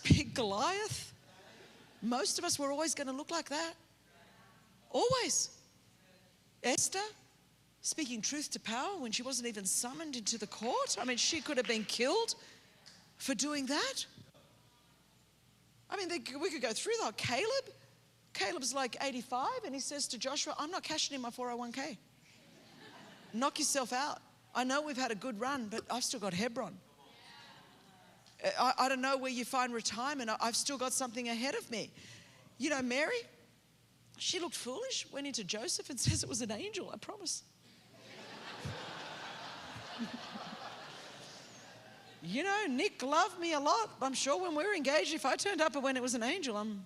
Big 0.03 0.33
Goliath. 0.33 1.13
Most 2.01 2.39
of 2.39 2.45
us 2.45 2.59
were 2.59 2.71
always 2.71 2.93
going 2.93 3.07
to 3.07 3.13
look 3.13 3.31
like 3.31 3.49
that. 3.49 3.73
Always. 4.91 5.49
Esther, 6.63 6.99
speaking 7.81 8.21
truth 8.21 8.51
to 8.51 8.59
power 8.59 8.97
when 8.97 9.11
she 9.11 9.21
wasn't 9.23 9.47
even 9.47 9.65
summoned 9.65 10.15
into 10.15 10.37
the 10.37 10.47
court. 10.47 10.97
I 10.99 11.05
mean, 11.05 11.17
she 11.17 11.41
could 11.41 11.57
have 11.57 11.67
been 11.67 11.85
killed 11.85 12.35
for 13.17 13.35
doing 13.35 13.67
that. 13.67 14.05
I 15.89 15.97
mean, 15.97 16.09
they, 16.09 16.19
we 16.37 16.49
could 16.49 16.61
go 16.61 16.73
through 16.73 16.93
that. 17.03 17.15
Caleb, 17.15 17.69
Caleb's 18.33 18.73
like 18.73 18.97
85, 19.01 19.47
and 19.65 19.73
he 19.73 19.79
says 19.79 20.07
to 20.09 20.17
Joshua, 20.17 20.55
I'm 20.57 20.71
not 20.71 20.83
cashing 20.83 21.15
in 21.15 21.21
my 21.21 21.29
401k. 21.29 21.97
Knock 23.36 23.59
yourself 23.59 23.91
out. 23.91 24.21
I 24.55 24.63
know 24.63 24.81
we've 24.81 24.97
had 24.97 25.11
a 25.11 25.15
good 25.15 25.39
run, 25.41 25.67
but 25.69 25.81
I've 25.91 26.05
still 26.05 26.21
got 26.21 26.33
Hebron. 26.33 26.77
Uh, 28.43 28.49
I, 28.57 28.86
I 28.86 28.89
don't 28.89 29.01
know 29.01 29.17
where 29.17 29.31
you 29.31 29.43
find 29.43 29.73
retirement. 29.73 30.29
I, 30.29 30.38
I've 30.39 30.55
still 30.55 30.77
got 30.77 30.93
something 30.93 31.27
ahead 31.27 31.53
of 31.55 31.69
me. 31.69 31.91
You 32.57 32.69
know, 32.69 32.81
Mary, 32.81 33.17
she 34.17 34.39
looked 34.39 34.55
foolish, 34.55 35.05
went 35.11 35.27
into 35.27 35.43
Joseph 35.43 35.89
and 35.89 35.99
says 36.05 36.23
it 36.23 36.29
was 36.29 36.41
an 36.41 36.51
angel, 36.51 36.89
I 36.93 36.97
promise. 36.97 37.43
you 42.23 42.43
know, 42.43 42.65
Nick 42.69 43.03
loved 43.03 43.38
me 43.38 43.51
a 43.51 43.59
lot. 43.59 43.89
I'm 44.01 44.13
sure 44.13 44.41
when 44.41 44.55
we 44.55 44.63
were 44.63 44.73
engaged, 44.73 45.13
if 45.13 45.25
I 45.25 45.36
turned 45.36 45.59
up 45.59 45.75
and 45.75 45.83
when 45.83 45.97
it 45.97 46.01
was 46.01 46.13
an 46.13 46.23
angel, 46.23 46.55
I'm. 46.55 46.86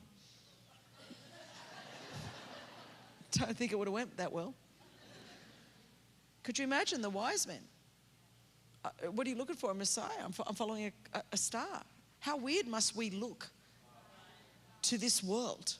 Don't 3.33 3.55
think 3.55 3.71
it 3.71 3.75
would 3.77 3.87
have 3.87 3.93
went 3.93 4.17
that 4.17 4.31
well. 4.31 4.55
Could 6.43 6.57
you 6.57 6.63
imagine 6.63 7.01
the 7.01 7.09
wise 7.09 7.47
men? 7.47 7.61
Uh, 8.83 8.89
what 9.11 9.27
are 9.27 9.29
you 9.29 9.35
looking 9.35 9.55
for? 9.55 9.71
A 9.71 9.73
Messiah? 9.73 10.09
I'm, 10.23 10.33
I'm 10.47 10.55
following 10.55 10.91
a, 11.13 11.21
a 11.31 11.37
star. 11.37 11.83
How 12.19 12.37
weird 12.37 12.67
must 12.67 12.95
we 12.95 13.09
look 13.09 13.49
to 14.83 14.97
this 14.97 15.23
world 15.23 15.75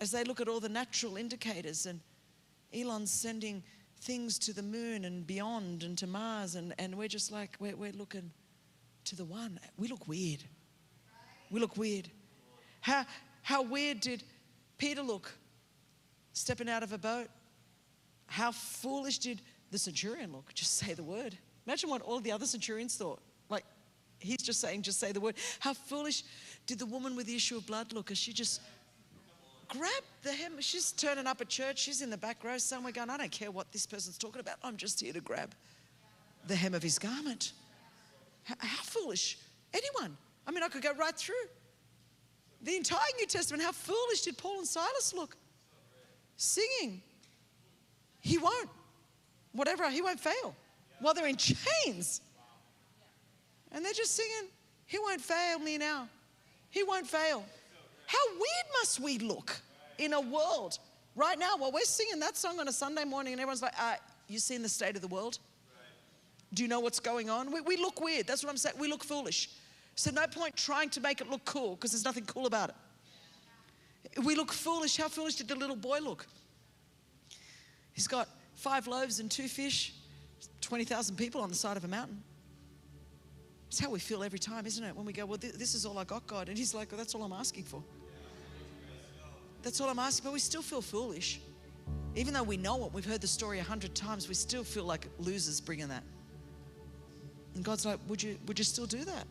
as 0.00 0.10
they 0.10 0.24
look 0.24 0.40
at 0.40 0.48
all 0.48 0.60
the 0.60 0.68
natural 0.68 1.16
indicators 1.16 1.86
and 1.86 2.00
Elon's 2.74 3.10
sending 3.10 3.62
things 4.00 4.38
to 4.40 4.52
the 4.52 4.62
moon 4.62 5.04
and 5.04 5.26
beyond 5.26 5.84
and 5.84 5.96
to 5.98 6.06
Mars, 6.06 6.56
and, 6.56 6.74
and 6.78 6.96
we're 6.96 7.08
just 7.08 7.30
like, 7.30 7.56
we're, 7.60 7.76
we're 7.76 7.92
looking 7.92 8.30
to 9.04 9.16
the 9.16 9.24
one. 9.24 9.60
We 9.76 9.88
look 9.88 10.08
weird. 10.08 10.42
We 11.50 11.60
look 11.60 11.76
weird. 11.76 12.08
How, 12.80 13.04
how 13.42 13.62
weird 13.62 14.00
did 14.00 14.24
Peter 14.78 15.02
look 15.02 15.32
stepping 16.32 16.68
out 16.68 16.82
of 16.82 16.92
a 16.92 16.98
boat? 16.98 17.28
How 18.32 18.50
foolish 18.50 19.18
did 19.18 19.42
the 19.70 19.76
centurion 19.76 20.32
look? 20.32 20.54
Just 20.54 20.78
say 20.78 20.94
the 20.94 21.02
word. 21.02 21.36
Imagine 21.66 21.90
what 21.90 22.00
all 22.00 22.18
the 22.18 22.32
other 22.32 22.46
centurions 22.46 22.96
thought. 22.96 23.20
Like, 23.50 23.66
he's 24.20 24.38
just 24.38 24.58
saying, 24.58 24.80
just 24.80 24.98
say 24.98 25.12
the 25.12 25.20
word. 25.20 25.34
How 25.60 25.74
foolish 25.74 26.24
did 26.66 26.78
the 26.78 26.86
woman 26.86 27.14
with 27.14 27.26
the 27.26 27.34
issue 27.34 27.58
of 27.58 27.66
blood 27.66 27.92
look 27.92 28.10
as 28.10 28.16
she 28.16 28.32
just 28.32 28.62
grabbed 29.68 30.06
the 30.22 30.32
hem? 30.32 30.54
She's 30.60 30.92
turning 30.92 31.26
up 31.26 31.42
at 31.42 31.50
church. 31.50 31.78
She's 31.78 32.00
in 32.00 32.08
the 32.08 32.16
back 32.16 32.42
row 32.42 32.56
somewhere 32.56 32.90
going, 32.90 33.10
I 33.10 33.18
don't 33.18 33.30
care 33.30 33.50
what 33.50 33.70
this 33.70 33.84
person's 33.84 34.16
talking 34.16 34.40
about. 34.40 34.56
I'm 34.62 34.78
just 34.78 35.02
here 35.02 35.12
to 35.12 35.20
grab 35.20 35.54
the 36.46 36.56
hem 36.56 36.72
of 36.72 36.82
his 36.82 36.98
garment. 36.98 37.52
How, 38.44 38.54
how 38.58 38.82
foolish. 38.82 39.36
Anyone. 39.74 40.16
I 40.46 40.52
mean, 40.52 40.62
I 40.62 40.68
could 40.68 40.82
go 40.82 40.94
right 40.94 41.14
through. 41.14 41.34
The 42.62 42.76
entire 42.76 42.98
New 43.18 43.26
Testament, 43.26 43.62
how 43.62 43.72
foolish 43.72 44.22
did 44.22 44.38
Paul 44.38 44.56
and 44.56 44.66
Silas 44.66 45.12
look? 45.14 45.36
Singing. 46.38 47.02
He 48.22 48.38
won't. 48.38 48.70
Whatever, 49.52 49.90
he 49.90 50.00
won't 50.00 50.20
fail. 50.20 50.54
While 51.00 51.12
they're 51.12 51.26
in 51.26 51.36
chains. 51.36 52.20
And 53.72 53.84
they're 53.84 53.92
just 53.92 54.12
singing, 54.12 54.48
He 54.86 54.98
won't 54.98 55.20
fail 55.20 55.58
me 55.58 55.76
now. 55.76 56.08
He 56.70 56.82
won't 56.84 57.06
fail. 57.06 57.44
How 58.06 58.18
weird 58.30 58.66
must 58.80 59.00
we 59.00 59.18
look 59.18 59.60
in 59.98 60.12
a 60.12 60.20
world 60.20 60.78
right 61.16 61.38
now 61.38 61.56
while 61.58 61.72
we're 61.72 61.80
singing 61.80 62.20
that 62.20 62.36
song 62.36 62.60
on 62.60 62.68
a 62.68 62.72
Sunday 62.72 63.04
morning 63.04 63.34
and 63.34 63.40
everyone's 63.40 63.62
like, 63.62 63.74
uh, 63.78 63.96
You 64.28 64.38
seen 64.38 64.62
the 64.62 64.68
state 64.68 64.96
of 64.96 65.02
the 65.02 65.08
world? 65.08 65.38
Do 66.54 66.62
you 66.62 66.68
know 66.68 66.80
what's 66.80 67.00
going 67.00 67.30
on? 67.30 67.50
We, 67.50 67.60
we 67.62 67.76
look 67.76 68.00
weird. 68.00 68.26
That's 68.26 68.44
what 68.44 68.50
I'm 68.50 68.56
saying. 68.56 68.76
We 68.78 68.88
look 68.88 69.02
foolish. 69.02 69.48
So, 69.94 70.10
no 70.10 70.26
point 70.26 70.56
trying 70.56 70.90
to 70.90 71.00
make 71.00 71.20
it 71.20 71.30
look 71.30 71.44
cool 71.44 71.74
because 71.74 71.92
there's 71.92 72.04
nothing 72.04 72.24
cool 72.24 72.46
about 72.46 72.70
it. 72.70 74.24
We 74.24 74.34
look 74.34 74.52
foolish. 74.52 74.96
How 74.96 75.08
foolish 75.08 75.36
did 75.36 75.48
the 75.48 75.54
little 75.54 75.76
boy 75.76 75.98
look? 76.00 76.26
He's 77.92 78.08
got 78.08 78.28
five 78.54 78.86
loaves 78.86 79.20
and 79.20 79.30
two 79.30 79.48
fish, 79.48 79.94
20,000 80.60 81.16
people 81.16 81.40
on 81.40 81.48
the 81.48 81.54
side 81.54 81.76
of 81.76 81.84
a 81.84 81.88
mountain. 81.88 82.22
It's 83.68 83.78
how 83.78 83.90
we 83.90 84.00
feel 84.00 84.22
every 84.22 84.38
time, 84.38 84.66
isn't 84.66 84.84
it? 84.84 84.94
When 84.94 85.06
we 85.06 85.12
go, 85.12 85.24
Well, 85.24 85.38
th- 85.38 85.54
this 85.54 85.74
is 85.74 85.86
all 85.86 85.98
I 85.98 86.04
got, 86.04 86.26
God. 86.26 86.48
And 86.48 86.58
He's 86.58 86.74
like, 86.74 86.92
well, 86.92 86.98
That's 86.98 87.14
all 87.14 87.22
I'm 87.22 87.32
asking 87.32 87.64
for. 87.64 87.82
That's 89.62 89.80
all 89.80 89.88
I'm 89.88 89.98
asking, 89.98 90.24
but 90.24 90.32
we 90.32 90.40
still 90.40 90.62
feel 90.62 90.82
foolish. 90.82 91.40
Even 92.14 92.34
though 92.34 92.42
we 92.42 92.56
know 92.56 92.84
it, 92.84 92.92
we've 92.92 93.04
heard 93.04 93.20
the 93.20 93.26
story 93.26 93.60
a 93.60 93.62
hundred 93.62 93.94
times, 93.94 94.28
we 94.28 94.34
still 94.34 94.64
feel 94.64 94.84
like 94.84 95.06
losers 95.18 95.60
bringing 95.60 95.88
that. 95.88 96.02
And 97.54 97.64
God's 97.64 97.86
like, 97.86 97.98
would 98.08 98.22
you, 98.22 98.38
would 98.46 98.58
you 98.58 98.64
still 98.64 98.86
do 98.86 99.04
that? 99.04 99.26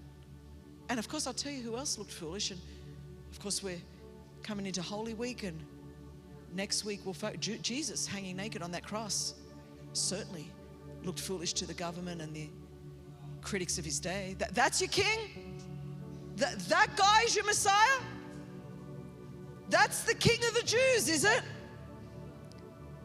And 0.90 1.00
of 1.00 1.08
course, 1.08 1.28
I'll 1.28 1.34
tell 1.34 1.52
you 1.52 1.62
who 1.62 1.78
else 1.78 1.98
looked 1.98 2.12
foolish. 2.12 2.52
And 2.52 2.60
of 3.32 3.40
course, 3.40 3.62
we're 3.62 3.82
coming 4.44 4.66
into 4.66 4.82
Holy 4.82 5.14
Week, 5.14 5.44
and 5.44 5.60
next 6.54 6.86
week 6.86 7.02
we'll 7.06 7.14
fo- 7.14 7.36
Jesus 7.36 8.08
hanging 8.08 8.36
naked 8.36 8.62
on 8.62 8.72
that 8.72 8.84
cross. 8.84 9.36
certainly 9.94 10.52
looked 11.04 11.20
foolish 11.20 11.54
to 11.54 11.66
the 11.66 11.74
government 11.74 12.22
and 12.22 12.34
the 12.34 12.50
critics 13.42 13.78
of 13.78 13.86
his 13.86 14.00
day. 14.00 14.36
That, 14.38 14.54
that's 14.54 14.80
your 14.82 14.90
king? 14.90 15.58
That, 16.38 16.60
that 16.70 16.96
guy 16.96 17.24
is 17.26 17.36
your 17.36 17.46
Messiah? 17.46 18.00
That's 19.70 20.04
the 20.04 20.14
king 20.14 20.40
of 20.48 20.54
the 20.54 20.64
Jews, 20.64 21.08
is 21.08 21.24
it? 21.24 21.42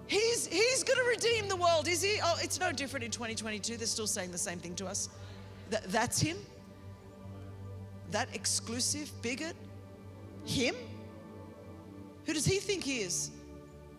He's, 0.07 0.47
he's 0.47 0.85
going 0.85 0.99
to 0.99 1.05
redeem 1.09 1.49
the 1.49 1.57
world, 1.57 1.89
is 1.89 2.03
he? 2.03 2.19
Oh, 2.23 2.37
it's 2.41 2.61
no 2.61 2.71
different 2.71 3.05
in 3.05 3.11
2022. 3.11 3.77
They're 3.77 3.87
still 3.87 4.07
saying 4.07 4.31
the 4.31 4.39
same 4.39 4.59
thing 4.59 4.75
to 4.77 4.87
us. 4.87 5.09
That, 5.71 5.85
that's 5.91 6.21
him? 6.21 6.37
That 8.13 8.29
exclusive 8.35 9.11
bigot? 9.23 9.57
Him? 10.45 10.77
Who 12.25 12.33
does 12.33 12.45
he 12.45 12.59
think 12.59 12.85
he 12.85 12.99
is? 12.99 13.31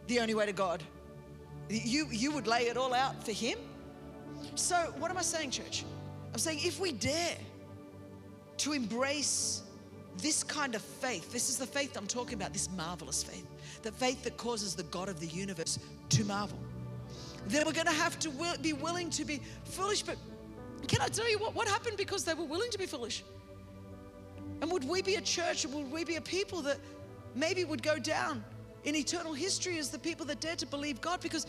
The 0.08 0.20
only 0.20 0.34
way 0.34 0.45
to 0.45 0.53
God. 0.53 0.84
You, 1.70 2.08
you 2.10 2.32
would 2.32 2.47
lay 2.47 2.64
it 2.68 2.78
all 2.78 2.93
out 2.93 3.24
for 3.24 3.34
him? 3.34 3.58
So, 4.55 4.76
what 4.97 5.12
am 5.12 5.18
I 5.18 5.22
saying, 5.22 5.51
church? 5.51 5.84
I'm 6.34 6.39
saying 6.39 6.60
if 6.64 6.80
we 6.80 6.91
dare 6.91 7.38
to 8.58 8.74
embrace 8.74 9.64
this 10.18 10.43
kind 10.43 10.76
of 10.76 10.82
faith, 10.82 11.32
this 11.32 11.49
is 11.49 11.58
the 11.58 11.66
faith 11.66 11.97
I'm 11.97 12.08
talking 12.08 12.36
about, 12.36 12.53
this 12.53 12.70
marvelous 12.76 13.24
faith, 13.24 13.45
the 13.84 13.91
faith 13.91 14.24
that 14.24 14.38
causes 14.38 14.76
the 14.76 14.84
God 14.84 15.10
of 15.10 15.20
the 15.20 15.28
universe 15.28 15.80
to 16.10 16.24
marvel. 16.24 16.60
Then 17.47 17.66
we're 17.66 17.74
going 17.74 17.88
to 17.88 17.93
have 17.93 18.18
to 18.20 18.30
will, 18.32 18.58
be 18.62 18.74
willing 18.74 19.10
to 19.12 19.26
be 19.26 19.41
foolish. 19.64 20.01
But 20.01 20.18
can 20.88 21.01
I 21.01 21.08
tell 21.08 21.30
you 21.30 21.38
what, 21.38 21.53
what 21.53 21.68
happened 21.68 21.97
because 21.97 22.24
they 22.24 22.34
were 22.34 22.45
willing 22.45 22.72
to 22.72 22.78
be 22.78 22.86
foolish? 22.86 23.24
And 24.62 24.72
would 24.72 24.88
we 24.88 25.01
be 25.01 25.16
a 25.16 25.22
church, 25.22 25.66
would 25.66 25.91
we 25.91 26.03
be 26.03 26.16
a 26.16 26.22
people 26.22 26.62
that 26.64 26.78
maybe 27.36 27.64
would 27.64 27.84
go 27.84 27.99
down 27.99 28.43
in 28.84 28.95
eternal 28.95 29.34
history 29.34 29.78
as 29.78 29.89
the 29.89 29.99
people 29.99 30.25
that 30.28 30.39
dare 30.39 30.55
to 30.55 30.65
believe 30.65 31.01
God? 31.01 31.21
Because 31.21 31.45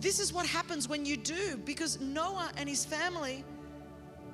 this 0.00 0.18
is 0.18 0.32
what 0.32 0.46
happens 0.46 0.88
when 0.88 1.04
you 1.06 1.16
do. 1.16 1.56
Because 1.64 2.00
Noah 2.00 2.50
and 2.56 2.68
his 2.68 2.84
family, 2.84 3.44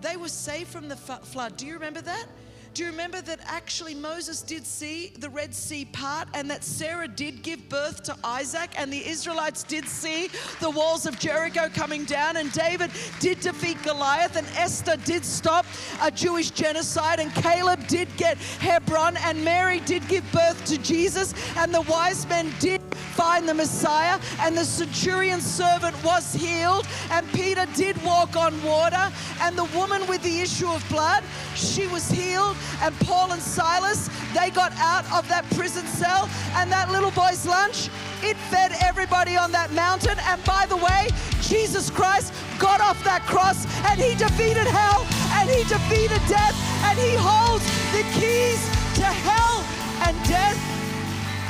they 0.01 0.16
were 0.16 0.28
saved 0.28 0.68
from 0.68 0.89
the 0.89 0.97
flood. 0.97 1.57
Do 1.57 1.66
you 1.66 1.74
remember 1.74 2.01
that? 2.01 2.26
Do 2.75 2.85
you 2.85 2.91
remember 2.91 3.21
that 3.23 3.41
actually 3.47 3.95
Moses 3.95 4.43
did 4.43 4.66
see 4.66 5.12
the 5.19 5.29
Red 5.29 5.55
Sea 5.55 5.85
part 5.87 6.29
and 6.35 6.51
that 6.51 6.62
Sarah 6.62 7.09
did 7.09 7.43
give 7.43 7.69
birth 7.69 8.03
to 8.05 8.16
Isaac 8.23 8.71
and 8.77 8.93
the 8.93 9.07
Israelites 9.09 9.64
did 9.64 9.89
see 9.89 10.29
the 10.61 10.71
walls 10.71 11.07
of 11.07 11.19
Jericho 11.19 11.69
coming 11.75 12.05
down 12.05 12.37
and 12.37 12.53
David 12.53 12.91
did 13.21 13.41
defeat 13.41 13.83
Goliath 13.83 14.37
and 14.37 14.47
Esther 14.57 14.97
did 15.05 15.25
stop 15.25 15.66
a 16.03 16.11
Jewish 16.11 16.51
genocide 16.51 17.19
and 17.19 17.33
Caleb 17.35 17.87
did 17.89 18.09
get 18.16 18.37
Hebron 18.37 19.16
and 19.19 19.45
Mary 19.45 19.81
did 19.81 20.07
give 20.07 20.31
birth 20.31 20.64
to 20.66 20.79
Jesus 20.79 21.35
and 21.57 21.75
the 21.75 21.83
wise 21.83 22.29
men 22.29 22.53
did 22.61 22.81
find 23.19 23.49
the 23.49 23.55
Messiah 23.55 24.21
and 24.41 24.57
the 24.57 24.64
centurion 24.64 25.41
servant 25.41 25.97
was 26.05 26.33
healed 26.33 26.87
and 27.11 27.27
Peter 27.33 27.66
did 27.75 28.01
walk 28.05 28.37
on 28.37 28.62
water 28.62 29.11
and 29.41 29.59
the 29.59 29.64
woman 29.77 30.07
with 30.07 30.23
the 30.23 30.41
issue 30.41 30.69
of 30.69 30.87
blood 30.89 31.25
she 31.55 31.87
was 31.89 32.09
healed 32.11 32.57
and 32.83 32.95
Paul 33.01 33.33
and 33.33 33.43
Silas, 33.43 34.09
they 34.35 34.51
got 34.51 34.73
out 34.79 35.05
of 35.13 35.29
that 35.29 35.45
prison 35.57 35.87
cell, 35.87 36.29
and 36.55 36.71
that 36.71 36.91
little 36.91 37.11
boy's 37.11 37.47
lunch, 37.47 37.89
it 38.23 38.37
fed 38.51 38.73
everybody 38.83 39.37
on 39.37 39.53
that 39.53 39.73
mountain. 39.73 40.19
And 40.27 40.43
by 40.45 40.67
the 40.69 40.77
way, 40.77 41.09
Jesus 41.41 41.91
Christ 41.91 42.33
got 42.59 42.81
off 42.81 43.03
that 43.05 43.23
cross 43.23 43.65
and 43.89 44.01
he 44.01 44.15
defeated 44.15 44.67
hell 44.67 45.07
and 45.39 45.49
he 45.49 45.63
defeated 45.65 46.21
death 46.29 46.57
and 46.85 46.99
he 46.99 47.15
holds 47.15 47.65
the 47.95 48.03
keys 48.19 48.61
to 48.99 49.07
hell 49.07 49.63
and 50.07 50.17
death. 50.27 50.59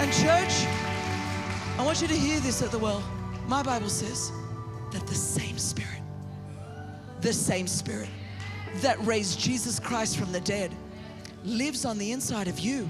And, 0.01 0.13
church, 0.13 0.69
I 1.79 1.85
want 1.85 2.03
you 2.03 2.09
to 2.09 2.15
hear 2.15 2.39
this 2.41 2.63
at 2.63 2.71
the 2.71 2.79
well. 2.79 3.03
My 3.47 3.63
Bible 3.63 3.89
says 3.89 4.31
that 4.93 5.07
the 5.07 5.15
same 5.15 5.59
Spirit, 5.59 6.03
the 7.21 7.33
same 7.33 7.67
Spirit 7.67 8.09
that 8.77 9.05
raised 9.05 9.41
Jesus 9.41 9.81
Christ 9.81 10.19
from 10.19 10.31
the 10.33 10.41
dead 10.41 10.71
lives 11.45 11.85
on 11.85 11.99
the 11.99 12.13
inside 12.13 12.49
of 12.49 12.59
you 12.59 12.89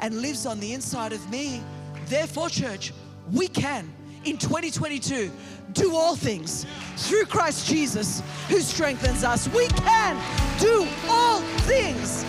and 0.00 0.20
lives 0.20 0.46
on 0.46 0.60
the 0.60 0.72
inside 0.72 1.12
of 1.12 1.30
me. 1.30 1.62
Therefore, 2.06 2.48
church, 2.48 2.92
we 3.32 3.48
can 3.48 3.92
in 4.24 4.38
2022 4.38 5.30
do 5.72 5.94
all 5.94 6.16
things 6.16 6.66
through 6.96 7.24
Christ 7.24 7.66
Jesus 7.66 8.22
who 8.48 8.60
strengthens 8.60 9.24
us. 9.24 9.48
We 9.48 9.68
can 9.68 10.16
do 10.58 10.88
all 11.08 11.40
things 11.60 12.24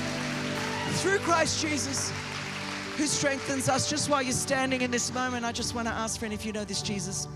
through 1.02 1.20
Christ 1.20 1.62
Jesus 1.62 2.12
who 2.98 3.06
strengthens 3.06 3.70
us. 3.70 3.90
Just 3.90 4.10
while 4.10 4.22
you're 4.22 4.32
standing 4.32 4.82
in 4.82 4.92
this 4.92 5.14
moment, 5.14 5.46
I 5.46 5.52
just 5.52 5.76
want 5.76 5.88
to 5.88 5.94
ask, 5.94 6.20
friend, 6.20 6.34
if 6.34 6.46
you 6.46 6.52
know 6.52 6.66
this 6.66 6.82
Jesus 6.82 7.28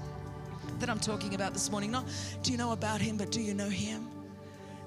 that 0.82 0.90
I'm 0.90 1.00
talking 1.00 1.36
about 1.36 1.54
this 1.54 1.72
morning. 1.72 1.92
Not 1.92 2.06
do 2.44 2.52
you 2.52 2.58
know 2.58 2.72
about 2.74 3.00
him, 3.00 3.16
but 3.16 3.32
do 3.32 3.40
you 3.40 3.54
know 3.54 3.70
him? 3.70 4.08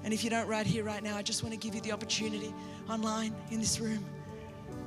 And 0.03 0.13
if 0.13 0.23
you 0.23 0.29
don't 0.29 0.47
right 0.47 0.67
here, 0.67 0.83
right 0.83 1.01
now, 1.01 1.17
I 1.17 1.23
just 1.23 1.41
want 1.41 1.53
to 1.53 1.57
give 1.57 1.73
you 1.73 1.81
the 1.81 1.91
opportunity 1.91 2.53
online 2.89 3.33
in 3.51 3.59
this 3.59 3.79
room 3.79 4.03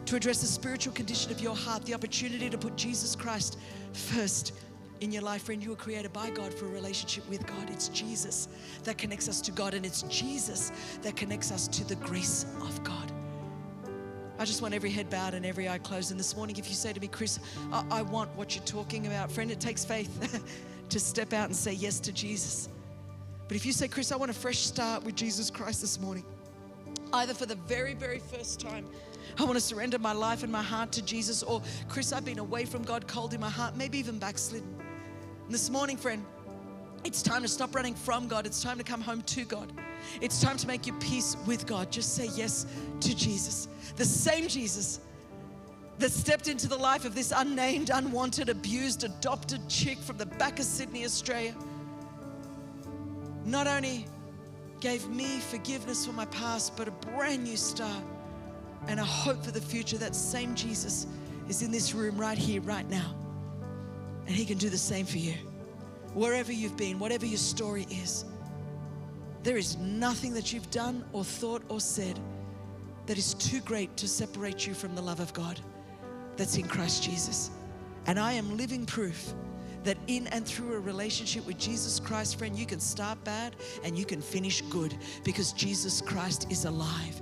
to 0.06 0.16
address 0.16 0.40
the 0.40 0.46
spiritual 0.46 0.92
condition 0.94 1.30
of 1.30 1.40
your 1.40 1.54
heart, 1.54 1.84
the 1.84 1.94
opportunity 1.94 2.48
to 2.48 2.56
put 2.56 2.76
Jesus 2.76 3.14
Christ 3.14 3.58
first 3.92 4.54
in 5.00 5.12
your 5.12 5.22
life, 5.22 5.42
friend. 5.42 5.62
You 5.62 5.70
were 5.70 5.76
created 5.76 6.12
by 6.12 6.30
God 6.30 6.52
for 6.54 6.66
a 6.66 6.70
relationship 6.70 7.28
with 7.28 7.46
God. 7.46 7.68
It's 7.70 7.88
Jesus 7.88 8.48
that 8.84 8.98
connects 8.98 9.28
us 9.28 9.40
to 9.42 9.52
God, 9.52 9.74
and 9.74 9.84
it's 9.84 10.02
Jesus 10.02 10.72
that 11.02 11.16
connects 11.16 11.52
us 11.52 11.68
to 11.68 11.84
the 11.84 11.96
grace 11.96 12.46
of 12.62 12.82
God. 12.84 13.12
I 14.38 14.44
just 14.44 14.62
want 14.62 14.72
every 14.72 14.90
head 14.90 15.10
bowed 15.10 15.34
and 15.34 15.44
every 15.44 15.68
eye 15.68 15.78
closed. 15.78 16.10
And 16.12 16.18
this 16.18 16.36
morning, 16.36 16.56
if 16.56 16.68
you 16.68 16.74
say 16.74 16.92
to 16.92 17.00
me, 17.00 17.08
Chris, 17.08 17.40
I, 17.72 17.84
I 17.90 18.02
want 18.02 18.34
what 18.36 18.54
you're 18.54 18.64
talking 18.64 19.08
about, 19.08 19.32
friend, 19.32 19.50
it 19.50 19.60
takes 19.60 19.84
faith 19.84 20.42
to 20.88 21.00
step 21.00 21.32
out 21.32 21.46
and 21.46 21.56
say 21.56 21.72
yes 21.72 21.98
to 22.00 22.12
Jesus. 22.12 22.68
But 23.48 23.56
if 23.56 23.66
you 23.66 23.72
say, 23.72 23.88
Chris, 23.88 24.12
I 24.12 24.16
want 24.16 24.30
a 24.30 24.34
fresh 24.34 24.58
start 24.58 25.02
with 25.02 25.16
Jesus 25.16 25.50
Christ 25.50 25.80
this 25.80 25.98
morning, 25.98 26.24
either 27.12 27.34
for 27.34 27.46
the 27.46 27.54
very, 27.54 27.94
very 27.94 28.18
first 28.18 28.60
time, 28.60 28.86
I 29.38 29.44
want 29.44 29.54
to 29.54 29.60
surrender 29.60 29.98
my 29.98 30.12
life 30.12 30.42
and 30.42 30.50
my 30.50 30.62
heart 30.62 30.92
to 30.92 31.02
Jesus, 31.02 31.42
or 31.42 31.62
Chris, 31.88 32.12
I've 32.12 32.24
been 32.24 32.38
away 32.38 32.64
from 32.64 32.82
God, 32.82 33.06
cold 33.06 33.34
in 33.34 33.40
my 33.40 33.50
heart, 33.50 33.76
maybe 33.76 33.98
even 33.98 34.18
backslidden. 34.18 34.74
And 35.44 35.54
this 35.54 35.70
morning, 35.70 35.96
friend, 35.96 36.24
it's 37.04 37.22
time 37.22 37.42
to 37.42 37.48
stop 37.48 37.74
running 37.74 37.94
from 37.94 38.26
God. 38.26 38.46
It's 38.46 38.62
time 38.62 38.78
to 38.78 38.84
come 38.84 39.00
home 39.00 39.22
to 39.22 39.44
God. 39.44 39.72
It's 40.20 40.40
time 40.40 40.56
to 40.56 40.66
make 40.66 40.86
your 40.86 40.96
peace 40.96 41.36
with 41.46 41.66
God. 41.66 41.92
Just 41.92 42.14
say 42.14 42.28
yes 42.34 42.66
to 43.00 43.14
Jesus. 43.14 43.68
The 43.96 44.04
same 44.04 44.48
Jesus 44.48 45.00
that 45.98 46.10
stepped 46.10 46.48
into 46.48 46.68
the 46.68 46.76
life 46.76 47.04
of 47.04 47.14
this 47.14 47.32
unnamed, 47.34 47.90
unwanted, 47.92 48.48
abused, 48.48 49.04
adopted 49.04 49.68
chick 49.68 49.98
from 49.98 50.18
the 50.18 50.26
back 50.26 50.58
of 50.58 50.64
Sydney, 50.64 51.04
Australia 51.04 51.54
not 53.48 53.66
only 53.66 54.04
gave 54.80 55.08
me 55.08 55.38
forgiveness 55.38 56.06
for 56.06 56.12
my 56.12 56.26
past, 56.26 56.76
but 56.76 56.88
a 56.88 56.90
brand 56.90 57.44
new 57.44 57.56
start 57.56 58.02
and 58.86 59.00
a 59.00 59.04
hope 59.04 59.44
for 59.44 59.50
the 59.50 59.60
future. 59.60 59.98
That 59.98 60.14
same 60.14 60.54
Jesus 60.54 61.06
is 61.48 61.62
in 61.62 61.70
this 61.70 61.94
room 61.94 62.16
right 62.16 62.38
here, 62.38 62.60
right 62.60 62.88
now. 62.88 63.14
And 64.26 64.34
He 64.34 64.44
can 64.44 64.58
do 64.58 64.70
the 64.70 64.78
same 64.78 65.06
for 65.06 65.18
you. 65.18 65.34
Wherever 66.14 66.52
you've 66.52 66.76
been, 66.76 66.98
whatever 66.98 67.26
your 67.26 67.38
story 67.38 67.86
is, 67.90 68.24
there 69.42 69.56
is 69.56 69.76
nothing 69.78 70.34
that 70.34 70.52
you've 70.52 70.70
done 70.70 71.04
or 71.12 71.24
thought 71.24 71.62
or 71.68 71.80
said 71.80 72.18
that 73.06 73.16
is 73.16 73.34
too 73.34 73.60
great 73.60 73.96
to 73.96 74.06
separate 74.08 74.66
you 74.66 74.74
from 74.74 74.94
the 74.94 75.02
love 75.02 75.20
of 75.20 75.32
God 75.32 75.60
that's 76.36 76.56
in 76.56 76.66
Christ 76.68 77.02
Jesus. 77.02 77.50
And 78.06 78.18
I 78.18 78.32
am 78.32 78.56
living 78.56 78.84
proof 78.86 79.34
that 79.84 79.96
in 80.06 80.26
and 80.28 80.46
through 80.46 80.74
a 80.74 80.80
relationship 80.80 81.46
with 81.46 81.58
Jesus 81.58 82.00
Christ, 82.00 82.38
friend, 82.38 82.56
you 82.56 82.66
can 82.66 82.80
start 82.80 83.22
bad 83.24 83.56
and 83.84 83.98
you 83.98 84.04
can 84.04 84.20
finish 84.20 84.62
good 84.62 84.94
because 85.24 85.52
Jesus 85.52 86.00
Christ 86.00 86.50
is 86.50 86.64
alive. 86.64 87.20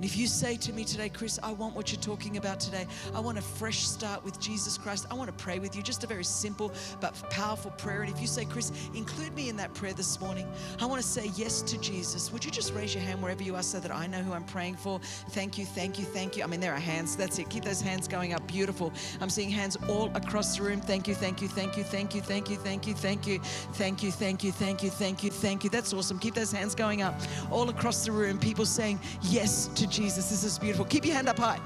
And 0.00 0.04
if 0.06 0.16
you 0.16 0.28
say 0.28 0.56
to 0.56 0.72
me 0.72 0.82
today, 0.82 1.10
Chris, 1.10 1.38
I 1.42 1.52
want 1.52 1.76
what 1.76 1.92
you're 1.92 2.00
talking 2.00 2.38
about 2.38 2.58
today, 2.58 2.86
I 3.14 3.20
want 3.20 3.36
a 3.36 3.42
fresh 3.42 3.86
start 3.86 4.24
with 4.24 4.40
Jesus 4.40 4.78
Christ, 4.78 5.06
I 5.10 5.14
want 5.14 5.28
to 5.28 5.44
pray 5.44 5.58
with 5.58 5.76
you, 5.76 5.82
just 5.82 6.02
a 6.02 6.06
very 6.06 6.24
simple 6.24 6.72
but 7.02 7.12
powerful 7.28 7.70
prayer. 7.72 8.00
And 8.00 8.10
if 8.10 8.18
you 8.18 8.26
say, 8.26 8.46
Chris, 8.46 8.72
include 8.94 9.34
me 9.34 9.50
in 9.50 9.56
that 9.58 9.74
prayer 9.74 9.92
this 9.92 10.18
morning, 10.18 10.48
I 10.80 10.86
want 10.86 11.02
to 11.02 11.06
say 11.06 11.30
yes 11.36 11.60
to 11.60 11.78
Jesus. 11.82 12.32
Would 12.32 12.42
you 12.42 12.50
just 12.50 12.72
raise 12.72 12.94
your 12.94 13.02
hand 13.02 13.22
wherever 13.22 13.42
you 13.42 13.54
are 13.56 13.62
so 13.62 13.78
that 13.78 13.94
I 13.94 14.06
know 14.06 14.22
who 14.22 14.32
I'm 14.32 14.44
praying 14.44 14.76
for? 14.76 15.00
Thank 15.32 15.58
you, 15.58 15.66
thank 15.66 15.98
you, 15.98 16.06
thank 16.06 16.34
you. 16.34 16.44
I 16.44 16.46
mean, 16.46 16.60
there 16.60 16.72
are 16.72 16.80
hands. 16.80 17.14
That's 17.14 17.38
it. 17.38 17.50
Keep 17.50 17.64
those 17.66 17.82
hands 17.82 18.08
going 18.08 18.32
up. 18.32 18.46
Beautiful. 18.46 18.94
I'm 19.20 19.28
seeing 19.28 19.50
hands 19.50 19.76
all 19.86 20.10
across 20.14 20.56
the 20.56 20.62
room. 20.62 20.80
Thank 20.80 21.08
you, 21.08 21.14
thank 21.14 21.42
you, 21.42 21.48
thank 21.48 21.76
you, 21.76 21.84
thank 21.84 22.14
you, 22.14 22.22
thank 22.22 22.48
you, 22.48 22.56
thank 22.56 22.86
you, 22.86 22.94
thank 22.94 23.26
you, 23.26 23.38
thank 23.74 24.02
you, 24.02 24.10
thank 24.10 24.42
you, 24.42 24.50
thank 24.50 24.82
you, 24.82 24.90
thank 24.90 25.22
you, 25.22 25.30
thank 25.30 25.64
you. 25.64 25.68
That's 25.68 25.92
awesome. 25.92 26.18
Keep 26.18 26.36
those 26.36 26.52
hands 26.52 26.74
going 26.74 27.02
up 27.02 27.20
all 27.50 27.68
across 27.68 28.06
the 28.06 28.12
room. 28.12 28.38
People 28.38 28.64
saying 28.64 28.98
yes 29.20 29.66
to 29.74 29.89
Jesus. 29.90 30.30
This 30.30 30.44
is 30.44 30.58
beautiful. 30.58 30.84
Keep 30.86 31.06
your 31.06 31.14
hand 31.14 31.28
up 31.28 31.38
high. 31.38 31.60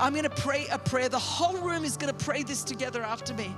I'm 0.00 0.12
going 0.12 0.24
to 0.24 0.30
pray 0.30 0.66
a 0.70 0.78
prayer. 0.78 1.08
The 1.08 1.18
whole 1.18 1.58
room 1.58 1.84
is 1.84 1.96
going 1.96 2.14
to 2.14 2.24
pray 2.24 2.42
this 2.42 2.64
together 2.64 3.02
after 3.02 3.34
me. 3.34 3.54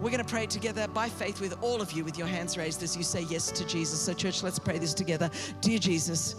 We're 0.00 0.10
going 0.10 0.24
to 0.24 0.30
pray 0.30 0.46
together 0.46 0.88
by 0.88 1.08
faith 1.08 1.40
with 1.40 1.56
all 1.62 1.80
of 1.80 1.92
you 1.92 2.04
with 2.04 2.18
your 2.18 2.26
hands 2.26 2.56
raised 2.58 2.82
as 2.82 2.96
you 2.96 3.02
say 3.04 3.22
yes 3.22 3.50
to 3.52 3.66
Jesus. 3.66 4.00
So, 4.00 4.14
church, 4.14 4.42
let's 4.42 4.58
pray 4.58 4.78
this 4.78 4.94
together. 4.94 5.30
Dear 5.60 5.78
Jesus, 5.78 6.36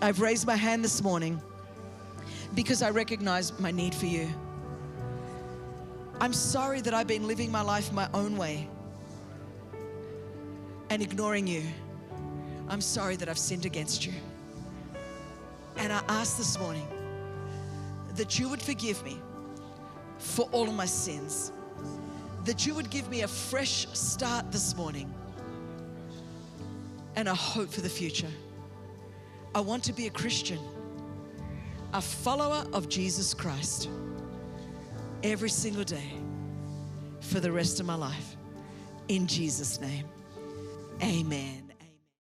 I've 0.00 0.20
raised 0.20 0.46
my 0.46 0.56
hand 0.56 0.84
this 0.84 1.02
morning 1.02 1.40
because 2.54 2.82
I 2.82 2.90
recognize 2.90 3.58
my 3.60 3.70
need 3.70 3.94
for 3.94 4.06
you. 4.06 4.28
I'm 6.20 6.32
sorry 6.32 6.80
that 6.82 6.94
I've 6.94 7.06
been 7.06 7.26
living 7.26 7.50
my 7.50 7.62
life 7.62 7.92
my 7.92 8.08
own 8.14 8.36
way. 8.36 8.68
and 10.90 11.02
ignoring 11.02 11.46
you. 11.46 11.62
I'm 12.68 12.82
sorry 12.82 13.16
that 13.16 13.28
I've 13.28 13.38
sinned 13.38 13.64
against 13.64 14.04
you. 14.04 14.12
And 15.76 15.92
I 15.92 16.02
ask 16.08 16.36
this 16.36 16.58
morning 16.58 16.86
that 18.14 18.38
you 18.38 18.48
would 18.48 18.62
forgive 18.62 19.02
me 19.04 19.18
for 20.18 20.48
all 20.52 20.68
of 20.68 20.74
my 20.74 20.86
sins, 20.86 21.52
that 22.44 22.66
you 22.66 22.74
would 22.74 22.90
give 22.90 23.08
me 23.08 23.22
a 23.22 23.28
fresh 23.28 23.86
start 23.92 24.52
this 24.52 24.76
morning 24.76 25.12
and 27.16 27.28
a 27.28 27.34
hope 27.34 27.70
for 27.70 27.80
the 27.80 27.88
future. 27.88 28.30
I 29.54 29.60
want 29.60 29.84
to 29.84 29.92
be 29.92 30.06
a 30.06 30.10
Christian, 30.10 30.58
a 31.92 32.00
follower 32.00 32.64
of 32.72 32.88
Jesus 32.88 33.34
Christ 33.34 33.88
every 35.22 35.50
single 35.50 35.84
day 35.84 36.12
for 37.20 37.40
the 37.40 37.52
rest 37.52 37.80
of 37.80 37.86
my 37.86 37.94
life. 37.94 38.36
In 39.08 39.26
Jesus' 39.26 39.80
name, 39.80 40.06
amen. 41.02 41.61